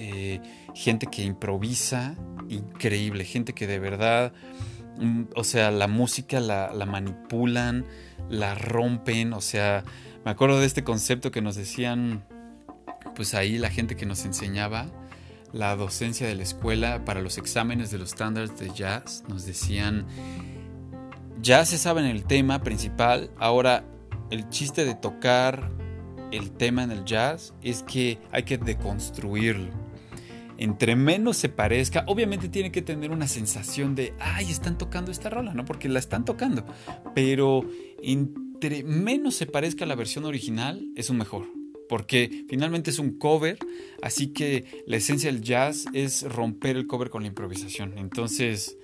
eh, 0.00 0.40
gente 0.74 1.08
que 1.08 1.24
improvisa 1.24 2.14
increíble, 2.48 3.24
gente 3.24 3.52
que 3.52 3.66
de 3.66 3.80
verdad, 3.80 4.32
o 5.34 5.44
sea, 5.44 5.70
la 5.70 5.88
música 5.88 6.40
la, 6.40 6.72
la 6.72 6.86
manipulan, 6.86 7.84
la 8.28 8.54
rompen, 8.54 9.32
o 9.32 9.40
sea, 9.40 9.84
me 10.24 10.30
acuerdo 10.30 10.60
de 10.60 10.66
este 10.66 10.84
concepto 10.84 11.30
que 11.30 11.40
nos 11.40 11.56
decían, 11.56 12.24
pues 13.14 13.34
ahí 13.34 13.58
la 13.58 13.70
gente 13.70 13.96
que 13.96 14.06
nos 14.06 14.24
enseñaba, 14.24 14.86
la 15.52 15.74
docencia 15.76 16.26
de 16.26 16.34
la 16.34 16.42
escuela 16.42 17.04
para 17.04 17.20
los 17.20 17.38
exámenes 17.38 17.90
de 17.90 17.98
los 17.98 18.10
estándares 18.10 18.58
de 18.58 18.70
jazz, 18.70 19.24
nos 19.28 19.46
decían, 19.46 20.06
ya 21.40 21.64
se 21.64 21.78
saben 21.78 22.04
el 22.04 22.24
tema 22.24 22.62
principal, 22.62 23.30
ahora 23.38 23.84
el 24.30 24.48
chiste 24.50 24.84
de 24.84 24.94
tocar 24.94 25.70
el 26.30 26.50
tema 26.50 26.82
en 26.82 26.90
el 26.90 27.04
jazz 27.04 27.54
es 27.62 27.82
que 27.82 28.18
hay 28.32 28.42
que 28.42 28.58
deconstruirlo. 28.58 29.87
Entre 30.58 30.96
menos 30.96 31.36
se 31.36 31.48
parezca, 31.48 32.04
obviamente 32.08 32.48
tiene 32.48 32.72
que 32.72 32.82
tener 32.82 33.10
una 33.10 33.28
sensación 33.28 33.94
de, 33.94 34.12
ay, 34.18 34.50
están 34.50 34.76
tocando 34.76 35.10
esta 35.10 35.30
rola, 35.30 35.54
¿no? 35.54 35.64
Porque 35.64 35.88
la 35.88 36.00
están 36.00 36.24
tocando. 36.24 36.66
Pero 37.14 37.64
entre 38.02 38.82
menos 38.82 39.36
se 39.36 39.46
parezca 39.46 39.84
a 39.84 39.88
la 39.88 39.94
versión 39.94 40.24
original, 40.24 40.84
es 40.96 41.10
un 41.10 41.18
mejor 41.18 41.46
porque 41.88 42.44
finalmente 42.48 42.90
es 42.90 42.98
un 42.98 43.18
cover, 43.18 43.58
así 44.02 44.28
que 44.28 44.84
la 44.86 44.98
esencia 44.98 45.32
del 45.32 45.40
jazz 45.40 45.86
es 45.94 46.22
romper 46.22 46.76
el 46.76 46.86
cover 46.86 47.08
con 47.08 47.22
la 47.22 47.28
improvisación. 47.28 47.96
Entonces, 47.96 48.76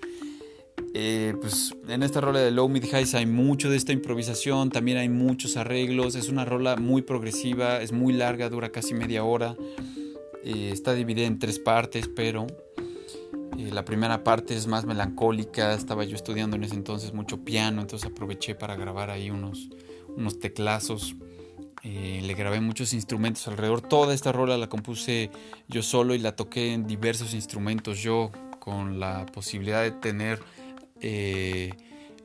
eh, 0.95 1.35
pues 1.41 1.75
en 1.89 2.03
esta 2.03 2.21
rola 2.21 2.41
de 2.41 2.51
Low 2.51 2.69
Mid 2.69 2.85
Highs 2.85 3.15
hay 3.15 3.27
mucho 3.27 3.71
de 3.71 3.77
esta 3.77 3.93
improvisación, 3.93 4.71
también 4.71 4.99
hay 4.99 5.09
muchos 5.09 5.57
arreglos, 5.57 6.15
es 6.15 6.29
una 6.29 6.45
rola 6.45 6.77
muy 6.77 7.03
progresiva, 7.03 7.83
es 7.83 7.93
muy 7.93 8.13
larga, 8.13 8.49
dura 8.49 8.71
casi 8.71 8.95
media 8.95 9.25
hora, 9.25 9.57
eh, 10.45 10.71
está 10.73 10.95
dividida 10.95 11.27
en 11.27 11.39
tres 11.39 11.59
partes, 11.59 12.09
pero 12.09 12.47
eh, 13.59 13.71
la 13.73 13.85
primera 13.85 14.25
parte 14.25 14.55
es 14.55 14.67
más 14.67 14.85
melancólica, 14.85 15.75
estaba 15.75 16.05
yo 16.05 16.17
estudiando 16.17 16.57
en 16.57 16.65
ese 16.65 16.75
entonces 16.75 17.13
mucho 17.13 17.45
piano, 17.45 17.81
entonces 17.81 18.11
aproveché 18.11 18.55
para 18.55 18.77
grabar 18.77 19.11
ahí 19.11 19.31
unos, 19.31 19.71
unos 20.17 20.39
teclazos 20.39 21.17
eh, 21.87 22.23
le 22.23 22.33
grabé 22.33 22.63
muchos 22.63 22.95
instrumentos 22.95 23.47
alrededor. 23.47 23.83
Toda 23.83 24.15
esta 24.15 24.33
rola 24.33 24.57
la 24.57 24.71
compuse 24.71 25.31
yo 25.69 25.83
solo 25.83 26.15
y 26.15 26.19
la 26.19 26.35
toqué 26.35 26.73
en 26.73 26.87
diversos 26.87 27.35
instrumentos 27.35 27.99
yo 27.99 28.31
con 28.59 28.99
la 28.99 29.27
posibilidad 29.27 29.83
de 29.83 29.91
tener 29.91 30.41
eh, 31.03 31.75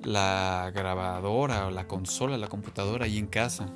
la 0.01 0.71
grabadora 0.73 1.67
o 1.67 1.71
la 1.71 1.87
consola, 1.87 2.37
la 2.37 2.47
computadora 2.47 3.03
ahí 3.03 3.17
en 3.17 3.27
casa. 3.27 3.73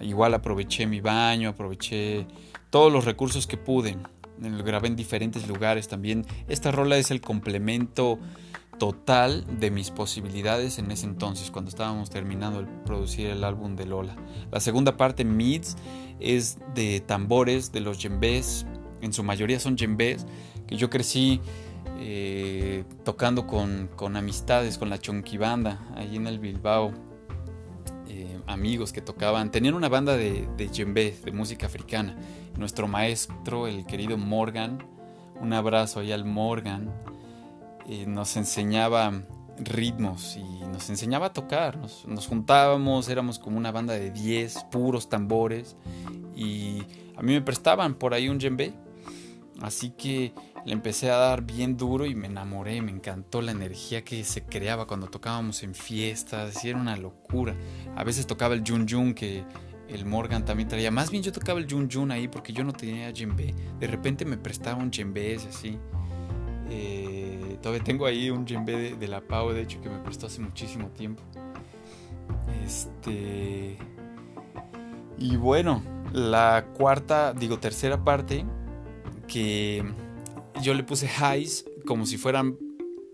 Igual 0.00 0.34
aproveché 0.34 0.86
mi 0.86 1.00
baño, 1.00 1.50
aproveché 1.50 2.26
todos 2.70 2.92
los 2.92 3.04
recursos 3.04 3.46
que 3.46 3.56
pude. 3.56 3.96
Grabé 4.38 4.88
en 4.88 4.96
diferentes 4.96 5.48
lugares 5.48 5.88
también. 5.88 6.26
Esta 6.48 6.70
rola 6.70 6.98
es 6.98 7.10
el 7.10 7.20
complemento 7.20 8.18
total 8.78 9.46
de 9.58 9.70
mis 9.70 9.90
posibilidades 9.90 10.78
en 10.78 10.90
ese 10.90 11.06
entonces, 11.06 11.50
cuando 11.50 11.70
estábamos 11.70 12.10
terminando 12.10 12.60
de 12.60 12.68
producir 12.84 13.28
el 13.28 13.44
álbum 13.44 13.74
de 13.76 13.86
Lola. 13.86 14.16
La 14.50 14.60
segunda 14.60 14.96
parte, 14.96 15.24
Mids, 15.24 15.76
es 16.20 16.58
de 16.74 17.00
tambores, 17.00 17.72
de 17.72 17.80
los 17.80 17.98
djembes, 17.98 18.66
en 19.00 19.12
su 19.12 19.22
mayoría 19.22 19.60
son 19.60 19.76
djembes, 19.76 20.26
que 20.66 20.76
yo 20.76 20.90
crecí 20.90 21.40
eh, 21.98 22.84
tocando 23.04 23.46
con, 23.46 24.16
amistades, 24.16 24.78
con 24.78 24.90
la 24.90 24.98
Chonky 24.98 25.38
Banda, 25.38 25.80
ahí 25.94 26.16
en 26.16 26.26
el 26.26 26.38
Bilbao. 26.38 26.92
Eh, 28.18 28.40
amigos 28.46 28.92
que 28.92 29.02
tocaban, 29.02 29.50
tenían 29.50 29.74
una 29.74 29.88
banda 29.88 30.16
de, 30.16 30.48
de 30.56 30.68
djembe, 30.68 31.16
de 31.24 31.32
música 31.32 31.66
africana. 31.66 32.16
Nuestro 32.56 32.88
maestro, 32.88 33.66
el 33.66 33.84
querido 33.84 34.16
Morgan, 34.16 34.78
un 35.40 35.52
abrazo 35.52 36.00
ahí 36.00 36.12
al 36.12 36.24
Morgan 36.24 36.92
nos 38.06 38.36
enseñaba 38.36 39.22
ritmos 39.58 40.36
y 40.36 40.60
nos 40.66 40.90
enseñaba 40.90 41.26
a 41.26 41.32
tocar. 41.32 41.78
Nos, 41.78 42.26
juntábamos, 42.26 43.08
éramos 43.08 43.38
como 43.38 43.56
una 43.56 43.72
banda 43.72 43.94
de 43.94 44.10
10 44.10 44.64
puros 44.70 45.08
tambores 45.08 45.76
y 46.34 46.82
a 47.16 47.22
mí 47.22 47.32
me 47.32 47.42
prestaban 47.42 47.94
por 47.94 48.14
ahí 48.14 48.28
un 48.28 48.38
djembe. 48.38 48.74
Así 49.62 49.90
que 49.90 50.34
le 50.66 50.72
empecé 50.72 51.10
a 51.10 51.16
dar 51.16 51.42
bien 51.42 51.78
duro 51.78 52.04
y 52.04 52.14
me 52.14 52.26
enamoré, 52.26 52.82
me 52.82 52.90
encantó 52.90 53.40
la 53.40 53.52
energía 53.52 54.04
que 54.04 54.22
se 54.24 54.44
creaba 54.44 54.86
cuando 54.86 55.06
tocábamos 55.06 55.62
en 55.62 55.74
fiestas, 55.74 56.62
y 56.62 56.68
era 56.68 56.78
una 56.78 56.96
locura. 56.96 57.54
A 57.96 58.04
veces 58.04 58.26
tocaba 58.26 58.54
el 58.54 58.62
Jun 58.66 58.86
Jun 58.88 59.14
que 59.14 59.44
el 59.88 60.04
Morgan 60.04 60.44
también 60.44 60.68
traía. 60.68 60.90
Más 60.90 61.10
bien 61.10 61.22
yo 61.22 61.32
tocaba 61.32 61.58
el 61.58 61.70
Jun 61.70 61.88
Jun 61.90 62.10
ahí 62.10 62.28
porque 62.28 62.52
yo 62.52 62.62
no 62.62 62.72
tenía 62.72 63.10
djembe. 63.10 63.54
De 63.80 63.86
repente 63.86 64.24
me 64.24 64.36
prestaba 64.36 64.82
un 64.82 64.90
djembe 64.90 65.36
así. 65.36 65.78
Eh, 66.68 67.58
todavía 67.62 67.82
tengo 67.82 68.06
ahí 68.06 68.30
un 68.30 68.44
djembe 68.44 68.96
de, 68.96 69.08
la 69.08 69.20
Pau, 69.20 69.52
de 69.52 69.62
hecho, 69.62 69.80
que 69.80 69.88
me 69.88 69.98
prestó 69.98 70.26
hace 70.26 70.40
muchísimo 70.40 70.88
tiempo. 70.88 71.22
Este. 72.64 73.76
Y 75.18 75.36
bueno, 75.36 75.82
la 76.12 76.66
cuarta, 76.76 77.32
digo, 77.32 77.58
tercera 77.58 78.04
parte, 78.04 78.44
que 79.26 79.84
yo 80.60 80.74
le 80.74 80.82
puse 80.82 81.06
highs 81.06 81.64
como 81.86 82.04
si 82.04 82.18
fueran 82.18 82.58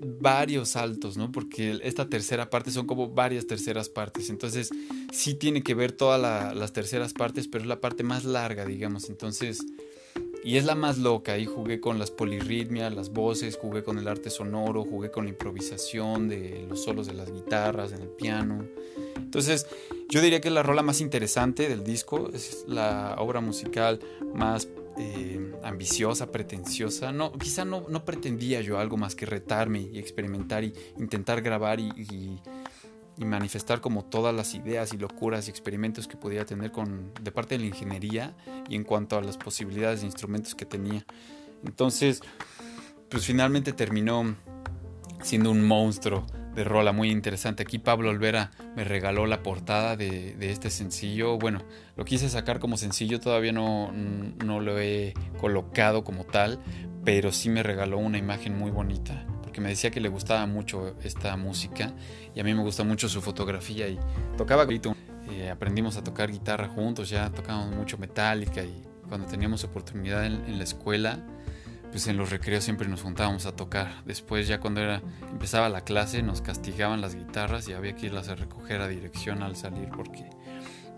varios 0.05 0.71
saltos, 0.71 1.17
¿no? 1.17 1.31
Porque 1.33 1.79
esta 1.83 2.09
tercera 2.09 2.51
parte 2.51 2.71
son 2.71 2.87
como 2.87 3.09
varias 3.09 3.47
terceras 3.47 3.89
partes. 3.89 4.31
Entonces, 4.31 4.71
sí 5.13 5.35
tiene 5.35 5.63
que 5.63 5.75
ver 5.75 5.93
todas 5.93 6.21
las 6.55 6.73
terceras 6.73 7.13
partes, 7.13 7.49
pero 7.49 7.63
es 7.63 7.69
la 7.69 7.81
parte 7.81 8.03
más 8.03 8.25
larga, 8.25 8.65
digamos. 8.65 9.09
Entonces, 9.09 9.65
y 10.45 10.57
es 10.57 10.65
la 10.65 10.75
más 10.75 10.99
loca. 10.99 11.33
Ahí 11.33 11.47
jugué 11.47 11.81
con 11.81 11.99
las 11.99 12.11
polirritmias, 12.11 12.95
las 12.95 13.11
voces, 13.11 13.57
jugué 13.57 13.85
con 13.85 13.99
el 13.99 14.09
arte 14.09 14.31
sonoro, 14.31 14.85
jugué 14.85 15.11
con 15.11 15.25
la 15.25 15.31
improvisación 15.31 16.29
de 16.29 16.67
los 16.69 16.83
solos 16.83 17.07
de 17.07 17.15
las 17.15 17.33
guitarras, 17.33 17.93
en 17.93 18.03
el 18.03 18.09
piano. 18.09 18.67
Entonces, 19.17 19.67
yo 20.09 20.21
diría 20.21 20.41
que 20.41 20.49
es 20.49 20.55
la 20.55 20.63
rola 20.63 20.83
más 20.83 21.01
interesante 21.01 21.69
del 21.69 21.85
disco. 21.85 22.31
Es 22.35 22.65
la 22.67 23.17
obra 23.19 23.41
musical 23.41 24.01
más 24.35 24.69
eh, 24.99 25.55
ambiciosa, 25.63 26.31
pretenciosa. 26.31 27.13
No, 27.13 27.33
quizá 27.33 27.65
no, 27.65 27.87
no 27.89 28.05
pretendía 28.05 28.61
yo 28.61 28.79
algo 28.79 28.97
más 28.97 29.15
que 29.15 29.27
retarme 29.27 29.81
y 29.81 29.99
experimentar 29.99 30.65
y 30.65 30.73
intentar 30.99 31.43
grabar 31.43 31.81
y 31.81 32.41
y 33.17 33.25
manifestar 33.25 33.81
como 33.81 34.05
todas 34.05 34.35
las 34.35 34.55
ideas 34.55 34.93
y 34.93 34.99
locuras 34.99 35.47
y 35.47 35.51
experimentos 35.51 36.09
que 36.09 36.17
podía 36.17 36.47
tener 36.47 36.73
con, 36.73 37.13
de 37.21 37.31
parte 37.31 37.57
de 37.57 37.61
la 37.61 37.67
ingeniería 37.67 38.35
y 38.69 38.75
en 38.77 38.85
cuanto 38.85 39.19
a 39.19 39.23
las 39.23 39.37
posibilidades 39.37 40.01
de 40.01 40.07
instrumentos 40.07 40.55
que 40.55 40.65
tenía. 40.65 41.05
Entonces, 41.65 42.23
pues 43.09 43.27
finalmente 43.27 43.73
terminó 43.73 44.35
siendo 45.23 45.51
un 45.51 45.65
monstruo 45.65 46.27
de 46.55 46.65
rola 46.65 46.93
muy 46.93 47.11
interesante. 47.11 47.63
Aquí 47.63 47.79
Pablo 47.79 48.11
Olvera 48.11 48.51
me 48.77 48.85
regaló 48.85 49.27
la 49.27 49.43
portada 49.43 49.97
de, 49.97 50.35
de, 50.35 50.51
este 50.51 50.71
sencillo. 50.71 51.39
Bueno, 51.39 51.63
lo 51.97 52.05
quise 52.05 52.29
sacar 52.29 52.59
como 52.59 52.77
sencillo, 52.77 53.21
todavía 53.21 53.53
no, 53.53 53.93
no 53.93 54.61
lo 54.61 54.79
he 54.79 55.15
colocado 55.41 56.05
como 56.05 56.25
tal, 56.25 56.61
pero 57.05 57.33
sí 57.33 57.49
me 57.49 57.63
regaló 57.63 57.99
una 57.99 58.19
imagen 58.19 58.57
muy 58.57 58.71
bonita 58.71 59.27
que 59.53 59.61
me 59.61 59.69
decía 59.69 59.91
que 59.91 60.01
le 60.01 60.09
gustaba 60.09 60.47
mucho 60.47 60.97
esta 61.05 61.37
música 61.37 61.93
y 62.35 62.41
a 62.41 62.45
mí 62.45 62.55
me 62.55 62.63
gusta 62.63 62.85
mucho 62.85 63.09
su 63.09 63.21
fotografía 63.21 63.89
y 63.89 63.99
tocaba 64.37 64.67
eh, 65.31 65.51
aprendimos 65.51 65.97
a 65.97 66.03
tocar 66.03 66.31
guitarra 66.31 66.69
juntos, 66.69 67.11
ya 67.11 67.31
tocábamos 67.31 67.77
mucho 67.77 67.99
metálica 67.99 68.65
y 68.65 68.83
cuando 69.09 69.27
teníamos 69.27 69.63
oportunidad 69.63 70.25
en, 70.27 70.59
la 70.59 70.65
escuela, 70.65 71.21
pues 71.93 72.09
en 72.09 72.17
los 72.17 72.31
recreos 72.31 72.65
siempre 72.65 72.89
nos 72.89 73.03
juntábamos 73.03 73.47
a 73.47 73.55
tocar. 73.55 74.03
Después 74.05 74.49
ya 74.49 74.59
cuando 74.59 74.81
era, 74.81 75.01
empezaba 75.31 75.69
la 75.69 75.83
clase 75.83 76.23
nos 76.23 76.41
castigaban 76.41 77.01
las 77.01 77.15
guitarras 77.15 77.69
y 77.69 77.75
había 77.75 77.95
que 77.95 78.07
irlas 78.07 78.29
a 78.29 78.35
recoger 78.35 78.81
a 78.81 78.89
dirección 78.89 79.45
al 79.45 79.55
salir 79.55 79.89
porque 79.95 80.29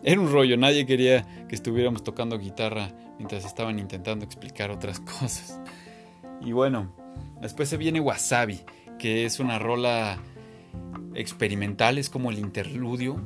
era 0.03 0.21
un 0.21 0.33
rollo, 0.33 0.57
nadie 0.57 0.87
quería 0.87 1.47
que 1.49 1.55
estuviéramos 1.55 2.03
tocando 2.03 2.39
guitarra 2.39 2.93
mientras 3.19 3.45
estaban 3.45 3.79
intentando 3.79 4.25
explicar 4.25 4.71
otras 4.71 5.01
cosas. 5.21 5.61
Y 6.41 6.53
bueno, 6.53 6.95
Después 7.41 7.69
se 7.69 7.77
viene 7.77 8.01
Wasabi, 8.01 8.63
que 8.99 9.27
es 9.27 9.39
una 9.39 9.59
rola 9.59 10.19
experimental, 11.15 11.99
es 11.99 12.09
como 12.09 12.31
el 12.31 12.39
interludio. 12.39 13.21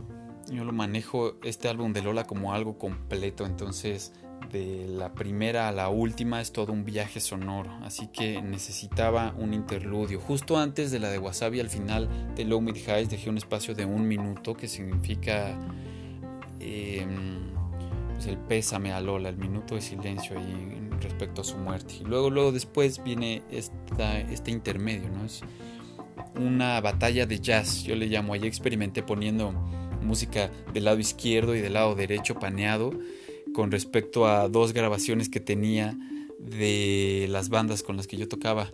yo 0.50 0.64
lo 0.64 0.72
manejo 0.72 1.36
este 1.44 1.68
álbum 1.68 1.92
de 1.92 2.02
Lola 2.02 2.24
como 2.24 2.52
algo 2.52 2.78
completo, 2.78 3.46
entonces 3.46 4.12
de 4.50 4.86
la 4.88 5.12
primera 5.12 5.68
a 5.68 5.72
la 5.72 5.88
última 5.88 6.40
es 6.40 6.52
todo 6.52 6.72
un 6.72 6.84
viaje 6.84 7.20
sonoro, 7.20 7.70
así 7.82 8.08
que 8.08 8.42
necesitaba 8.42 9.34
un 9.38 9.54
interludio. 9.54 10.20
Justo 10.20 10.58
antes 10.58 10.90
de 10.90 10.98
la 10.98 11.10
de 11.10 11.18
Wasabi, 11.18 11.60
al 11.60 11.70
final 11.70 12.08
de 12.34 12.44
Low 12.44 12.60
Mid 12.60 12.76
Highs, 12.76 13.10
dejé 13.10 13.30
un 13.30 13.36
espacio 13.36 13.74
de 13.74 13.84
un 13.84 14.06
minuto 14.06 14.54
que 14.54 14.68
significa 14.68 15.56
pues 16.58 18.26
el 18.26 18.36
pésame 18.36 18.92
a 18.92 19.00
Lola, 19.00 19.28
el 19.28 19.36
minuto 19.36 19.76
de 19.76 19.80
silencio 19.80 20.36
ahí 20.36 20.88
respecto 21.00 21.42
a 21.42 21.44
su 21.44 21.56
muerte. 21.56 21.94
Y 22.00 22.04
luego, 22.04 22.30
luego 22.30 22.52
después 22.52 23.02
viene 23.02 23.42
esta, 23.50 24.18
este 24.18 24.50
intermedio, 24.50 25.08
¿no? 25.08 25.24
Es 25.24 25.42
una 26.34 26.80
batalla 26.80 27.26
de 27.26 27.38
jazz, 27.38 27.84
yo 27.84 27.94
le 27.94 28.06
llamo, 28.06 28.32
ahí 28.32 28.44
experimenté 28.44 29.02
poniendo 29.02 29.52
música 30.02 30.50
del 30.72 30.84
lado 30.84 30.98
izquierdo 30.98 31.54
y 31.54 31.60
del 31.60 31.74
lado 31.74 31.94
derecho 31.94 32.34
paneado 32.34 32.90
con 33.58 33.72
respecto 33.72 34.28
a 34.28 34.48
dos 34.48 34.72
grabaciones 34.72 35.28
que 35.28 35.40
tenía 35.40 35.98
de 36.38 37.26
las 37.28 37.48
bandas 37.48 37.82
con 37.82 37.96
las 37.96 38.06
que 38.06 38.16
yo 38.16 38.28
tocaba. 38.28 38.70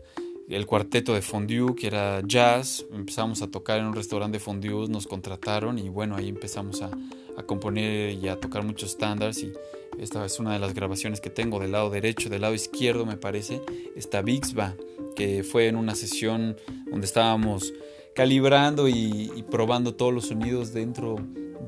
El 0.47 0.67
cuarteto 0.67 1.15
de 1.15 1.23
fondue, 1.23 1.75
que 1.75 1.87
era 1.87 2.21
jazz, 2.23 2.85
empezamos 2.93 3.41
a 3.41 3.51
tocar 3.51 3.79
en 3.79 3.87
un 3.87 3.95
restaurante 3.95 4.37
de 4.37 4.45
fondue, 4.45 4.87
nos 4.89 5.07
contrataron 5.07 5.79
y 5.79 5.89
bueno, 5.89 6.17
ahí 6.17 6.29
empezamos 6.29 6.83
a, 6.83 6.91
a 7.39 7.43
componer 7.45 8.13
y 8.13 8.29
a 8.29 8.39
tocar 8.39 8.63
muchos 8.63 8.91
estándares 8.91 9.43
y 9.43 9.55
esta 9.99 10.23
es 10.27 10.39
una 10.39 10.53
de 10.53 10.59
las 10.59 10.75
grabaciones 10.75 11.23
que 11.23 11.31
tengo 11.31 11.61
del 11.61 11.73
lado 11.73 11.89
derecho, 11.89 12.29
del 12.29 12.43
lado 12.43 12.53
izquierdo 12.53 13.07
me 13.07 13.17
parece, 13.17 13.63
está 13.97 14.21
Bixba, 14.21 14.75
que 15.17 15.45
fue 15.45 15.69
en 15.69 15.77
una 15.77 15.95
sesión 15.95 16.59
donde 16.91 17.07
estábamos 17.07 17.73
calibrando 18.15 18.89
y, 18.89 19.45
probando 19.51 19.95
todos 19.95 20.15
los 20.15 20.29
sonidos 20.29 20.73
dentro 20.73 21.17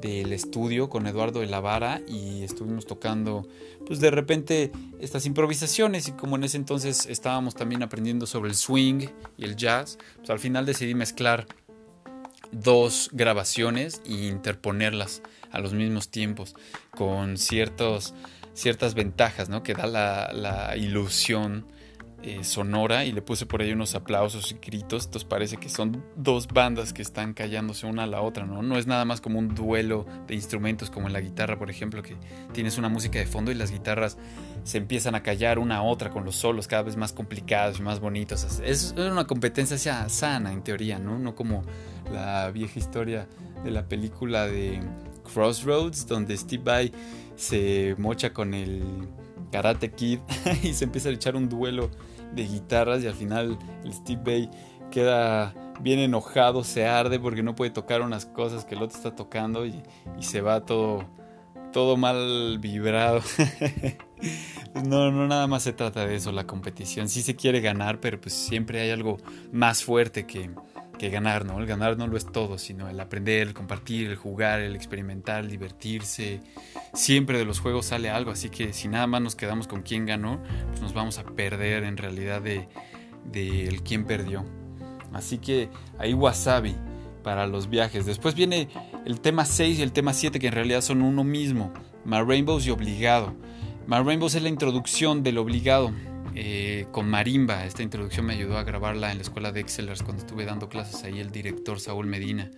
del 0.01 0.33
estudio 0.33 0.89
con 0.89 1.07
Eduardo 1.07 1.41
de 1.41 1.47
la 1.47 1.61
Vara 1.61 2.03
y 2.07 2.43
estuvimos 2.43 2.87
tocando 2.87 3.49
pues 3.87 3.99
de 3.99 4.11
repente 4.11 4.71
estas 5.01 5.27
improvisaciones 5.27 6.09
y 6.09 6.13
como 6.13 6.37
en 6.37 6.45
ese 6.45 6.59
entonces 6.59 7.07
estábamos 7.07 7.55
también 7.55 7.83
aprendiendo 7.83 8.27
sobre 8.27 8.51
el 8.51 8.57
swing 8.57 9.09
y 9.39 9.45
el 9.45 9.57
jazz, 9.57 9.99
pues 10.19 10.31
al 10.31 10.39
final 10.39 10.67
decidí 10.67 10.95
mezclar 10.95 11.47
dos 12.53 13.09
grabaciones 13.13 14.03
e 14.05 14.13
interponerlas 14.27 15.23
a 15.51 15.61
los 15.61 15.73
mismos 15.73 16.11
tiempos 16.11 16.55
con 16.91 17.39
ciertas 17.39 18.15
ventajas 18.95 19.49
¿no? 19.49 19.63
que 19.63 19.75
da 19.75 19.87
la 20.33 20.77
ilusión 20.77 21.65
eh, 22.27 22.43
sonora 22.43 23.05
y 23.05 23.13
le 23.13 23.23
puse 23.23 23.47
por 23.47 23.63
ahí 23.63 23.71
unos 23.71 23.95
aplausos 23.95 24.51
y 24.51 24.57
gritos. 24.57 25.05
Entonces 25.05 25.29
parece 25.29 25.59
que 25.59 25.69
son 25.69 26.03
dos 26.17 26.49
bandas 26.49 26.93
que 26.93 27.01
están 27.01 27.35
callándose 27.35 27.87
una 27.87 28.03
a 28.03 28.07
la 28.09 28.21
otra, 28.21 28.45
¿no? 28.45 28.63
No 28.63 28.79
es 28.79 28.89
nada 28.89 29.05
más 29.05 29.21
como 29.21 29.39
un 29.39 29.55
duelo 29.55 30.05
de 30.27 30.35
instrumentos 30.35 30.91
como 30.91 31.07
en 31.07 31.13
la 31.13 31.21
guitarra, 31.21 31.57
por 31.57 31.71
ejemplo, 31.71 32.03
que 32.03 32.17
tienes 32.53 32.79
una 32.79 32.89
música 32.89 33.21
de 33.21 33.27
fondo 33.27 33.53
y 33.53 33.55
las 33.55 33.71
guitarras 33.71 34.19
se 34.65 34.79
empiezan 34.79 35.15
a 35.15 35.23
callar 35.23 35.61
una 35.61 35.77
a 35.77 35.83
otra 35.83 36.11
con 36.11 36.25
los 36.25 36.35
solos 36.35 36.67
cada 36.67 36.83
vez 36.83 36.97
más 36.97 37.13
complicados 37.13 37.79
y 37.79 37.83
más 37.83 38.01
bonitos. 38.01 38.61
Es 38.61 38.93
una 38.97 39.29
competencia 39.29 40.09
sana 40.09 40.53
en 40.53 40.65
teoría, 40.65 40.99
¿no? 40.99 41.21
No 41.21 41.37
como 41.37 41.63
la 42.13 42.51
vieja 42.51 42.81
historia 42.81 43.29
de 43.63 43.71
la 43.71 43.87
película 43.87 44.49
de 44.49 44.81
Crossroads, 45.33 46.09
donde 46.09 46.37
Steve 46.37 46.65
Vai 46.65 46.93
se 47.37 47.95
mocha 47.99 48.33
con 48.33 48.53
el 48.53 48.83
Karate 49.53 49.93
Kid 49.93 50.19
y 50.65 50.73
se 50.73 50.87
empieza 50.87 51.09
a 51.09 51.13
echar 51.13 51.37
un 51.37 51.49
duelo 51.49 51.89
de 52.35 52.45
guitarras 52.45 53.03
y 53.03 53.07
al 53.07 53.15
final 53.15 53.59
el 53.85 53.93
Steve 53.93 54.23
Bay 54.25 54.51
queda 54.91 55.55
bien 55.81 55.99
enojado, 55.99 56.65
se 56.65 56.87
arde 56.87 57.19
porque 57.19 57.43
no 57.43 57.55
puede 57.55 57.71
tocar 57.71 58.03
unas 58.03 58.27
cosas 58.27 58.65
que 58.65 58.75
el 58.75 58.83
otro 58.83 58.97
está 58.97 59.15
tocando 59.15 59.67
y, 59.67 59.83
se 60.21 60.41
va 60.41 60.65
todo, 60.65 61.05
todo 61.73 61.97
mal 61.97 62.59
vibrado. 62.59 63.21
No, 64.87 65.11
no 65.11 65.27
nada 65.27 65.47
más 65.47 65.63
se 65.63 65.73
trata 65.73 66.07
de 66.07 66.17
eso, 66.17 66.33
la 66.33 66.47
competición. 66.47 67.09
Sí 67.09 67.23
se 67.23 67.35
quiere 67.35 67.61
ganar, 67.61 67.99
pero 67.99 68.21
pues 68.21 68.35
siempre 68.35 68.81
hay 68.81 68.91
algo 68.91 69.17
más 69.51 69.83
fuerte 69.83 70.27
que, 70.27 70.51
que 70.99 71.11
ganar, 71.11 71.45
¿no? 71.45 71.59
El 71.59 71.67
ganar 71.67 71.97
no 71.97 72.07
lo 72.07 72.17
es 72.17 72.27
todo, 72.27 72.59
sino 72.59 72.89
el 72.89 72.99
aprender, 73.01 73.49
el 73.49 73.55
compartir, 73.55 74.09
el 74.09 74.17
jugar, 74.17 74.61
el 74.61 74.75
experimentar, 74.75 75.45
el 75.45 75.51
divertirse. 75.51 76.41
Siempre 76.95 77.39
de 77.39 77.45
los 77.45 77.61
juegos 77.61 77.87
sale 77.87 78.11
algo, 78.11 78.31
así 78.31 78.49
que 78.49 78.73
si 78.73 78.89
nada 78.89 79.07
más 79.07 79.21
nos 79.21 79.37
quedamos 79.37 79.67
con 79.67 79.83
quién 79.83 80.07
ganó, 80.07 80.41
pues 80.69 80.81
nos 80.81 80.95
vamos 80.95 81.19
a 81.19 81.25
perder 81.25 81.85
en 81.85 81.97
realidad 81.97 82.41
de, 82.41 82.69
de 83.25 83.67
el 83.69 83.83
quién 83.83 84.05
perdió. 84.05 84.45
Así 85.13 85.39
que 85.39 85.69
ahí 85.99 86.15
wasabi 86.15 86.75
para 87.23 87.47
los 87.47 87.69
viajes. 87.69 88.07
Después 88.07 88.35
viene 88.35 88.69
el 89.05 89.21
tema 89.21 89.45
6 89.45 89.79
y 89.79 89.83
el 89.83 89.93
tema 89.93 90.13
7 90.13 90.39
que 90.39 90.47
en 90.49 90.53
realidad 90.53 90.81
son 90.81 91.03
uno 91.03 91.25
mismo. 91.25 91.73
My 92.05 92.21
Rainbows 92.21 92.67
y 92.67 92.71
Obligado. 92.71 93.35
My 93.87 93.99
Rainbows 93.99 94.35
es 94.35 94.43
la 94.43 94.49
introducción 94.49 95.23
del 95.23 95.39
obligado 95.39 95.93
eh, 96.37 96.87
con 96.93 97.09
marimba. 97.09 97.65
Esta 97.65 97.83
introducción 97.83 98.27
me 98.27 98.35
ayudó 98.35 98.59
a 98.59 98.63
grabarla 98.63 99.11
en 99.11 99.19
la 99.19 99.23
escuela 99.23 99.53
de 99.53 99.61
Excelers 99.61 100.03
cuando 100.03 100.23
estuve 100.23 100.45
dando 100.45 100.69
clases 100.69 101.03
ahí 101.03 101.19
el 101.19 101.31
director 101.31 101.81
Saúl 101.81 102.07
Medina. 102.07 102.51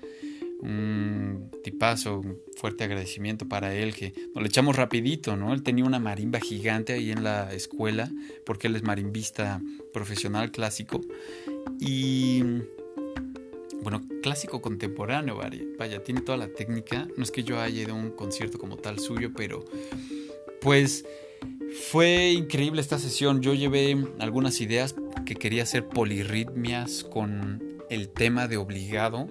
Un 0.60 1.50
tipazo, 1.62 2.18
un 2.18 2.38
fuerte 2.56 2.82
agradecimiento 2.82 3.46
para 3.46 3.72
él 3.76 3.94
que 3.94 4.12
nos 4.34 4.42
le 4.42 4.48
echamos 4.48 4.74
rapidito, 4.74 5.36
¿no? 5.36 5.54
Él 5.54 5.62
tenía 5.62 5.84
una 5.84 6.00
marimba 6.00 6.40
gigante 6.40 6.94
ahí 6.94 7.12
en 7.12 7.22
la 7.22 7.54
escuela 7.54 8.10
porque 8.44 8.66
él 8.66 8.74
es 8.74 8.82
marimbista 8.82 9.62
profesional 9.92 10.50
clásico 10.50 11.00
y 11.78 12.42
bueno, 13.82 14.02
clásico 14.22 14.60
contemporáneo, 14.60 15.36
vaya, 15.36 15.62
vaya, 15.78 16.02
tiene 16.02 16.20
toda 16.22 16.36
la 16.36 16.48
técnica. 16.48 17.06
No 17.16 17.22
es 17.22 17.30
que 17.30 17.44
yo 17.44 17.60
haya 17.60 17.82
ido 17.82 17.92
a 17.92 17.96
un 17.96 18.10
concierto 18.10 18.58
como 18.58 18.76
tal 18.76 18.98
suyo, 18.98 19.30
pero 19.36 19.64
pues 20.60 21.04
fue 21.72 22.30
increíble 22.30 22.80
esta 22.80 22.98
sesión. 22.98 23.40
Yo 23.42 23.54
llevé 23.54 23.96
algunas 24.18 24.60
ideas 24.60 24.94
que 25.26 25.34
quería 25.34 25.62
hacer 25.62 25.88
polirritmias 25.88 27.04
con 27.04 27.62
el 27.90 28.08
tema 28.10 28.48
de 28.48 28.56
obligado. 28.56 29.28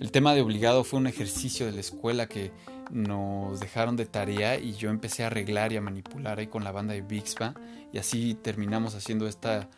El 0.00 0.10
tema 0.10 0.34
de 0.34 0.42
obligado 0.42 0.84
fue 0.84 0.98
un 1.00 1.06
ejercicio 1.06 1.66
de 1.66 1.72
la 1.72 1.80
escuela 1.80 2.26
que 2.26 2.52
nos 2.90 3.60
dejaron 3.60 3.96
de 3.96 4.06
tarea 4.06 4.58
y 4.58 4.72
yo 4.72 4.90
empecé 4.90 5.24
a 5.24 5.26
arreglar 5.26 5.72
y 5.72 5.76
a 5.76 5.80
manipular 5.80 6.38
ahí 6.38 6.46
con 6.46 6.64
la 6.64 6.72
banda 6.72 6.94
de 6.94 7.02
Bixba 7.02 7.54
y 7.92 7.98
así 7.98 8.34
terminamos 8.34 8.94
haciendo 8.94 9.26
esta, 9.26 9.68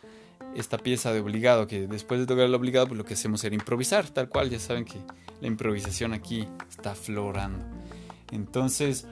esta 0.55 0.77
pieza 0.77 1.11
de 1.11 1.19
obligado 1.19 1.67
que 1.67 1.87
después 1.87 2.19
de 2.19 2.25
tocar 2.25 2.45
el 2.45 2.55
obligado 2.55 2.87
pues 2.87 2.97
lo 2.97 3.03
que 3.03 3.15
hacemos 3.15 3.43
era 3.43 3.53
improvisar 3.53 4.07
tal 4.09 4.29
cual 4.29 4.49
ya 4.49 4.59
saben 4.59 4.85
que 4.85 4.99
la 5.41 5.47
improvisación 5.47 6.13
aquí 6.13 6.47
está 6.69 6.95
florando 6.95 7.65
entonces 8.31 9.07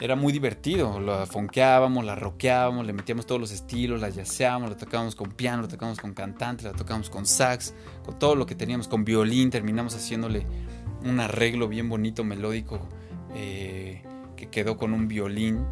era 0.00 0.16
muy 0.16 0.32
divertido. 0.32 0.98
La 0.98 1.26
fonqueábamos, 1.26 2.04
la 2.04 2.14
rockeábamos, 2.14 2.86
le 2.86 2.92
metíamos 2.92 3.26
todos 3.26 3.40
los 3.40 3.52
estilos, 3.52 4.00
la 4.00 4.08
yaceábamos, 4.08 4.70
la 4.70 4.76
tocábamos 4.76 5.14
con 5.14 5.30
piano, 5.30 5.62
la 5.62 5.68
tocábamos 5.68 6.00
con 6.00 6.14
cantante, 6.14 6.64
la 6.64 6.72
tocábamos 6.72 7.10
con 7.10 7.26
sax, 7.26 7.74
con 8.04 8.18
todo 8.18 8.34
lo 8.34 8.46
que 8.46 8.54
teníamos, 8.54 8.88
con 8.88 9.04
violín. 9.04 9.50
Terminamos 9.50 9.94
haciéndole 9.94 10.46
un 11.04 11.20
arreglo 11.20 11.68
bien 11.68 11.88
bonito, 11.88 12.24
melódico, 12.24 12.80
eh, 13.34 14.02
que 14.36 14.48
quedó 14.48 14.78
con 14.78 14.94
un 14.94 15.06
violín. 15.06 15.66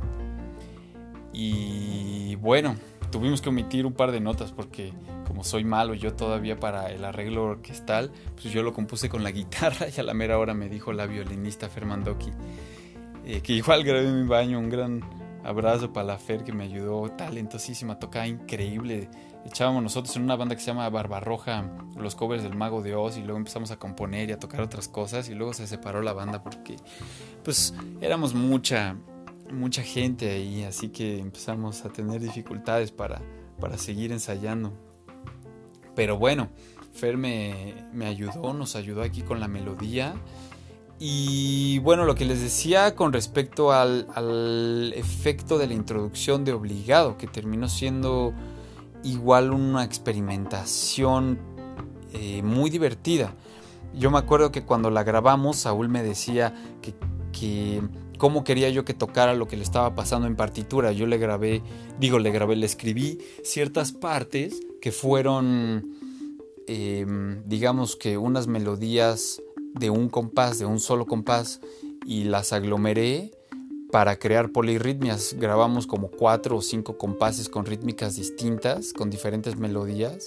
Y 1.33 2.37
bueno, 2.37 2.77
tuvimos 3.11 3.41
que 3.41 3.49
omitir 3.49 3.87
un 3.87 3.95
par 3.95 4.13
de 4.13 4.21
notas 4.21 4.53
porque 4.53 4.93
como 5.27 5.45
soy 5.45 5.63
malo 5.63 5.95
yo 5.95 6.15
todavía 6.15 6.59
para 6.59 6.91
el 6.91 7.05
arreglo 7.05 7.45
orquestal, 7.45 8.11
pues 8.35 8.53
yo 8.53 8.63
lo 8.63 8.75
compuse 8.75 9.09
con 9.09 9.23
la 9.23 9.31
guitarra 9.31 9.87
y 9.97 9.99
a 9.99 10.03
la 10.03 10.13
mera 10.13 10.39
hora 10.39 10.53
me 10.53 10.69
dijo 10.69 10.93
la 10.93 11.07
violinista 11.07 11.69
Fermandoki 11.69 12.31
eh, 13.29 13.43
que 13.43 13.53
igual 13.53 13.85
grabé 13.85 14.09
en 14.09 14.23
mi 14.23 14.27
baño. 14.27 14.59
Un 14.59 14.71
gran 14.71 15.03
abrazo 15.45 15.93
para 15.93 16.07
la 16.07 16.19
Fer 16.19 16.45
que 16.45 16.53
me 16.53 16.65
ayudó, 16.65 17.11
talentosísima, 17.11 17.99
tocaba 17.99 18.27
increíble. 18.27 19.11
Echábamos 19.45 19.83
nosotros 19.83 20.17
en 20.17 20.23
una 20.23 20.35
banda 20.35 20.55
que 20.55 20.63
se 20.63 20.69
llama 20.69 20.89
Barbarroja 20.89 21.71
los 21.97 22.15
covers 22.15 22.43
del 22.43 22.57
Mago 22.57 22.83
de 22.83 22.95
Oz 22.95 23.19
y 23.19 23.23
luego 23.23 23.37
empezamos 23.37 23.71
a 23.71 23.79
componer 23.79 24.31
y 24.31 24.33
a 24.33 24.39
tocar 24.39 24.63
otras 24.63 24.89
cosas 24.89 25.29
y 25.29 25.35
luego 25.35 25.53
se 25.53 25.67
separó 25.67 26.03
la 26.03 26.13
banda 26.13 26.43
porque 26.43 26.77
pues 27.45 27.75
éramos 28.01 28.35
mucha 28.35 28.97
mucha 29.53 29.83
gente 29.83 30.31
ahí, 30.31 30.65
así 30.65 30.89
que 30.89 31.19
empezamos 31.19 31.85
a 31.85 31.91
tener 31.91 32.21
dificultades 32.21 32.93
para, 32.93 33.21
para 33.61 33.79
seguir 33.79 34.13
ensayando. 34.13 34.73
Pero 35.95 36.19
bueno, 36.19 36.49
Fer 36.93 37.17
me, 37.17 37.75
me 37.93 38.07
ayudó, 38.07 38.53
nos 38.55 38.77
ayudó 38.77 39.03
aquí 39.03 39.23
con 39.23 39.41
la 39.41 39.49
melodía 39.49 40.15
y 41.01 41.79
bueno, 41.81 42.05
lo 42.05 42.15
que 42.15 42.25
les 42.25 42.41
decía 42.41 42.97
con 42.97 43.13
respecto 43.13 43.73
al, 43.73 44.93
efecto 44.97 45.59
de 45.59 45.69
la 45.69 45.75
introducción 45.75 46.45
de 46.45 46.53
obligado, 46.53 47.17
que 47.17 47.27
terminó 47.29 47.69
siendo 47.69 48.33
igual 49.05 49.53
una 49.53 49.85
experimentación 49.85 51.39
eh, 52.13 52.43
muy 52.43 52.71
divertida. 52.71 53.35
Yo 53.95 54.11
me 54.11 54.19
acuerdo 54.19 54.51
que 54.51 54.65
cuando 54.65 54.91
la 54.91 55.05
grabamos, 55.05 55.59
Saúl 55.59 55.89
me 55.89 56.03
decía 56.03 56.55
que, 56.83 56.95
que 57.33 57.81
cómo 58.19 58.43
quería 58.43 58.69
yo 58.69 58.85
que 58.85 58.93
tocara 58.93 59.35
lo 59.35 59.47
que 59.47 59.57
le 59.57 59.63
estaba 59.63 59.95
pasando 59.95 60.27
en 60.27 60.37
partitura. 60.37 60.93
Yo 60.93 61.07
le 61.07 61.17
grabé, 61.17 61.63
digo, 61.99 62.19
le 62.19 62.31
grabé, 62.31 62.57
le 62.57 62.67
escribí 62.67 63.19
ciertas 63.43 63.93
partes 63.93 64.61
que 64.83 64.93
fueron, 64.93 65.97
em, 66.67 67.43
digamos 67.45 67.97
que 67.97 68.19
unas 68.19 68.49
melodías 68.49 69.41
de 69.75 69.91
un 69.91 70.09
compás, 70.09 70.59
de 70.59 70.67
un 70.67 70.81
solo 70.81 71.07
compás, 71.07 71.61
y 72.07 72.25
las 72.25 72.53
aglomeré 72.53 73.33
para 73.91 74.19
crear 74.19 74.51
polirritmias. 74.51 75.35
Grabamos 75.39 75.87
como 75.87 76.11
cuatro 76.11 76.57
o 76.57 76.63
cinco 76.63 76.99
compases 76.99 77.49
con 77.49 77.67
rítmicas 77.67 78.17
distintas, 78.17 78.93
con 78.93 79.11
diferentes 79.11 79.57
melodías 79.57 80.25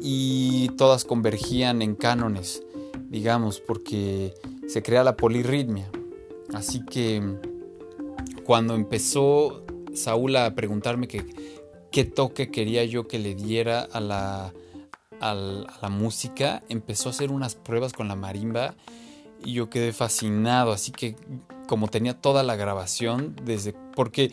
y 0.00 0.68
todas 0.76 1.04
convergían 1.04 1.82
en 1.82 1.94
cánones, 1.94 2.62
digamos, 3.08 3.60
porque 3.60 4.34
se 4.66 4.82
crea 4.82 5.04
la 5.04 5.16
polirritmia. 5.16 5.90
Así 6.52 6.84
que 6.84 7.22
cuando 8.44 8.74
empezó 8.74 9.64
Saúl 9.94 10.36
a 10.36 10.54
preguntarme 10.54 11.08
qué 11.08 12.04
toque 12.04 12.50
quería 12.50 12.84
yo 12.84 13.06
que 13.06 13.18
le 13.18 13.34
diera 13.34 13.80
a 13.80 14.00
la, 14.00 14.54
a 15.20 15.34
la 15.34 15.88
música, 15.88 16.62
empezó 16.68 17.08
a 17.08 17.12
hacer 17.12 17.30
unas 17.30 17.54
pruebas 17.54 17.92
con 17.92 18.08
la 18.08 18.16
marimba 18.16 18.74
y 19.44 19.54
yo 19.54 19.70
quedé 19.70 19.92
fascinado, 19.92 20.72
así 20.72 20.92
que 20.92 21.16
como 21.68 21.88
tenía 21.88 22.20
toda 22.20 22.42
la 22.42 22.56
grabación 22.56 23.36
desde 23.44 23.74
porque 23.94 24.32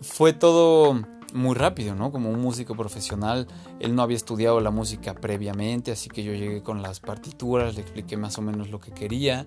fue 0.00 0.32
todo 0.32 1.02
muy 1.32 1.54
rápido, 1.54 1.94
¿no? 1.94 2.12
Como 2.12 2.30
un 2.30 2.40
músico 2.40 2.74
profesional, 2.76 3.46
él 3.80 3.94
no 3.94 4.02
había 4.02 4.16
estudiado 4.16 4.60
la 4.60 4.70
música 4.70 5.14
previamente, 5.14 5.92
así 5.92 6.08
que 6.08 6.22
yo 6.22 6.32
llegué 6.32 6.62
con 6.62 6.82
las 6.82 7.00
partituras, 7.00 7.74
le 7.74 7.82
expliqué 7.82 8.16
más 8.16 8.38
o 8.38 8.42
menos 8.42 8.70
lo 8.70 8.80
que 8.80 8.92
quería 8.92 9.46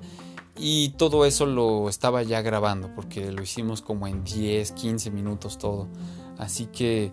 y 0.58 0.90
todo 0.98 1.26
eso 1.26 1.46
lo 1.46 1.88
estaba 1.88 2.22
ya 2.24 2.42
grabando 2.42 2.94
porque 2.94 3.32
lo 3.32 3.42
hicimos 3.42 3.82
como 3.82 4.08
en 4.08 4.24
10, 4.24 4.74
15 4.74 5.10
minutos 5.10 5.58
todo. 5.58 5.88
Así 6.38 6.66
que 6.66 7.12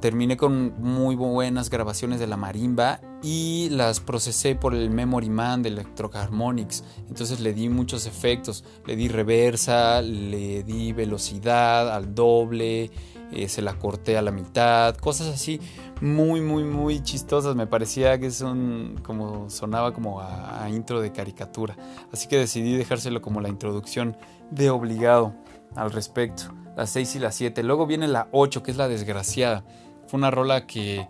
terminé 0.00 0.36
con 0.36 0.74
muy 0.80 1.14
buenas 1.16 1.70
grabaciones 1.70 2.20
de 2.20 2.26
la 2.26 2.36
marimba 2.36 3.00
y 3.22 3.68
las 3.70 4.00
procesé 4.00 4.54
por 4.54 4.74
el 4.74 4.90
Memory 4.90 5.30
Man 5.30 5.62
de 5.62 5.70
Electroharmonics. 5.70 6.84
Entonces 7.08 7.40
le 7.40 7.52
di 7.52 7.68
muchos 7.68 8.06
efectos, 8.06 8.64
le 8.86 8.96
di 8.96 9.08
reversa, 9.08 10.02
le 10.02 10.62
di 10.62 10.92
velocidad 10.92 11.94
al 11.94 12.14
doble, 12.14 12.90
eh, 13.32 13.48
se 13.48 13.60
la 13.60 13.78
corté 13.78 14.16
a 14.16 14.22
la 14.22 14.30
mitad, 14.30 14.96
cosas 14.96 15.28
así 15.28 15.60
muy 16.00 16.40
muy 16.40 16.64
muy 16.64 17.02
chistosas. 17.02 17.54
Me 17.54 17.66
parecía 17.66 18.18
que 18.18 18.30
son 18.30 19.00
como 19.02 19.50
sonaba 19.50 19.92
como 19.92 20.20
a 20.20 20.68
intro 20.70 21.00
de 21.00 21.12
caricatura. 21.12 21.76
Así 22.12 22.28
que 22.28 22.38
decidí 22.38 22.74
dejárselo 22.74 23.20
como 23.20 23.40
la 23.40 23.48
introducción 23.48 24.16
de 24.50 24.70
obligado 24.70 25.34
al 25.76 25.92
respecto 25.92 26.44
la 26.78 26.86
6 26.86 27.16
y 27.16 27.18
la 27.18 27.32
7. 27.32 27.64
Luego 27.64 27.88
viene 27.88 28.06
la 28.06 28.28
8, 28.30 28.62
que 28.62 28.70
es 28.70 28.76
la 28.76 28.86
desgraciada. 28.86 29.64
Fue 30.06 30.16
una 30.16 30.30
rola 30.30 30.64
que 30.68 31.08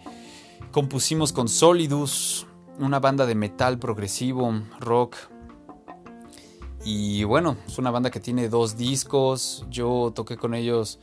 compusimos 0.73 1.35
con 1.35 1.47
Solidus, 1.47 2.47
una 2.79 3.01
banda 3.01 3.27
de 3.27 3.35
metal 3.35 3.79
progresivo, 3.79 4.51
rock. 4.81 5.17
Y 6.87 7.23
bueno, 7.25 7.59
es 7.67 7.77
una 7.77 7.91
banda 7.91 8.11
que 8.11 8.19
tiene 8.19 8.49
dos 8.49 8.79
discos. 8.79 9.67
Yo 9.69 10.11
toqué 10.15 10.39
con 10.39 10.55
ellos, 10.55 11.01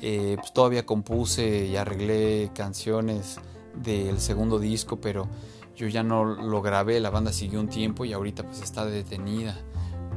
eh, 0.00 0.34
pues 0.40 0.52
todavía 0.52 0.84
compuse 0.84 1.66
y 1.66 1.76
arreglé 1.76 2.50
canciones 2.52 3.38
del 3.72 4.18
segundo 4.18 4.58
disco, 4.58 5.00
pero 5.00 5.28
yo 5.76 5.86
ya 5.86 6.02
no 6.02 6.24
lo 6.24 6.60
grabé. 6.60 6.98
La 6.98 7.10
banda 7.10 7.32
siguió 7.32 7.60
un 7.60 7.68
tiempo 7.68 8.04
y 8.04 8.12
ahorita 8.12 8.42
pues 8.42 8.62
está 8.62 8.84
detenida 8.84 9.56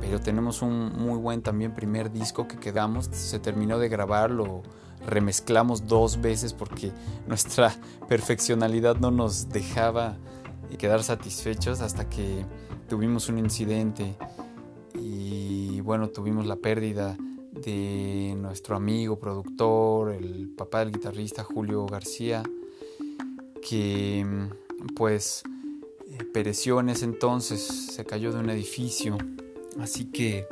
pero 0.02 0.20
tenemos 0.20 0.62
un 0.64 0.92
muy 0.94 1.18
buen 1.18 1.42
también 1.42 1.74
primer 1.74 2.12
disco 2.12 2.48
que 2.48 2.58
quedamos, 2.58 3.06
se 3.06 3.40
terminó 3.40 3.80
de 3.80 3.88
grabar, 3.88 4.32
lo 4.32 4.64
remezclamos 5.08 5.88
dos 5.88 6.20
veces 6.20 6.54
porque 6.54 6.92
nuestra 7.28 7.74
perfeccionalidad 8.10 8.98
no 8.98 9.12
nos 9.12 9.48
dejaba 9.48 10.18
quedar 10.78 11.04
satisfechos 11.04 11.82
hasta 11.82 12.10
que 12.10 12.46
tuvimos 12.90 13.30
un 13.30 13.38
incidente 13.38 14.16
y 14.96 15.82
bueno, 15.82 16.10
tuvimos 16.10 16.46
la 16.46 16.56
pérdida 16.56 17.16
de 17.52 18.34
nuestro 18.38 18.76
amigo 18.76 19.20
productor, 19.20 20.14
el 20.14 20.50
papá 20.50 20.80
del 20.80 20.94
guitarrista 20.94 21.44
Julio 21.44 21.86
García, 21.86 22.44
que 23.62 24.26
pues 24.96 25.44
pereció 26.34 26.80
en 26.80 26.90
ese 26.90 27.06
entonces, 27.06 27.62
se 27.62 28.06
cayó 28.06 28.32
de 28.32 28.40
un 28.40 28.50
edificio 28.50 29.18
Así 29.80 30.06
que 30.06 30.46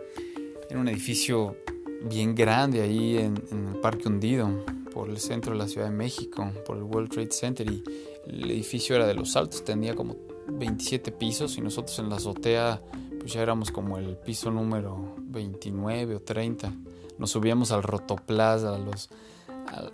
era 0.70 0.80
un 0.80 0.88
edificio 0.88 1.56
bien 2.04 2.36
grande 2.36 2.82
ahí 2.82 3.18
en, 3.18 3.36
el 3.52 3.80
Parque 3.82 4.08
Hundido, 4.08 4.50
por 4.94 5.10
el 5.10 5.20
centro 5.20 5.54
de 5.54 5.58
la 5.60 5.68
Ciudad 5.68 5.88
de 5.88 5.96
México, 5.96 6.52
por 6.66 6.78
el 6.78 6.84
World 6.84 7.10
Trade 7.10 7.32
Center. 7.32 7.70
Y 7.70 7.84
el 8.28 8.52
edificio 8.52 8.96
era 8.96 9.08
de 9.08 9.14
los 9.14 9.36
altos, 9.36 9.64
tenía 9.64 9.96
como 9.96 10.16
27 10.48 11.12
pisos 11.12 11.58
y 11.58 11.62
nosotros 11.62 11.98
en 12.00 12.10
la 12.10 12.16
azotea 12.16 12.82
pues 13.20 13.34
ya 13.34 13.42
éramos 13.42 13.70
como 13.70 13.98
el 13.98 14.16
piso 14.16 14.50
número 14.50 15.16
29 15.18 16.16
o 16.16 16.22
30. 16.22 16.72
Nos 17.18 17.32
subíamos 17.32 17.72
al 17.72 17.84
rotoplaza, 17.84 18.76
a 18.76 18.78
los, 18.78 19.10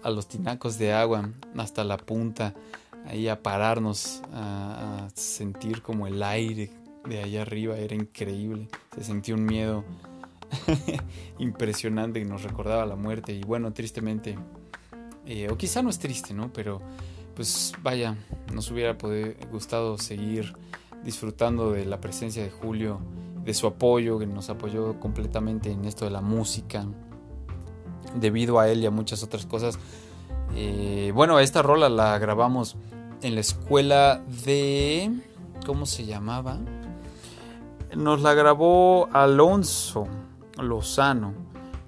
a, 0.03 0.09
los 0.11 0.27
tinacos 0.27 0.77
de 0.77 0.93
agua, 0.93 1.29
hasta 1.57 1.83
la 1.83 1.97
punta, 1.97 2.53
ahí 3.07 3.27
a 3.27 3.41
pararnos, 3.41 4.21
a 4.31 5.07
sentir 5.15 5.81
como 5.81 6.05
el 6.05 6.21
aire 6.21 6.69
de 7.07 7.21
allá 7.21 7.43
arriba 7.43 7.77
era 7.77 7.95
increíble. 7.95 8.67
Se 8.95 9.03
sentía 9.03 9.35
un 9.35 9.45
miedo 9.45 9.83
impresionante 11.39 12.19
que 12.19 12.25
nos 12.25 12.43
recordaba 12.43 12.85
la 12.85 12.95
muerte. 12.95 13.33
Y 13.33 13.41
bueno, 13.41 13.73
tristemente, 13.73 14.37
eh, 15.25 15.49
o 15.49 15.57
quizá 15.57 15.81
no 15.81 15.89
es 15.89 15.99
triste, 15.99 16.33
¿no? 16.33 16.51
Pero 16.53 16.81
pues 17.35 17.73
vaya, 17.81 18.15
nos 18.53 18.71
hubiera 18.71 18.95
gustado 19.51 19.97
seguir 19.97 20.53
disfrutando 21.03 21.71
de 21.71 21.85
la 21.85 21.99
presencia 21.99 22.41
de 22.41 22.49
Julio, 22.49 22.99
de 23.43 23.53
su 23.53 23.67
apoyo, 23.67 24.17
que 24.17 24.25
nos 24.25 24.49
apoyó 24.49 24.99
completamente 24.99 25.71
en 25.71 25.85
esto 25.85 26.05
de 26.05 26.11
la 26.11 26.21
música. 26.21 26.85
Debido 28.15 28.59
a 28.59 28.69
él 28.69 28.81
y 28.81 28.85
a 28.85 28.91
muchas 28.91 29.23
otras 29.23 29.45
cosas. 29.45 29.77
Eh, 30.55 31.11
bueno, 31.13 31.39
esta 31.39 31.61
rola 31.61 31.89
la 31.89 32.17
grabamos 32.17 32.77
en 33.21 33.35
la 33.35 33.41
escuela 33.41 34.23
de... 34.45 35.11
¿Cómo 35.65 35.85
se 35.85 36.05
llamaba? 36.05 36.59
Nos 37.95 38.21
la 38.21 38.33
grabó 38.33 39.07
Alonso 39.11 40.07
Lozano 40.57 41.33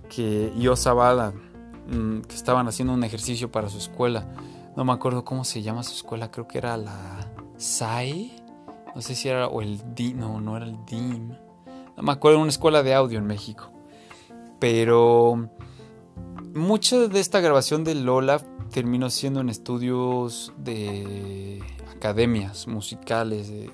que, 0.10 0.54
y 0.58 0.67
Osabala, 0.67 1.34
mm, 1.88 2.22
que 2.22 2.36
estaban 2.36 2.67
haciendo 2.67 2.93
un 2.93 3.04
ejercicio 3.04 3.52
para 3.52 3.70
su 3.70 3.78
escuela. 3.78 4.28
No 4.76 4.86
me 4.86 4.93
acuerdo 4.93 5.26
cómo 5.26 5.43
se 5.43 5.62
llama 5.62 5.84
su 5.84 5.93
escuela, 5.93 6.32
creo 6.32 6.48
que 6.48 6.60
era 6.60 6.78
la 6.78 7.32
SAI, 7.58 8.43
no 8.96 9.02
sé 9.02 9.15
si 9.15 9.30
era 9.30 9.48
o 9.48 9.62
el 9.62 9.82
DIM, 9.96 10.20
no, 10.20 10.39
no 10.39 10.58
era 10.58 10.65
el 10.65 10.78
DIM. 10.86 11.30
No 11.96 12.04
me 12.04 12.12
acuerdo, 12.12 12.39
una 12.39 12.50
escuela 12.50 12.84
de 12.84 12.93
audio 12.93 13.17
en 13.17 13.26
México. 13.26 13.72
Pero 14.60 15.50
mucha 16.54 17.08
de 17.08 17.20
esta 17.20 17.39
grabación 17.39 17.84
de 17.84 17.96
Lola 17.96 18.41
terminó 18.72 19.10
siendo 19.10 19.39
en 19.41 19.50
estudios 19.50 20.54
de 20.58 21.62
academias 21.96 22.67
musicales, 22.67 23.50
de 23.50 23.72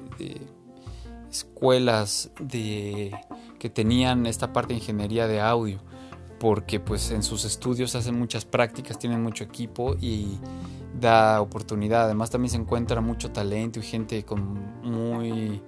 escuelas 1.33 2.29
de, 2.39 3.11
que 3.59 3.69
tenían 3.69 4.27
esta 4.27 4.53
parte 4.53 4.73
de 4.73 4.79
ingeniería 4.79 5.27
de 5.27 5.41
audio, 5.41 5.79
porque 6.39 6.79
pues 6.79 7.09
en 7.11 7.23
sus 7.23 7.43
estudios 7.43 7.95
hacen 7.95 8.17
muchas 8.17 8.45
prácticas, 8.45 8.99
tienen 8.99 9.23
mucho 9.23 9.43
equipo 9.43 9.95
y 9.99 10.37
da 10.99 11.41
oportunidad. 11.41 12.03
Además 12.03 12.29
también 12.29 12.51
se 12.51 12.57
encuentra 12.57 13.01
mucho 13.01 13.31
talento 13.31 13.79
y 13.79 13.83
gente 13.83 14.23
con 14.23 14.81
muy 14.83 15.61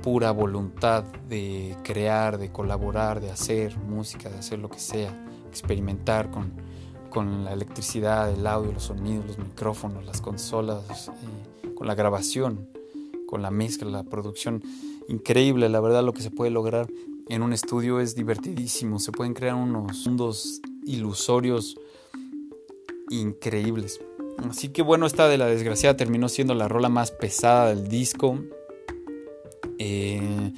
pura 0.00 0.30
voluntad 0.30 1.04
de 1.28 1.76
crear, 1.82 2.38
de 2.38 2.52
colaborar, 2.52 3.20
de 3.20 3.30
hacer 3.30 3.76
música, 3.78 4.30
de 4.30 4.38
hacer 4.38 4.60
lo 4.60 4.70
que 4.70 4.78
sea, 4.78 5.12
experimentar 5.48 6.30
con, 6.30 6.52
con 7.10 7.44
la 7.44 7.52
electricidad, 7.52 8.30
el 8.30 8.46
audio, 8.46 8.72
los 8.72 8.84
sonidos, 8.84 9.26
los 9.26 9.38
micrófonos, 9.38 10.06
las 10.06 10.20
consolas, 10.20 11.08
eh, 11.08 11.74
con 11.74 11.88
la 11.88 11.96
grabación, 11.96 12.68
con 13.26 13.42
la 13.42 13.50
mezcla, 13.50 13.90
la 13.90 14.04
producción 14.04 14.62
increíble, 15.10 15.68
la 15.68 15.80
verdad 15.80 16.04
lo 16.04 16.12
que 16.12 16.22
se 16.22 16.30
puede 16.30 16.50
lograr 16.50 16.88
en 17.28 17.42
un 17.42 17.52
estudio 17.52 18.00
es 18.00 18.14
divertidísimo, 18.14 18.98
se 18.98 19.12
pueden 19.12 19.34
crear 19.34 19.54
unos 19.54 20.06
mundos 20.06 20.60
ilusorios 20.84 21.76
increíbles. 23.10 24.00
Así 24.48 24.70
que 24.70 24.82
bueno, 24.82 25.06
esta 25.06 25.28
de 25.28 25.36
la 25.36 25.46
desgraciada 25.46 25.96
terminó 25.96 26.28
siendo 26.28 26.54
la 26.54 26.68
rola 26.68 26.88
más 26.88 27.10
pesada 27.10 27.68
del 27.68 27.88
disco. 27.88 28.38
Eh, 29.78 30.52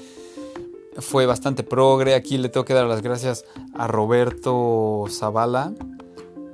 fue 0.99 1.27
bastante 1.27 1.63
progre. 1.63 2.15
Aquí 2.15 2.39
le 2.39 2.49
tengo 2.49 2.65
que 2.65 2.75
dar 2.75 2.87
las 2.87 3.03
gracias 3.03 3.45
a 3.75 3.87
Roberto 3.87 5.07
Zavala 5.09 5.73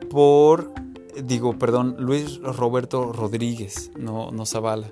por, 0.09 0.73
digo, 1.23 1.59
perdón, 1.59 1.97
Luis 1.99 2.41
Roberto 2.41 3.13
Rodríguez, 3.13 3.91
no, 3.97 4.31
no 4.31 4.47
Zavala. 4.47 4.89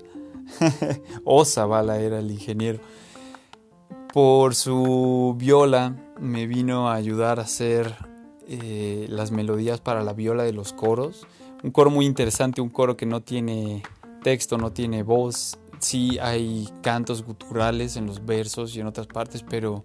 o 1.25 1.45
era 1.45 2.19
el 2.19 2.31
ingeniero. 2.31 2.81
Por 4.13 4.55
su 4.55 5.35
viola 5.39 5.95
me 6.19 6.47
vino 6.47 6.89
a 6.89 6.95
ayudar 6.95 7.39
a 7.39 7.43
hacer 7.43 7.95
eh, 8.49 9.07
las 9.11 9.31
melodías 9.31 9.81
para 9.81 10.03
la 10.03 10.13
viola 10.13 10.45
de 10.45 10.53
los 10.53 10.73
coros. 10.73 11.27
Un 11.63 11.71
coro 11.71 11.91
muy 11.91 12.07
interesante, 12.07 12.61
un 12.61 12.71
coro 12.71 12.97
que 12.97 13.07
no 13.07 13.21
tiene 13.23 13.83
texto, 14.23 14.57
no 14.57 14.73
tiene 14.73 15.03
voz. 15.03 15.59
Sí 15.79 16.19
hay 16.21 16.69
cantos 16.83 17.25
guturales 17.25 17.97
en 17.97 18.07
los 18.07 18.25
versos 18.25 18.75
y 18.77 18.81
en 18.81 18.87
otras 18.87 19.07
partes, 19.07 19.43
pero 19.43 19.83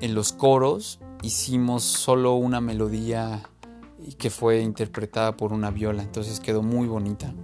en 0.00 0.14
los 0.14 0.32
coros 0.32 1.00
hicimos 1.22 1.82
solo 1.82 2.34
una 2.34 2.60
melodía 2.60 3.42
que 4.18 4.30
fue 4.30 4.60
interpretada 4.60 5.36
por 5.36 5.52
una 5.52 5.70
viola, 5.70 6.02
entonces 6.02 6.38
quedó 6.40 6.62
muy 6.62 6.86
bonita. 6.86 7.34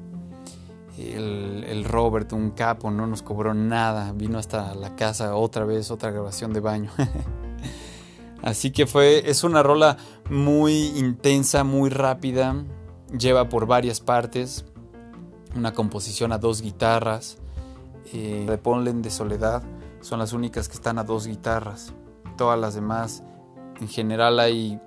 El, 1.11 1.85
Robert, 1.85 2.33
un 2.33 2.51
capo, 2.51 2.91
no 2.91 3.07
nos 3.07 3.23
cobró 3.23 3.55
nada, 3.55 4.13
vino 4.13 4.39
hasta 4.39 4.75
la 4.75 4.95
casa 4.95 5.35
otra 5.35 5.65
vez, 5.65 5.91
otra 5.91 6.11
grabación 6.11 6.53
de 6.53 6.61
baño. 6.61 6.91
Así 8.43 8.71
que 8.71 8.87
fue, 8.87 9.29
es 9.31 9.45
una 9.45 9.63
rola 9.63 9.97
muy 10.31 10.89
intensa, 10.97 11.65
muy 11.65 11.91
rápida, 11.91 12.65
lleva 13.17 13.49
por 13.49 13.67
varias 13.67 14.01
partes, 14.01 14.65
una 15.55 15.73
composición 15.73 16.33
a 16.33 16.39
dos 16.39 16.63
guitarras, 16.63 17.39
eh, 18.13 18.47
de 18.49 18.59
Ponlen 18.59 19.01
de 19.03 19.11
Soledad 19.11 19.63
son 20.01 20.19
las 20.19 20.33
únicas 20.33 20.69
que 20.69 20.75
están 20.75 20.99
a 20.99 21.05
dos 21.05 21.27
guitarras, 21.27 21.95
todas 22.37 22.59
las 22.59 22.75
demás 22.75 23.23
en 23.81 23.89
general 23.89 24.39
hay 24.39 24.81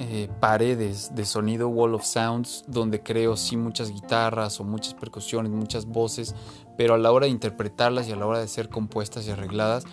eh, 0.00 0.28
paredes 0.38 1.12
de 1.16 1.24
sonido 1.24 1.68
wall 1.68 1.94
of 1.94 2.04
sounds 2.04 2.62
donde 2.68 3.02
creo 3.02 3.36
sí 3.36 3.56
muchas 3.56 3.90
guitarras 3.90 4.60
o 4.60 4.64
muchas 4.64 4.94
percusiones, 4.94 5.50
muchas 5.50 5.86
voces, 5.86 6.36
pero 6.76 6.94
a 6.94 6.98
la 6.98 7.10
hora 7.10 7.26
de 7.26 7.32
interpretarlas 7.32 8.06
y 8.06 8.12
a 8.12 8.16
la 8.16 8.26
hora 8.26 8.38
de 8.38 8.46
ser 8.46 8.68
compuestas 8.68 9.26
y 9.26 9.32
arregladas, 9.32 9.84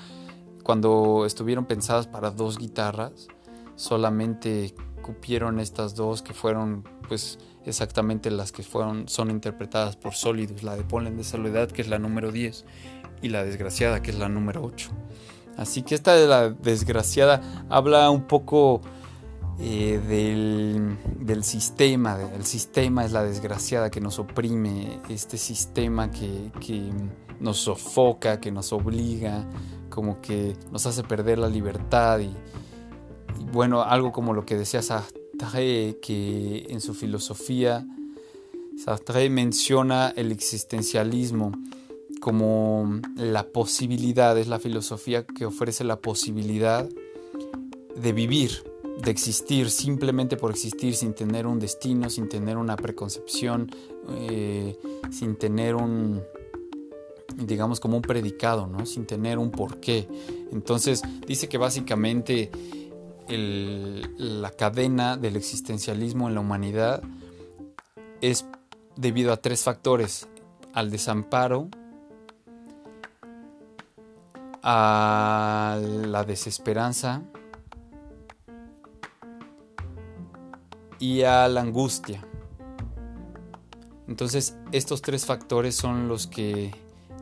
cuando 0.62 1.26
estuvieron 1.26 1.66
pensadas 1.66 2.06
para 2.06 2.30
dos 2.30 2.60
guitarras, 2.60 3.28
solamente 3.76 4.76
cupieron 5.01 5.60
estas 5.60 5.95
dos 5.95 6.22
que 6.22 6.34
fueron 6.34 6.84
pues 7.08 7.39
exactamente 7.66 8.30
las 8.30 8.51
que 8.51 8.62
fueron 8.62 9.08
son 9.08 9.32
interpretadas 9.32 9.95
por 9.95 10.14
Solidus, 10.14 10.62
la 10.62 10.76
de 10.76 10.84
Polen 10.84 11.18
de 11.18 11.24
Soledad 11.24 11.70
que 11.72 11.82
es 11.82 11.88
la 11.88 11.97
número 11.97 12.32
10 12.32 12.64
y 13.24 13.30
la 13.30 13.43
desgraciada 13.43 14.03
que 14.03 14.12
es 14.12 14.20
la 14.20 14.30
número 14.30 14.64
8. 14.64 14.89
Así 15.58 15.82
que 15.82 15.95
esta 15.95 16.14
de 16.14 16.28
la 16.28 16.49
desgraciada 16.49 17.41
habla 17.70 18.10
un 18.12 18.28
poco 18.28 18.82
eh, 19.60 20.97
del, 21.20 21.43
sistema. 21.43 22.20
El 22.36 22.45
sistema 22.45 23.06
es 23.06 23.12
la 23.12 23.24
desgraciada 23.24 23.89
que 23.89 24.01
nos 24.01 24.20
oprime, 24.20 24.99
este 25.10 25.38
sistema 25.38 26.12
que, 26.12 26.51
nos 27.39 27.58
sofoca, 27.58 28.39
que 28.39 28.51
nos 28.51 28.74
obliga, 28.74 29.45
como 29.89 30.22
que 30.22 30.56
nos 30.72 30.86
hace 30.86 31.03
perder 31.03 31.39
la 31.39 31.49
libertad. 31.49 32.20
Y, 32.20 32.34
bueno, 33.51 33.84
algo 33.84 34.12
como 34.12 34.34
lo 34.34 34.45
que 34.45 34.58
decía 34.58 34.82
Sartre, 34.82 35.99
que 36.01 36.68
en 36.70 36.82
su 36.82 36.93
filosofía, 36.93 37.86
Sartre 38.78 39.30
menciona 39.30 40.14
el 40.16 40.32
existencialismo 40.32 41.51
como 42.20 42.99
la 43.16 43.47
posibilidad, 43.47 44.38
es 44.38 44.47
la 44.47 44.60
filosofía 44.60 45.26
que 45.26 45.45
ofrece 45.45 45.84
la 45.84 46.01
posibilidad 46.01 46.89
de 47.95 48.14
vivir, 48.14 48.64
de 48.97 49.11
existir 49.11 49.69
simplemente 49.69 50.37
por 50.37 50.51
existir 50.51 50.95
sin 50.95 51.13
tener 51.13 51.47
un 51.47 51.59
destino, 51.59 52.09
sin 52.09 52.29
tener 52.29 52.57
una 52.57 52.75
preconcepción, 52.75 53.69
eh, 54.19 54.77
sin 55.11 55.35
tener 55.35 55.75
un, 55.75 56.23
digamos, 57.35 57.79
como 57.79 57.97
un 57.97 58.01
predicado, 58.01 58.67
¿no? 58.67 58.85
sin 58.85 59.05
tener 59.05 59.37
un 59.37 59.51
porqué. 59.51 60.07
Entonces 60.51 61.01
dice 61.27 61.49
que 61.49 61.57
básicamente 61.57 62.51
la 63.27 64.51
cadena 64.51 65.17
del 65.17 65.35
existencialismo 65.35 66.27
en 66.27 66.35
la 66.35 66.41
humanidad 66.41 67.01
es 68.21 68.45
debido 68.95 69.33
a 69.33 69.37
tres 69.37 69.63
factores, 69.63 70.27
al 70.73 70.91
desamparo, 70.91 71.69
a 74.61 75.79
la 75.79 76.23
desesperanza 76.23 77.23
y 80.99 81.23
a 81.23 81.47
la 81.47 81.61
angustia. 81.61 82.25
Entonces 84.07 84.57
estos 84.71 85.01
tres 85.01 85.25
factores 85.25 85.75
son 85.75 86.07
los 86.07 86.27
que 86.27 86.71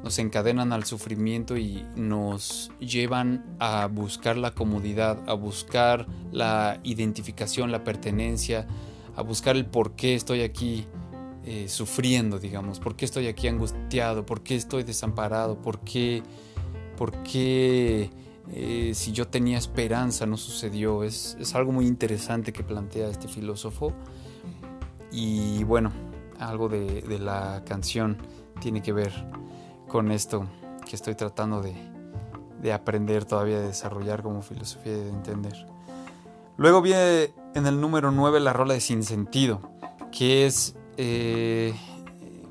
nos 0.04 0.20
encadenan 0.20 0.74
al 0.74 0.84
sufrimiento 0.84 1.56
y 1.56 1.86
nos 1.96 2.72
llevan 2.80 3.56
a 3.60 3.88
buscar 3.88 4.36
la 4.36 4.52
comodidad, 4.52 5.18
a 5.30 5.34
buscar 5.34 6.08
la 6.32 6.80
identificación, 6.84 7.72
la 7.72 7.86
pertenencia, 7.86 8.68
a 9.16 9.22
buscar 9.22 9.56
el 9.56 9.66
por 9.66 9.94
qué 9.94 10.16
estoy 10.16 10.42
aquí 10.42 10.86
eh, 11.46 11.68
sufriendo, 11.70 12.38
digamos, 12.38 12.80
por 12.80 12.98
qué 12.98 13.06
estoy 13.06 13.28
aquí 13.28 13.48
angustiado, 13.48 14.26
por 14.26 14.44
qué 14.44 14.56
estoy 14.56 14.84
desamparado, 14.84 15.58
por 15.58 15.80
qué 15.80 16.22
por 16.98 17.12
qué 17.24 18.10
eh, 18.52 18.92
si 18.94 19.12
yo 19.12 19.28
tenía 19.28 19.58
esperanza 19.58 20.26
no 20.26 20.38
sucedió. 20.38 21.04
Es, 21.04 21.38
algo 21.54 21.72
muy 21.72 21.88
interesante 21.88 22.54
que 22.54 22.64
plantea 22.64 23.10
este 23.10 23.28
filósofo. 23.28 23.94
Y 25.12 25.64
bueno, 25.64 25.92
algo 26.40 26.70
de, 26.70 27.04
la 27.20 27.64
canción 27.66 28.18
tiene 28.60 28.82
que 28.82 28.94
ver 28.94 29.12
con 29.88 30.12
esto 30.12 30.48
que 30.88 30.96
estoy 30.96 31.16
tratando 31.16 31.62
de, 31.62 32.74
aprender 32.74 33.26
todavía, 33.26 33.60
de 33.60 33.68
desarrollar 33.68 34.24
como 34.24 34.42
filosofía 34.42 34.94
de 34.94 35.10
entender. 35.10 35.68
Luego 36.58 36.82
viene 36.82 37.34
en 37.56 37.68
el 37.68 37.80
número 37.80 38.12
9 38.12 38.40
la 38.40 38.54
rola 38.54 38.74
de 38.74 38.80
Sin 38.80 39.04
Sentido, 39.04 39.72
que 40.12 40.46
es 40.46 40.76
eh, 40.98 41.74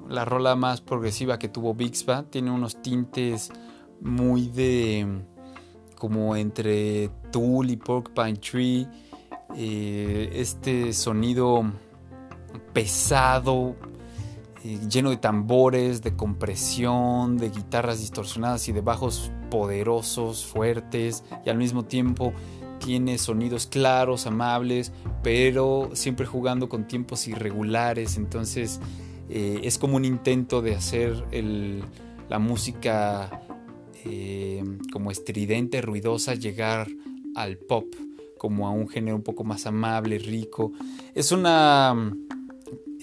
la 0.09 0.25
rola 0.25 0.55
más 0.55 0.81
progresiva 0.81 1.39
que 1.39 1.49
tuvo 1.49 1.75
Bixba. 1.75 2.25
Tiene 2.25 2.51
unos 2.51 2.83
tintes 2.83 3.51
muy 4.01 4.49
de 4.49 5.25
como 6.03 6.35
entre 6.35 7.11
Tool 7.31 7.71
y 7.71 7.77
Porcupine 7.77 8.35
Tree, 8.35 8.89
eh, 9.57 10.31
este 10.35 10.93
sonido 10.93 11.63
pesado, 12.73 13.77
eh, 14.65 14.81
lleno 14.91 15.11
de 15.11 15.19
tambores, 15.19 16.03
de 16.03 16.17
compresión, 16.17 17.39
de 17.39 17.51
guitarras 17.51 18.01
distorsionadas 18.01 18.67
y 18.67 18.73
de 18.73 18.81
bajos 18.81 19.31
poderosos, 19.49 20.45
fuertes, 20.45 21.23
y 21.47 21.51
al 21.51 21.57
mismo 21.57 21.85
tiempo 21.85 22.33
tiene 22.85 23.17
sonidos 23.17 23.69
claros, 23.69 24.27
amables, 24.27 24.91
pero 25.23 25.91
siempre 25.93 26.27
jugando 26.27 26.69
con 26.69 26.89
tiempos 26.89 27.29
irregulares, 27.29 28.17
entonces 28.17 28.81
eh, 29.31 29.61
es 29.63 29.79
como 29.79 29.99
un 29.99 30.05
intento 30.05 30.63
de 30.63 30.75
hacer 30.75 31.23
la 32.29 32.41
música 32.41 33.31
eh, 34.05 34.63
como 34.93 35.11
estridente, 35.11 35.81
ruidosa, 35.81 36.35
llegar 36.35 36.89
al 37.35 37.57
pop, 37.57 37.87
como 38.39 38.67
a 38.67 38.71
un 38.71 38.89
género 38.89 39.17
un 39.17 39.23
poco 39.23 39.45
más 39.45 39.67
amable, 39.67 40.19
rico. 40.19 40.73
Es 41.15 41.33
una 41.33 42.13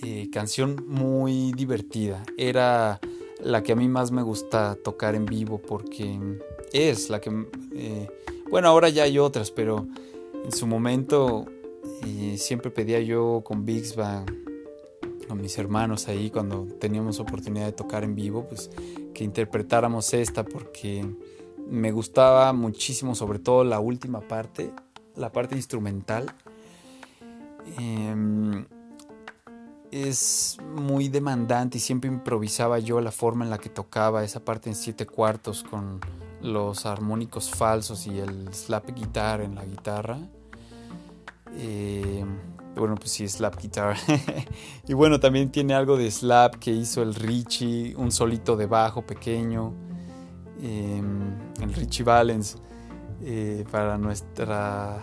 eh, 0.03 0.29
canción 0.31 0.83
muy 0.87 1.53
divertida. 1.53 2.23
Era 2.37 2.99
la 3.43 3.63
que 3.63 3.71
a 3.71 3.75
mí 3.75 3.87
más 3.87 4.11
me 4.11 4.21
gusta 4.21 4.75
tocar 4.75 5.15
en 5.15 5.25
vivo 5.25 5.61
porque 5.61 6.19
es 6.73 7.09
la 7.09 7.21
que... 7.21 7.45
Eh, 7.73 8.07
bueno, 8.49 8.67
ahora 8.67 8.89
ya 8.89 9.03
hay 9.03 9.19
otras, 9.19 9.51
pero 9.51 9.87
en 10.43 10.51
su 10.51 10.67
momento 10.67 11.45
siempre 12.37 12.71
pedía 12.71 12.99
yo 12.99 13.43
con 13.45 13.65
Bixba 13.65 14.25
mis 15.35 15.57
hermanos 15.57 16.07
ahí 16.07 16.29
cuando 16.29 16.65
teníamos 16.79 17.19
oportunidad 17.19 17.65
de 17.65 17.71
tocar 17.73 18.03
en 18.03 18.15
vivo, 18.15 18.45
pues 18.47 18.69
que 19.13 19.23
interpretáramos 19.23 20.13
esta 20.13 20.43
porque 20.43 21.05
me 21.69 21.91
gustaba 21.91 22.51
muchísimo, 22.53 23.15
sobre 23.15 23.39
todo 23.39 23.63
la 23.63 23.79
última 23.79 24.21
parte, 24.21 24.71
la 25.15 25.31
parte 25.31 25.55
instrumental. 25.55 26.33
Em, 27.77 28.65
es 29.91 30.57
muy 30.75 31.09
demandante 31.09 31.77
y 31.77 31.81
siempre 31.81 32.09
improvisaba 32.09 32.79
yo 32.79 33.01
la 33.01 33.11
forma 33.11 33.43
en 33.43 33.49
la 33.49 33.57
que 33.57 33.69
tocaba 33.69 34.23
esa 34.23 34.43
parte 34.43 34.69
en 34.69 34.75
siete 34.75 35.05
cuartos 35.05 35.63
con 35.63 35.99
los 36.41 36.85
armónicos 36.85 37.49
falsos 37.49 38.07
y 38.07 38.19
el 38.19 38.53
slap 38.53 38.91
guitar 38.91 39.41
en 39.41 39.55
la 39.55 39.65
guitarra. 39.65 40.19
Eh, 41.55 42.23
bueno, 42.79 42.95
pues 42.95 43.11
sí, 43.11 43.27
slap 43.27 43.61
guitar. 43.61 43.95
y 44.87 44.93
bueno, 44.93 45.19
también 45.19 45.51
tiene 45.51 45.73
algo 45.73 45.97
de 45.97 46.09
slap 46.09 46.55
que 46.55 46.71
hizo 46.71 47.01
el 47.01 47.15
Richie, 47.15 47.95
un 47.95 48.11
solito 48.11 48.55
de 48.55 48.65
bajo 48.65 49.01
pequeño, 49.01 49.73
em, 50.61 51.37
el 51.61 51.73
Richie 51.73 52.03
Valens, 52.03 52.57
eh, 53.21 53.65
para 53.71 53.97
nuestra... 53.97 55.01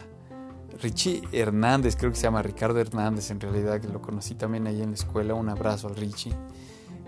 Richie 0.82 1.22
Hernández, 1.32 1.96
creo 1.96 2.10
que 2.10 2.16
se 2.16 2.24
llama 2.24 2.42
Ricardo 2.42 2.78
Hernández 2.78 3.30
en 3.30 3.40
realidad, 3.40 3.80
que 3.80 3.88
lo 3.88 4.02
conocí 4.02 4.34
también 4.34 4.66
ahí 4.66 4.82
en 4.82 4.90
la 4.90 4.94
escuela. 4.94 5.32
Un 5.32 5.48
abrazo 5.48 5.88
al 5.88 5.96
Richie. 5.96 6.34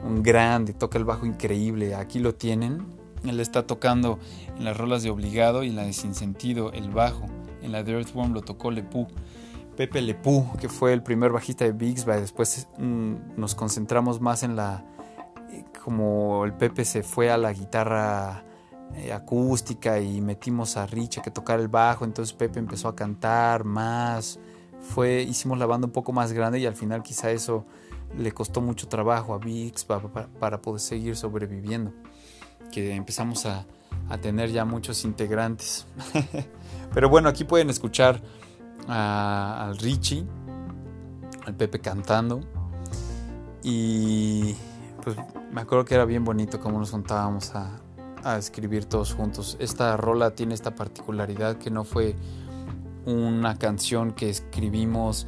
Un 0.02 0.22
grande, 0.22 0.72
toca 0.72 0.96
el 0.96 1.04
bajo 1.04 1.26
increíble. 1.26 1.94
Aquí 1.94 2.18
lo 2.18 2.34
tienen. 2.34 2.86
Él 3.24 3.40
está 3.40 3.66
tocando 3.66 4.18
en 4.56 4.64
las 4.64 4.76
rolas 4.76 5.02
de 5.02 5.10
Obligado 5.10 5.64
y 5.64 5.70
la 5.70 5.82
de 5.82 5.92
Sin 5.92 6.14
Sentido, 6.14 6.72
el 6.72 6.90
bajo. 6.90 7.26
En 7.62 7.72
la 7.72 7.82
de 7.82 7.92
Earthworm 7.92 8.32
lo 8.32 8.42
tocó 8.42 8.70
Lepú. 8.70 9.08
Pepe 9.78 10.02
Lepú, 10.02 10.44
que 10.60 10.68
fue 10.68 10.92
el 10.92 11.04
primer 11.04 11.30
bajista 11.30 11.64
de 11.64 11.70
Bixby. 11.70 12.14
Después 12.14 12.66
mm, 12.78 13.14
nos 13.36 13.54
concentramos 13.54 14.20
más 14.20 14.42
en 14.42 14.56
la. 14.56 14.84
Eh, 15.52 15.64
como 15.84 16.44
el 16.44 16.52
Pepe 16.52 16.84
se 16.84 17.04
fue 17.04 17.30
a 17.30 17.36
la 17.38 17.52
guitarra 17.52 18.42
eh, 18.96 19.12
acústica 19.12 20.00
y 20.00 20.20
metimos 20.20 20.76
a 20.76 20.84
Richa 20.84 21.22
que 21.22 21.30
tocar 21.30 21.60
el 21.60 21.68
bajo, 21.68 22.04
entonces 22.04 22.34
Pepe 22.34 22.58
empezó 22.58 22.88
a 22.88 22.96
cantar 22.96 23.62
más, 23.62 24.40
fue, 24.80 25.22
hicimos 25.22 25.58
la 25.58 25.66
banda 25.66 25.86
un 25.86 25.92
poco 25.92 26.12
más 26.12 26.32
grande 26.32 26.58
y 26.58 26.66
al 26.66 26.74
final 26.74 27.04
quizá 27.04 27.30
eso 27.30 27.64
le 28.16 28.32
costó 28.32 28.60
mucho 28.60 28.88
trabajo 28.88 29.32
a 29.32 29.38
Vix 29.38 29.84
para, 29.84 30.60
poder 30.60 30.80
seguir 30.80 31.14
sobreviviendo, 31.14 31.92
que 32.72 32.96
empezamos 32.96 33.46
a, 33.46 33.64
tener 34.22 34.50
ya 34.50 34.64
muchos 34.64 35.04
integrantes. 35.04 35.86
Pero 36.94 37.08
bueno, 37.08 37.28
aquí 37.28 37.44
pueden 37.44 37.70
escuchar 37.70 38.20
al 38.88 39.78
Richie, 39.78 40.24
al 41.44 41.54
Pepe 41.54 41.78
cantando 41.78 42.40
y 43.62 44.54
pues 45.02 45.16
me 45.52 45.60
acuerdo 45.60 45.84
que 45.84 45.94
era 45.94 46.04
bien 46.04 46.24
bonito 46.24 46.60
cómo 46.60 46.78
nos 46.78 46.90
juntábamos 46.90 47.54
a, 47.54 47.80
a 48.24 48.38
escribir 48.38 48.84
todos 48.84 49.14
juntos. 49.14 49.56
Esta 49.60 49.96
rola 49.96 50.34
tiene 50.34 50.54
esta 50.54 50.74
particularidad 50.74 51.58
que 51.58 51.70
no 51.70 51.84
fue 51.84 52.14
una 53.04 53.58
canción 53.58 54.12
que 54.12 54.28
escribimos 54.28 55.26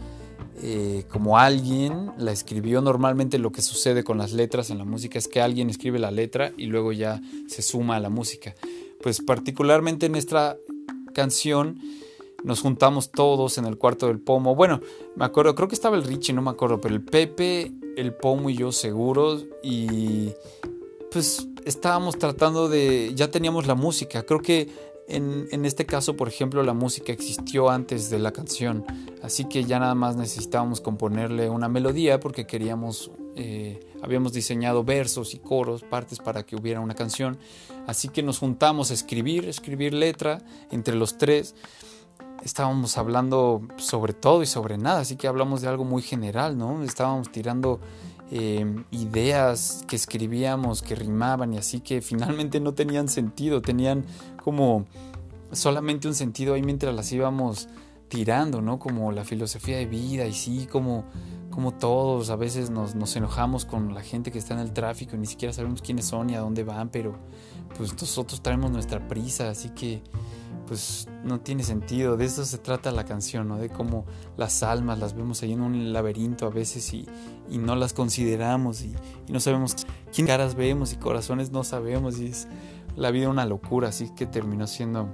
eh, 0.62 1.04
como 1.11 1.38
alguien 1.38 2.12
la 2.18 2.32
escribió. 2.32 2.82
Normalmente 2.82 3.38
lo 3.38 3.50
que 3.50 3.62
sucede 3.62 4.04
con 4.04 4.18
las 4.18 4.32
letras 4.32 4.70
en 4.70 4.78
la 4.78 4.84
música 4.84 5.18
es 5.18 5.26
que 5.26 5.40
alguien 5.40 5.70
escribe 5.70 5.98
la 5.98 6.11
letra 6.11 6.52
y 6.56 6.66
luego 6.66 6.92
ya 6.92 7.20
se 7.48 7.62
suma 7.62 7.96
a 7.96 8.00
la 8.00 8.11
música. 8.11 8.54
Pues 9.02 9.22
particularmente 9.22 10.06
en 10.06 10.16
esta 10.16 10.56
canción 11.14 11.78
nos 12.45 12.61
juntamos 12.61 13.11
todos 13.11 13.59
en 13.59 13.66
el 13.66 13.76
cuarto 13.78 14.07
del 14.07 14.20
pomo. 14.20 14.55
Bueno, 14.55 14.80
me 15.16 15.24
acuerdo, 15.24 15.55
creo 15.55 15.68
que 15.68 15.74
estaba 15.74 15.97
el 15.97 16.05
Richie, 16.05 16.32
no 16.32 16.43
me 16.43 16.51
acuerdo, 16.51 16.80
pero 16.80 16.95
el 16.95 17.03
Pepe, 17.03 17.72
el 17.97 18.14
pomo 18.14 18.51
y 18.51 18.57
yo 18.57 18.72
seguros 18.72 19.47
y 19.62 20.32
pues 21.11 21.49
estábamos 21.64 22.18
tratando 22.18 22.68
de, 22.68 23.12
ya 23.14 23.30
teníamos 23.30 23.66
la 23.66 23.74
música, 23.74 24.22
creo 24.22 24.41
que 24.41 24.68
en, 25.12 25.64
este 25.64 25.86
caso, 25.86 26.14
por 26.14 26.28
ejemplo, 26.28 26.62
la 26.62 26.72
música 26.72 27.12
existió 27.12 27.68
antes 27.68 28.11
de 28.11 28.20
la 28.20 28.32
canción, 28.32 28.84
así 29.22 29.45
que 29.45 29.64
ya 29.64 29.80
nada 29.80 29.97
más 29.97 30.14
necesitábamos 30.14 30.80
componerle 30.80 31.51
una 31.51 31.68
melodía 31.68 32.20
porque 32.20 32.47
queríamos, 32.47 33.11
eh, 33.34 33.80
habíamos 34.03 34.32
diseñado 34.32 34.84
versos 34.84 35.34
y 35.34 35.38
coros, 35.38 35.82
partes 35.82 36.20
para 36.20 36.45
que 36.45 36.55
hubiera 36.55 36.78
una 36.78 36.95
canción, 36.95 37.38
así 37.88 38.09
que 38.09 38.22
nos 38.22 38.38
juntamos 38.38 38.93
a 38.93 38.95
escribir, 38.95 39.49
escribir 39.49 39.95
letra 39.95 40.43
entre 40.70 40.95
los 40.95 41.18
tres. 41.18 41.57
Estábamos 42.43 42.97
hablando 42.97 43.62
sobre 43.76 44.12
todo 44.12 44.43
y 44.43 44.47
sobre 44.47 44.78
nada, 44.78 45.01
así 45.01 45.16
que 45.16 45.28
hablamos 45.28 45.61
de 45.61 45.68
algo 45.68 45.84
muy 45.84 46.03
general, 46.03 46.57
¿no? 46.57 46.82
Estábamos 46.82 47.30
tirando 47.30 47.80
Em, 48.32 48.84
ideas 48.93 49.84
que 49.88 49.97
escribíamos 49.97 50.82
que 50.82 50.95
rimaban 50.95 51.53
y 51.53 51.59
así 51.59 51.80
que 51.80 52.01
finalmente 52.01 52.61
no 52.61 52.74
tenían 52.74 53.09
sentido, 53.09 53.61
tenían 53.61 54.05
como 54.45 54.86
solamente 55.51 56.07
un 56.07 56.14
sentido 56.14 56.55
ahí 56.55 56.62
mientras 56.62 56.95
las 56.95 57.11
íbamos 57.11 57.68
tirando, 58.07 58.62
¿no? 58.62 58.78
Como 58.78 59.11
la 59.11 59.24
filosofía 59.24 59.78
de 59.78 59.86
vida 59.86 60.26
y 60.26 60.32
sí, 60.32 60.68
como, 60.70 61.07
como 61.51 61.74
todos 61.74 62.30
a 62.30 62.36
veces 62.36 62.70
nos, 62.70 62.95
nos 62.95 63.16
enojamos 63.16 63.64
con 63.64 63.95
la 63.95 64.03
gente 64.03 64.30
que 64.30 64.38
está 64.38 64.55
en 64.55 64.61
el 64.61 64.72
tráfico 64.72 65.16
y 65.16 65.18
ni 65.18 65.26
siquiera 65.26 65.53
sabemos 65.53 65.82
quiénes 65.82 66.05
son 66.05 66.30
y 66.30 66.36
a 66.36 66.41
dónde 66.41 66.62
van, 66.62 66.88
pero 66.88 67.16
pues 67.76 68.01
nosotros 68.01 68.41
traemos 68.43 68.70
nuestra 68.70 69.09
prisa, 69.09 69.51
así 69.51 69.70
que 69.70 70.05
pues 70.70 71.08
no 71.24 71.40
tiene 71.40 71.64
sentido. 71.64 72.16
De 72.16 72.26
eso 72.26 72.44
se 72.44 72.56
trata 72.56 72.92
la 72.92 73.04
canción, 73.04 73.48
¿no? 73.48 73.58
De 73.58 73.70
cómo 73.70 74.04
las 74.36 74.62
almas 74.62 75.00
las 75.00 75.14
vemos 75.14 75.42
ahí 75.42 75.52
en 75.52 75.62
un 75.62 75.92
laberinto 75.92 76.46
a 76.46 76.50
veces 76.50 76.94
y, 76.94 77.08
no 77.50 77.74
las 77.74 77.92
consideramos 77.92 78.82
y, 78.82 78.94
no 79.26 79.40
sabemos 79.40 79.74
quién 80.14 80.28
caras 80.28 80.54
vemos 80.54 80.92
y 80.92 80.96
corazones 80.96 81.50
no 81.50 81.64
sabemos 81.64 82.20
y 82.20 82.26
es 82.26 82.46
la 82.94 83.10
vida 83.10 83.28
una 83.28 83.46
locura, 83.46 83.88
así 83.88 84.10
que 84.14 84.26
terminó 84.26 84.68
siendo 84.68 85.10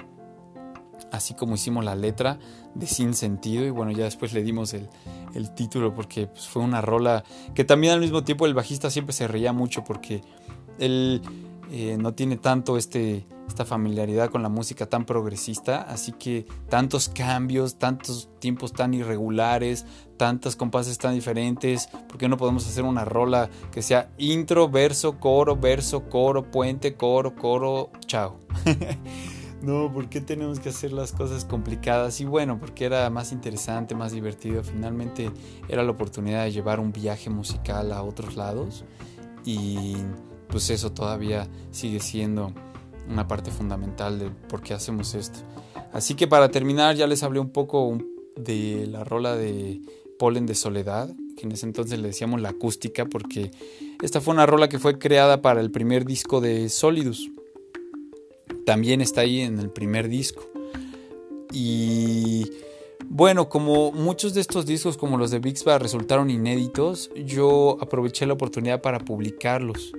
así 1.10 1.32
como 1.32 1.54
hicimos 1.54 1.86
la 1.86 1.94
letra 1.94 2.38
de 2.74 2.86
sin 2.86 3.14
sentido 3.14 3.64
y 3.64 3.70
bueno 3.70 3.92
ya 3.92 4.04
después 4.04 4.34
le 4.34 4.42
dimos 4.42 4.74
el, 4.74 4.90
título 5.54 5.94
porque 5.94 6.26
pues, 6.26 6.46
fue 6.48 6.60
una 6.60 6.82
rola 6.82 7.24
que 7.54 7.64
también 7.64 7.94
al 7.94 8.00
mismo 8.00 8.24
tiempo 8.24 8.44
el 8.44 8.52
bajista 8.52 8.90
siempre 8.90 9.14
se 9.14 9.26
reía 9.26 9.54
mucho 9.54 9.84
porque 9.84 10.20
él 10.78 11.22
eh, 11.70 11.96
no 11.98 12.14
tiene 12.14 12.36
tanto 12.36 12.76
este 12.76 13.26
esta 13.48 13.64
familiaridad 13.64 14.30
con 14.30 14.42
la 14.42 14.48
música 14.48 14.86
tan 14.86 15.04
progresista, 15.04 15.82
así 15.82 16.12
que 16.12 16.46
tantos 16.68 17.08
cambios, 17.08 17.76
tantos 17.76 18.28
tiempos 18.38 18.72
tan 18.72 18.92
irregulares, 18.92 19.86
tantas 20.16 20.56
compases 20.56 20.98
tan 20.98 21.14
diferentes, 21.14 21.88
¿por 22.08 22.18
qué 22.18 22.28
no 22.28 22.36
podemos 22.36 22.66
hacer 22.66 22.84
una 22.84 23.04
rola 23.04 23.48
que 23.70 23.82
sea 23.82 24.10
intro, 24.18 24.68
verso, 24.68 25.18
coro, 25.18 25.56
verso, 25.56 26.08
coro, 26.08 26.50
puente, 26.50 26.96
coro, 26.96 27.34
coro, 27.34 27.90
chao? 28.06 28.38
no, 29.62 29.92
¿por 29.92 30.08
qué 30.08 30.20
tenemos 30.20 30.58
que 30.60 30.70
hacer 30.70 30.92
las 30.92 31.12
cosas 31.12 31.44
complicadas? 31.44 32.20
Y 32.20 32.24
bueno, 32.24 32.58
porque 32.58 32.84
era 32.84 33.08
más 33.10 33.32
interesante, 33.32 33.94
más 33.94 34.12
divertido, 34.12 34.62
finalmente 34.64 35.30
era 35.68 35.82
la 35.82 35.92
oportunidad 35.92 36.44
de 36.44 36.52
llevar 36.52 36.80
un 36.80 36.92
viaje 36.92 37.30
musical 37.30 37.92
a 37.92 38.02
otros 38.02 38.36
lados 38.36 38.84
y 39.44 39.96
pues 40.48 40.70
eso 40.70 40.92
todavía 40.92 41.48
sigue 41.70 42.00
siendo 42.00 42.52
una 43.08 43.28
parte 43.28 43.50
fundamental 43.50 44.18
de 44.18 44.30
por 44.30 44.62
qué 44.62 44.74
hacemos 44.74 45.14
esto. 45.14 45.38
Así 45.92 46.14
que 46.14 46.26
para 46.26 46.50
terminar 46.50 46.96
ya 46.96 47.06
les 47.06 47.22
hablé 47.22 47.40
un 47.40 47.50
poco 47.50 47.98
de 48.36 48.86
la 48.86 49.04
rola 49.04 49.36
de 49.36 49.80
Polen 50.18 50.46
de 50.46 50.54
Soledad, 50.54 51.14
que 51.36 51.46
en 51.46 51.52
ese 51.52 51.66
entonces 51.66 51.98
le 51.98 52.08
decíamos 52.08 52.40
la 52.40 52.50
acústica 52.50 53.06
porque 53.06 53.50
esta 54.02 54.20
fue 54.20 54.34
una 54.34 54.46
rola 54.46 54.68
que 54.68 54.78
fue 54.78 54.98
creada 54.98 55.42
para 55.42 55.60
el 55.60 55.70
primer 55.70 56.04
disco 56.04 56.40
de 56.40 56.68
Solidus. 56.68 57.30
También 58.64 59.00
está 59.00 59.22
ahí 59.22 59.40
en 59.40 59.58
el 59.58 59.70
primer 59.70 60.08
disco. 60.08 60.42
Y 61.52 62.50
bueno, 63.08 63.48
como 63.48 63.92
muchos 63.92 64.34
de 64.34 64.40
estos 64.40 64.66
discos 64.66 64.96
como 64.96 65.16
los 65.16 65.30
de 65.30 65.38
Bixba 65.38 65.78
resultaron 65.78 66.30
inéditos, 66.30 67.10
yo 67.14 67.78
aproveché 67.80 68.26
la 68.26 68.34
oportunidad 68.34 68.82
para 68.82 68.98
publicarlos. 68.98 69.92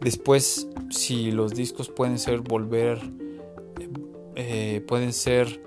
Después, 0.00 0.68
si 0.90 1.32
los 1.32 1.54
discos 1.54 1.88
pueden 1.88 2.18
ser 2.18 2.40
volver, 2.40 3.00
eh, 4.36 4.84
pueden 4.86 5.12
ser 5.12 5.62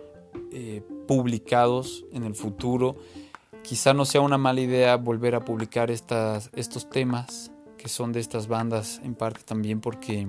eh, 0.51 0.81
publicados 1.07 2.05
en 2.13 2.23
el 2.23 2.35
futuro, 2.35 2.95
quizá 3.63 3.93
no 3.93 4.05
sea 4.05 4.21
una 4.21 4.37
mala 4.37 4.61
idea 4.61 4.95
volver 4.95 5.35
a 5.35 5.45
publicar 5.45 5.91
estas, 5.91 6.49
estos 6.53 6.89
temas 6.89 7.51
que 7.77 7.89
son 7.89 8.11
de 8.11 8.19
estas 8.19 8.47
bandas 8.47 9.01
en 9.03 9.15
parte 9.15 9.41
también 9.43 9.81
porque 9.81 10.27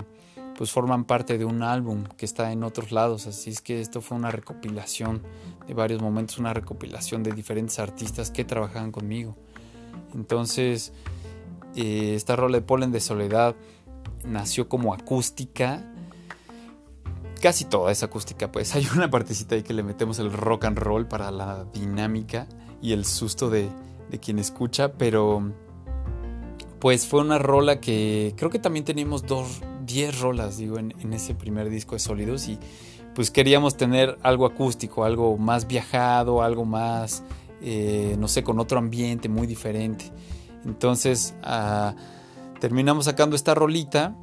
pues 0.57 0.70
forman 0.70 1.05
parte 1.05 1.38
de 1.38 1.44
un 1.44 1.62
álbum 1.62 2.05
que 2.16 2.24
está 2.24 2.53
en 2.53 2.62
otros 2.62 2.92
lados. 2.92 3.26
Así 3.26 3.50
es 3.50 3.61
que 3.61 3.80
esto 3.80 4.00
fue 4.00 4.16
una 4.16 4.30
recopilación 4.30 5.22
de 5.66 5.74
varios 5.74 6.00
momentos 6.00 6.38
una 6.38 6.55
recopilación 6.55 7.22
de 7.22 7.32
diferentes 7.32 7.78
artistas 7.78 8.30
que 8.30 8.44
trabajaban 8.44 8.92
conmigo. 8.92 9.36
Entonces 10.14 10.92
eh, 11.74 12.14
esta 12.14 12.36
rola 12.36 12.59
de 12.59 12.62
Polen 12.62 12.92
de 12.92 13.00
Soledad 13.00 13.55
nació 14.24 14.68
como 14.68 14.94
acústica. 14.94 15.84
Casi 17.40 17.64
toda 17.64 17.90
es 17.90 18.02
acústica, 18.02 18.52
pues 18.52 18.74
hay 18.76 18.86
una 18.94 19.10
partecita 19.10 19.54
ahí 19.54 19.62
que 19.62 19.74
le 19.74 19.82
metemos 19.82 20.18
el 20.18 20.32
rock 20.32 20.64
and 20.64 20.78
roll 20.78 21.06
para 21.06 21.30
la 21.30 21.64
dinámica 21.72 22.46
y 22.80 22.92
el 22.92 23.04
susto 23.04 23.50
de, 23.50 23.68
quien 24.20 24.38
escucha, 24.38 24.92
pero 24.92 25.52
pues 26.78 27.06
fue 27.06 27.20
una 27.20 27.38
rola 27.38 27.80
que 27.80 28.34
creo 28.36 28.50
que 28.50 28.58
también 28.58 28.84
teníamos 28.84 29.24
dos, 29.24 29.62
10 29.86 30.20
rolas, 30.20 30.58
digo, 30.58 30.78
en, 30.78 31.12
ese 31.12 31.34
primer 31.34 31.70
disco 31.70 31.94
de 31.94 32.00
Sólidos 32.00 32.48
y 32.48 32.58
pues 33.14 33.30
queríamos 33.30 33.76
tener 33.76 34.18
algo 34.22 34.46
acústico, 34.46 35.04
algo 35.04 35.38
más 35.38 35.66
viajado, 35.66 36.42
algo 36.42 36.64
más, 36.64 37.22
eh, 37.62 38.16
no 38.18 38.28
sé, 38.28 38.42
con 38.42 38.58
otro 38.58 38.78
ambiente 38.78 39.28
muy 39.28 39.46
diferente. 39.46 40.06
Entonces, 40.64 41.34
a 41.42 41.94
terminamos 42.62 43.06
sacando 43.06 43.34
esta 43.34 43.56
rolita 43.56 44.14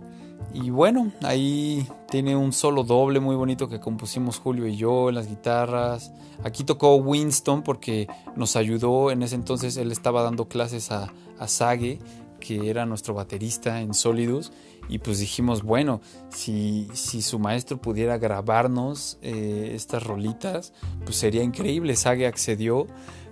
y 0.53 0.69
bueno, 0.69 1.11
ahí 1.23 1.85
tiene 2.09 2.37
un 2.37 2.53
solo 2.53 2.85
doble 2.85 3.19
muy 3.19 3.35
bonito 3.35 3.67
que 3.67 3.81
compusimos 3.81 4.39
Julio 4.39 4.65
y 4.65 4.77
yo 4.77 5.09
en 5.09 5.15
las 5.15 5.27
guitarras. 5.27 6.13
Aquí 6.41 6.63
tocó 6.63 6.95
Winston 6.95 7.63
porque 7.63 8.07
nos 8.37 8.55
ayudó. 8.55 9.11
En 9.11 9.23
ese 9.23 9.35
entonces 9.35 9.75
él 9.75 9.91
estaba 9.91 10.23
dando 10.23 10.47
clases 10.47 10.89
a, 10.89 11.11
a 11.37 11.47
Sage, 11.49 11.99
que 12.39 12.69
era 12.69 12.85
nuestro 12.85 13.13
baterista 13.13 13.81
en 13.81 13.93
Solidus. 13.93 14.53
Y 14.87 14.99
pues 14.99 15.19
dijimos, 15.19 15.61
bueno, 15.61 15.99
si, 16.29 16.87
si 16.93 17.21
su 17.21 17.39
maestro 17.39 17.81
pudiera 17.81 18.17
grabarnos 18.17 19.19
eh, 19.21 19.73
estas 19.75 20.03
rolitas, 20.03 20.71
pues 21.03 21.17
sería 21.17 21.43
increíble. 21.43 21.93
Sage 21.97 22.25
accedió. 22.25 22.87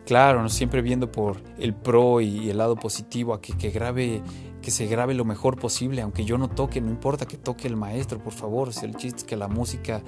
Claro, 0.08 0.42
¿no? 0.42 0.48
siempre 0.48 0.82
viendo 0.82 1.12
por 1.12 1.42
el 1.60 1.76
pro 1.76 2.22
y 2.22 2.50
el 2.50 2.58
lado 2.58 2.78
positivo 2.78 3.34
a 3.34 3.42
que, 3.42 3.58
que 3.58 3.72
grabe 3.72 4.24
que 4.62 4.72
se 4.72 4.86
grabe 4.86 5.14
lo 5.14 5.24
mejor 5.24 5.58
posible, 5.58 6.02
aunque 6.02 6.26
yo 6.26 6.38
no 6.38 6.50
toque, 6.50 6.82
no 6.82 6.90
importa 6.90 7.26
que 7.26 7.38
toque 7.38 7.68
el 7.68 7.76
maestro, 7.76 8.20
por 8.20 8.34
favor. 8.34 8.70
El 8.82 8.96
chiste 8.96 9.20
es 9.20 9.24
que 9.24 9.38
la 9.38 9.48
música 9.48 10.02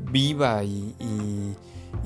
viva 0.00 0.64
y, 0.64 0.94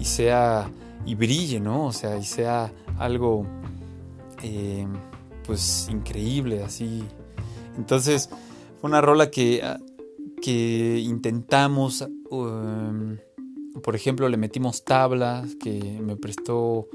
sea 0.03 0.71
y 1.07 1.15
brille, 1.15 1.61
¿no? 1.61 1.87
O 1.87 1.93
sea, 1.93 2.19
y 2.19 2.25
sea 2.25 2.73
algo 2.99 3.47
eh, 4.43 4.87
pues 5.47 5.89
increíble, 5.91 6.63
así. 6.63 7.05
Entonces, 7.77 8.29
fue 8.81 8.91
una 8.91 9.01
rola 9.01 9.31
que, 9.31 9.63
que 10.43 10.99
intentamos, 10.99 12.07
um, 12.31 13.17
por 13.83 13.97
ejemplo, 13.97 14.29
le 14.29 14.37
metimos 14.37 14.85
tablas 14.85 15.57
que 15.57 16.01
me 16.03 16.17
prestó 16.17 16.89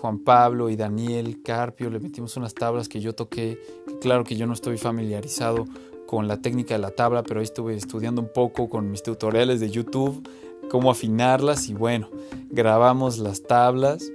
Juan 0.00 0.20
Pablo 0.20 0.70
y 0.70 0.76
Daniel 0.76 1.42
Carpio, 1.42 1.90
le 1.90 2.00
metimos 2.00 2.36
unas 2.36 2.54
tablas 2.54 2.88
que 2.88 3.00
yo 3.00 3.14
toqué, 3.14 3.58
claro 4.00 4.24
que 4.24 4.36
yo 4.36 4.46
no 4.46 4.52
estoy 4.52 4.78
familiarizado 4.78 5.64
con 6.06 6.28
la 6.28 6.40
técnica 6.40 6.74
de 6.74 6.80
la 6.80 6.90
tabla, 6.90 7.22
pero 7.22 7.40
ahí 7.40 7.44
estuve 7.44 7.74
estudiando 7.74 8.22
un 8.22 8.32
poco 8.32 8.68
con 8.68 8.90
mis 8.90 9.02
tutoriales 9.02 9.60
de 9.60 9.70
YouTube, 9.70 10.26
cómo 10.70 10.90
afinarlas 10.90 11.68
y 11.68 11.74
bueno, 11.74 12.08
grabamos 12.50 13.18
las 13.18 13.42
tablas 13.42 14.10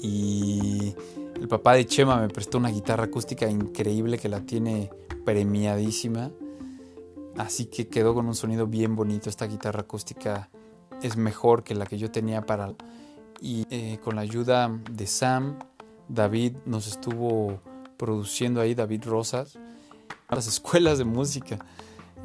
y 0.00 0.94
el 1.40 1.48
papá 1.48 1.74
de 1.74 1.86
Chema 1.86 2.20
me 2.20 2.28
prestó 2.28 2.58
una 2.58 2.70
guitarra 2.70 3.04
acústica 3.04 3.48
increíble 3.48 4.18
que 4.18 4.28
la 4.28 4.40
tiene 4.40 4.90
premiadísima. 5.24 6.30
Así 7.36 7.66
que 7.66 7.88
quedó 7.88 8.14
con 8.14 8.26
un 8.26 8.34
sonido 8.34 8.66
bien 8.66 8.94
bonito. 8.94 9.30
Esta 9.30 9.46
guitarra 9.46 9.80
acústica 9.80 10.50
es 11.02 11.16
mejor 11.16 11.64
que 11.64 11.74
la 11.74 11.86
que 11.86 11.98
yo 11.98 12.10
tenía 12.10 12.42
para... 12.42 12.74
Y 13.42 13.66
eh, 13.70 13.98
con 14.04 14.14
la 14.14 14.22
ayuda 14.22 14.70
de 14.88 15.06
Sam, 15.06 15.58
David 16.08 16.54
nos 16.64 16.86
estuvo 16.86 17.60
produciendo 17.96 18.60
ahí, 18.60 18.74
David 18.74 19.02
Rosas, 19.04 19.58
las 20.30 20.46
escuelas 20.46 20.98
de 20.98 21.04
música. 21.04 21.58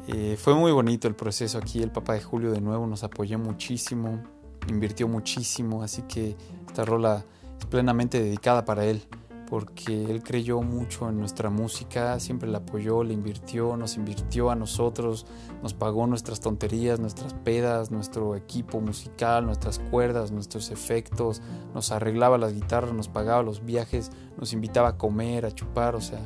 Eh, 0.06 0.36
fue 0.40 0.54
muy 0.54 0.70
bonito 0.70 1.08
el 1.08 1.16
proceso 1.16 1.58
aquí. 1.58 1.82
El 1.82 1.90
papá 1.90 2.14
de 2.14 2.22
Julio 2.22 2.52
de 2.52 2.60
nuevo 2.60 2.86
nos 2.86 3.02
apoyó 3.02 3.36
muchísimo, 3.36 4.22
invirtió 4.68 5.08
muchísimo. 5.08 5.82
Así 5.82 6.02
que 6.02 6.36
esta 6.68 6.84
rola 6.84 7.24
es 7.58 7.66
plenamente 7.66 8.22
dedicada 8.22 8.64
para 8.64 8.84
él 8.84 9.02
porque 9.48 10.04
él 10.10 10.22
creyó 10.22 10.60
mucho 10.60 11.08
en 11.08 11.18
nuestra 11.18 11.48
música, 11.48 12.20
siempre 12.20 12.50
la 12.50 12.58
apoyó, 12.58 13.02
le 13.02 13.14
invirtió, 13.14 13.76
nos 13.78 13.96
invirtió 13.96 14.50
a 14.50 14.54
nosotros, 14.54 15.26
nos 15.62 15.72
pagó 15.72 16.06
nuestras 16.06 16.40
tonterías, 16.40 17.00
nuestras 17.00 17.32
pedas, 17.32 17.90
nuestro 17.90 18.36
equipo 18.36 18.80
musical, 18.80 19.46
nuestras 19.46 19.78
cuerdas, 19.78 20.32
nuestros 20.32 20.70
efectos, 20.70 21.40
nos 21.74 21.92
arreglaba 21.92 22.36
las 22.36 22.52
guitarras, 22.52 22.92
nos 22.92 23.08
pagaba 23.08 23.42
los 23.42 23.64
viajes, 23.64 24.10
nos 24.36 24.52
invitaba 24.52 24.90
a 24.90 24.98
comer, 24.98 25.46
a 25.46 25.50
chupar, 25.50 25.94
o 25.96 26.00
sea, 26.02 26.20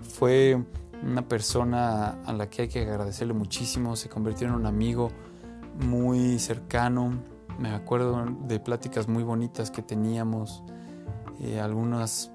fue 0.00 0.62
una 1.02 1.26
persona 1.26 2.22
a 2.22 2.32
la 2.34 2.50
que 2.50 2.62
hay 2.62 2.68
que 2.68 2.82
agradecerle 2.82 3.32
muchísimo, 3.32 3.96
se 3.96 4.10
convirtió 4.10 4.46
en 4.46 4.54
un 4.54 4.66
amigo 4.66 5.10
muy 5.86 6.38
cercano, 6.38 7.18
me 7.58 7.70
acuerdo 7.70 8.26
de 8.46 8.60
pláticas 8.60 9.08
muy 9.08 9.22
bonitas 9.22 9.70
que 9.70 9.80
teníamos 9.80 10.62
eh, 11.40 11.60
algunas 11.60 12.30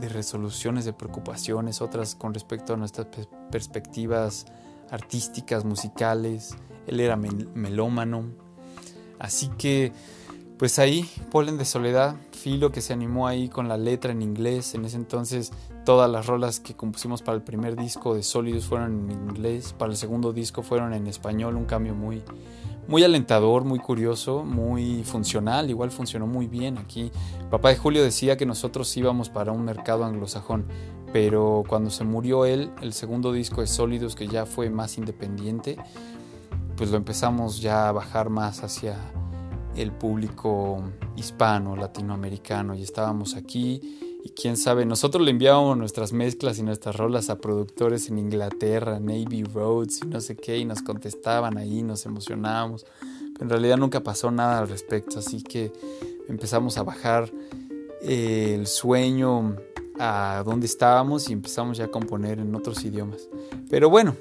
de 0.00 0.08
resoluciones 0.08 0.84
de 0.84 0.92
preocupaciones, 0.92 1.80
otras 1.80 2.14
con 2.14 2.34
respecto 2.34 2.74
a 2.74 2.76
nuestras 2.76 3.08
perspectivas 3.50 4.46
artísticas, 4.90 5.64
musicales. 5.64 6.56
Él 6.86 7.00
era 7.00 7.16
melómano. 7.16 8.24
Así 9.18 9.48
que, 9.58 9.92
pues 10.58 10.78
ahí, 10.78 11.08
Polen 11.30 11.58
de 11.58 11.64
Soledad, 11.64 12.16
Filo 12.32 12.70
que 12.70 12.80
se 12.80 12.92
animó 12.92 13.26
ahí 13.26 13.48
con 13.48 13.68
la 13.68 13.76
letra 13.76 14.12
en 14.12 14.22
inglés. 14.22 14.74
En 14.74 14.84
ese 14.84 14.96
entonces, 14.96 15.52
todas 15.84 16.10
las 16.10 16.26
rolas 16.26 16.60
que 16.60 16.74
compusimos 16.74 17.22
para 17.22 17.36
el 17.36 17.42
primer 17.42 17.76
disco 17.76 18.14
de 18.14 18.22
Sólidos 18.22 18.66
fueron 18.66 19.10
en 19.10 19.28
inglés, 19.28 19.74
para 19.76 19.90
el 19.90 19.96
segundo 19.96 20.32
disco 20.32 20.62
fueron 20.62 20.94
en 20.94 21.06
español, 21.06 21.56
un 21.56 21.64
cambio 21.64 21.94
muy, 21.94 22.22
muy 22.88 23.04
alentador, 23.04 23.64
muy 23.64 23.78
curioso, 23.78 24.44
muy 24.44 25.04
funcional, 25.04 25.68
igual 25.68 25.90
funcionó 25.90 26.26
muy 26.26 26.46
bien 26.46 26.78
aquí. 26.78 27.12
Papá 27.50 27.68
de 27.68 27.76
Julio 27.76 28.02
decía 28.02 28.38
que 28.38 28.46
nosotros 28.46 28.96
íbamos 28.96 29.28
para 29.28 29.52
un 29.52 29.62
mercado 29.62 30.04
anglosajón, 30.04 30.66
pero 31.12 31.64
cuando 31.68 31.90
se 31.90 32.04
murió 32.04 32.46
él, 32.46 32.70
el 32.80 32.94
segundo 32.94 33.30
disco 33.30 33.60
de 33.60 33.66
Sólidos, 33.66 34.16
que 34.16 34.26
ya 34.26 34.46
fue 34.46 34.70
más 34.70 34.96
independiente, 34.96 35.76
pues 36.76 36.90
lo 36.90 36.96
empezamos 36.96 37.60
ya 37.60 37.90
a 37.90 37.92
bajar 37.92 38.30
más 38.30 38.64
hacia 38.64 38.96
el 39.76 39.92
público 39.92 40.82
hispano, 41.14 41.76
latinoamericano, 41.76 42.74
y 42.74 42.82
estábamos 42.82 43.36
aquí 43.36 44.07
quién 44.34 44.56
sabe, 44.56 44.84
nosotros 44.84 45.24
le 45.24 45.30
enviábamos 45.30 45.76
nuestras 45.76 46.12
mezclas 46.12 46.58
y 46.58 46.62
nuestras 46.62 46.96
rolas 46.96 47.30
a 47.30 47.38
productores 47.38 48.08
en 48.08 48.18
Inglaterra, 48.18 48.98
Navy 49.00 49.44
Roads 49.44 50.00
y 50.02 50.06
no 50.06 50.20
sé 50.20 50.36
qué, 50.36 50.58
y 50.58 50.64
nos 50.64 50.82
contestaban 50.82 51.58
ahí, 51.58 51.82
nos 51.82 52.06
emocionábamos. 52.06 52.86
Pero 53.32 53.44
en 53.44 53.50
realidad 53.50 53.76
nunca 53.76 54.02
pasó 54.02 54.30
nada 54.30 54.58
al 54.58 54.68
respecto, 54.68 55.18
así 55.18 55.42
que 55.42 55.72
empezamos 56.28 56.78
a 56.78 56.82
bajar 56.82 57.30
eh, 58.02 58.54
el 58.58 58.66
sueño 58.66 59.56
a 59.98 60.42
donde 60.44 60.66
estábamos 60.66 61.28
y 61.28 61.32
empezamos 61.32 61.78
ya 61.78 61.86
a 61.86 61.90
componer 61.90 62.38
en 62.38 62.54
otros 62.54 62.84
idiomas. 62.84 63.28
Pero 63.68 63.90
bueno, 63.90 64.16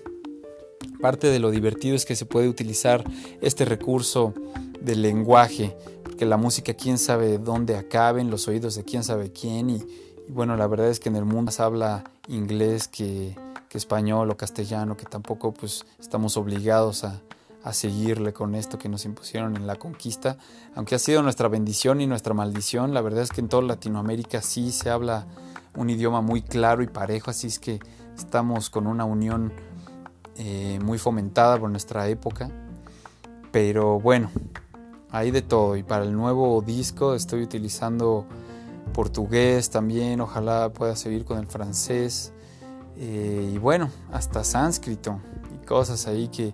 parte 0.99 1.27
de 1.27 1.39
lo 1.39 1.51
divertido 1.51 1.95
es 1.95 2.05
que 2.05 2.15
se 2.15 2.25
puede 2.25 2.49
utilizar 2.49 3.03
este 3.41 3.65
recurso 3.65 4.33
del 4.81 5.01
lenguaje 5.01 5.75
que 6.17 6.25
la 6.25 6.37
música 6.37 6.73
quién 6.73 6.97
sabe 6.97 7.37
dónde 7.37 7.77
acabe 7.77 8.21
en 8.21 8.29
los 8.29 8.47
oídos 8.47 8.75
de 8.75 8.83
quién 8.83 9.03
sabe 9.03 9.31
quién 9.31 9.69
y, 9.69 9.85
bueno, 10.29 10.57
la 10.57 10.67
verdad 10.67 10.89
es 10.89 10.99
que 10.99 11.09
en 11.09 11.15
el 11.15 11.23
mundo 11.23 11.51
se 11.51 11.63
habla 11.63 12.03
inglés 12.27 12.87
que, 12.87 13.35
español 13.77 14.31
o 14.31 14.37
castellano, 14.37 14.97
que 14.97 15.05
tampoco 15.05 15.53
pues 15.53 15.85
estamos 15.99 16.35
obligados 16.35 17.03
a, 17.03 17.21
a 17.63 17.73
seguirle 17.73 18.33
con 18.33 18.55
esto 18.55 18.79
que 18.79 18.89
nos 18.89 19.05
impusieron 19.05 19.55
en 19.55 19.67
la 19.67 19.75
conquista, 19.75 20.39
aunque 20.73 20.95
ha 20.95 20.99
sido 20.99 21.21
nuestra 21.21 21.47
bendición 21.47 22.01
y 22.01 22.07
nuestra 22.07 22.33
maldición, 22.33 22.95
la 22.95 23.01
verdad 23.01 23.21
es 23.21 23.29
que 23.29 23.39
en 23.39 23.49
toda 23.49 23.61
Latinoamérica 23.61 24.41
sí 24.41 24.71
se 24.71 24.89
habla 24.89 25.27
un 25.75 25.91
idioma 25.91 26.21
muy 26.21 26.41
claro 26.41 26.81
y 26.81 26.87
parejo, 26.87 27.29
así 27.29 27.45
es 27.45 27.59
que 27.59 27.79
estamos 28.17 28.71
con 28.71 28.87
una 28.87 29.05
unión 29.05 29.53
eh, 30.37 30.79
muy 30.83 30.97
fomentada 30.97 31.59
por 31.59 31.69
nuestra 31.69 32.07
época, 32.07 32.49
pero 33.51 33.99
bueno, 33.99 34.31
hay 35.11 35.31
de 35.31 35.41
todo 35.41 35.75
y 35.77 35.83
para 35.83 36.03
el 36.03 36.13
nuevo 36.13 36.61
disco 36.61 37.13
estoy 37.13 37.43
utilizando 37.43 38.25
portugués 38.93 39.69
también, 39.69 40.21
ojalá 40.21 40.69
pueda 40.69 40.95
seguir 40.95 41.23
con 41.25 41.39
el 41.39 41.47
francés 41.47 42.33
eh, 42.97 43.51
y 43.53 43.57
bueno, 43.57 43.91
hasta 44.11 44.43
sánscrito 44.43 45.19
y 45.53 45.65
cosas 45.65 46.07
ahí 46.07 46.29
que, 46.29 46.53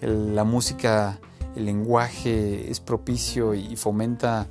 la 0.00 0.44
música, 0.44 1.18
el 1.54 1.64
lenguaje 1.64 2.70
es 2.70 2.80
propicio 2.80 3.54
y 3.54 3.76
fomenta 3.76 4.46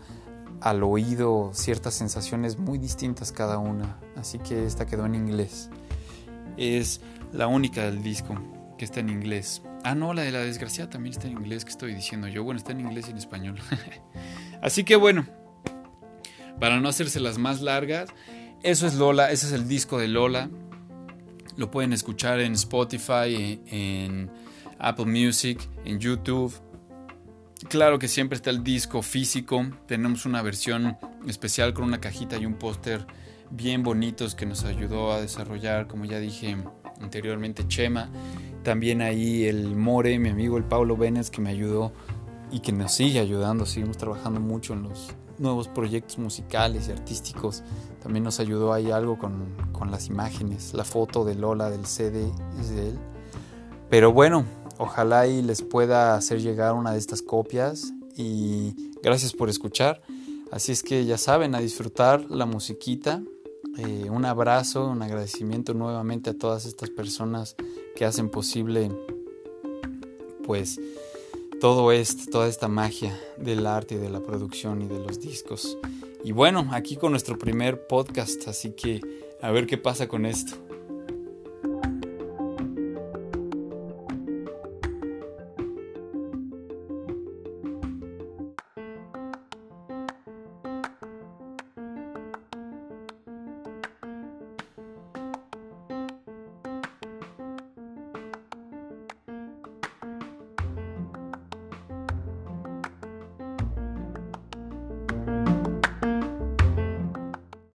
al 0.59 0.83
oído 0.83 1.51
ciertas 1.53 1.93
sensaciones 1.93 2.57
muy 2.57 2.79
distintas 2.79 3.31
cada 3.31 3.59
una, 3.59 3.99
así 4.15 4.39
que 4.39 4.65
esta 4.65 4.87
quedó 4.87 5.05
en 5.05 5.13
inglés. 5.13 5.69
Es 6.57 7.01
la 7.31 7.47
única 7.47 7.83
del 7.83 8.01
disco 8.01 8.35
que 8.77 8.85
está 8.85 9.01
en 9.01 9.09
inglés. 9.09 9.61
Ah, 9.87 9.93
no, 9.93 10.15
la 10.15 10.23
de 10.23 10.31
la 10.31 10.39
desgracia 10.39 10.89
también 10.89 11.13
está 11.13 11.27
en 11.27 11.33
inglés, 11.33 11.63
que 11.63 11.69
estoy 11.69 11.93
diciendo 11.93 12.27
yo. 12.27 12.43
Bueno, 12.43 12.57
está 12.57 12.71
en 12.71 12.79
inglés 12.79 13.05
y 13.07 13.11
en 13.11 13.17
español. 13.17 13.59
Así 14.63 14.83
que 14.83 14.95
bueno, 14.95 15.27
para 16.59 16.79
no 16.79 16.89
hacerse 16.89 17.19
las 17.19 17.37
más 17.37 17.61
largas, 17.61 18.09
eso 18.63 18.87
es 18.87 18.95
Lola, 18.95 19.29
ese 19.29 19.45
es 19.45 19.53
el 19.53 19.67
disco 19.67 19.99
de 19.99 20.07
Lola. 20.07 20.49
Lo 21.55 21.69
pueden 21.69 21.93
escuchar 21.93 22.39
en 22.39 22.53
Spotify, 22.53 23.61
en 23.67 24.31
Apple 24.79 25.05
Music, 25.05 25.59
en 25.85 25.99
YouTube. 25.99 26.51
Claro 27.69 27.99
que 27.99 28.07
siempre 28.07 28.37
está 28.37 28.49
el 28.49 28.63
disco 28.63 29.03
físico. 29.03 29.67
Tenemos 29.85 30.25
una 30.25 30.41
versión 30.41 30.97
especial 31.27 31.75
con 31.75 31.83
una 31.83 32.01
cajita 32.01 32.37
y 32.37 32.47
un 32.47 32.55
póster 32.55 33.05
bien 33.51 33.83
bonitos 33.83 34.33
que 34.33 34.47
nos 34.47 34.63
ayudó 34.63 35.13
a 35.13 35.21
desarrollar, 35.21 35.85
como 35.85 36.05
ya 36.05 36.17
dije 36.17 36.57
anteriormente, 37.01 37.67
Chema. 37.67 38.09
También 38.63 39.01
ahí 39.01 39.45
el 39.45 39.75
More, 39.75 40.17
mi 40.19 40.29
amigo 40.29 40.57
el 40.57 40.63
Pablo 40.63 40.97
Vélez, 40.97 41.29
que 41.29 41.41
me 41.41 41.49
ayudó 41.49 41.91
y 42.51 42.59
que 42.59 42.71
nos 42.71 42.93
sigue 42.93 43.19
ayudando. 43.19 43.65
Seguimos 43.65 43.97
trabajando 43.97 44.39
mucho 44.39 44.73
en 44.73 44.83
los 44.83 45.13
nuevos 45.37 45.67
proyectos 45.67 46.17
musicales 46.17 46.87
y 46.87 46.91
artísticos. 46.91 47.63
También 48.01 48.23
nos 48.23 48.39
ayudó 48.39 48.73
ahí 48.73 48.91
algo 48.91 49.17
con, 49.17 49.55
con 49.71 49.91
las 49.91 50.07
imágenes. 50.07 50.73
La 50.73 50.83
foto 50.83 51.25
de 51.25 51.35
Lola 51.35 51.69
del 51.69 51.85
CD 51.85 52.31
es 52.59 52.69
de 52.69 52.89
él. 52.89 52.99
Pero 53.89 54.11
bueno, 54.11 54.45
ojalá 54.77 55.27
y 55.27 55.41
les 55.41 55.61
pueda 55.61 56.15
hacer 56.15 56.41
llegar 56.41 56.73
una 56.73 56.91
de 56.91 56.97
estas 56.97 57.21
copias. 57.21 57.93
Y 58.15 58.93
gracias 59.03 59.33
por 59.33 59.49
escuchar. 59.49 60.01
Así 60.51 60.71
es 60.71 60.83
que 60.83 61.05
ya 61.05 61.17
saben, 61.17 61.55
a 61.55 61.59
disfrutar 61.59 62.25
la 62.29 62.45
musiquita. 62.45 63.21
Eh, 63.77 64.09
un 64.09 64.25
abrazo, 64.25 64.87
un 64.87 65.01
agradecimiento 65.01 65.73
nuevamente 65.73 66.29
a 66.29 66.37
todas 66.37 66.65
estas 66.65 66.89
personas 66.89 67.55
que 67.95 68.05
hacen 68.05 68.29
posible 68.29 68.91
pues 70.45 70.79
todo 71.59 71.91
esto, 71.91 72.31
toda 72.31 72.47
esta 72.47 72.67
magia 72.67 73.19
del 73.37 73.65
arte 73.65 73.95
y 73.95 73.97
de 73.97 74.09
la 74.09 74.21
producción 74.21 74.81
y 74.81 74.87
de 74.87 74.99
los 74.99 75.19
discos. 75.19 75.77
Y 76.23 76.31
bueno, 76.31 76.67
aquí 76.71 76.95
con 76.95 77.11
nuestro 77.11 77.37
primer 77.37 77.87
podcast, 77.87 78.47
así 78.47 78.71
que 78.71 79.01
a 79.41 79.51
ver 79.51 79.67
qué 79.67 79.77
pasa 79.77 80.07
con 80.07 80.25
esto. 80.25 80.64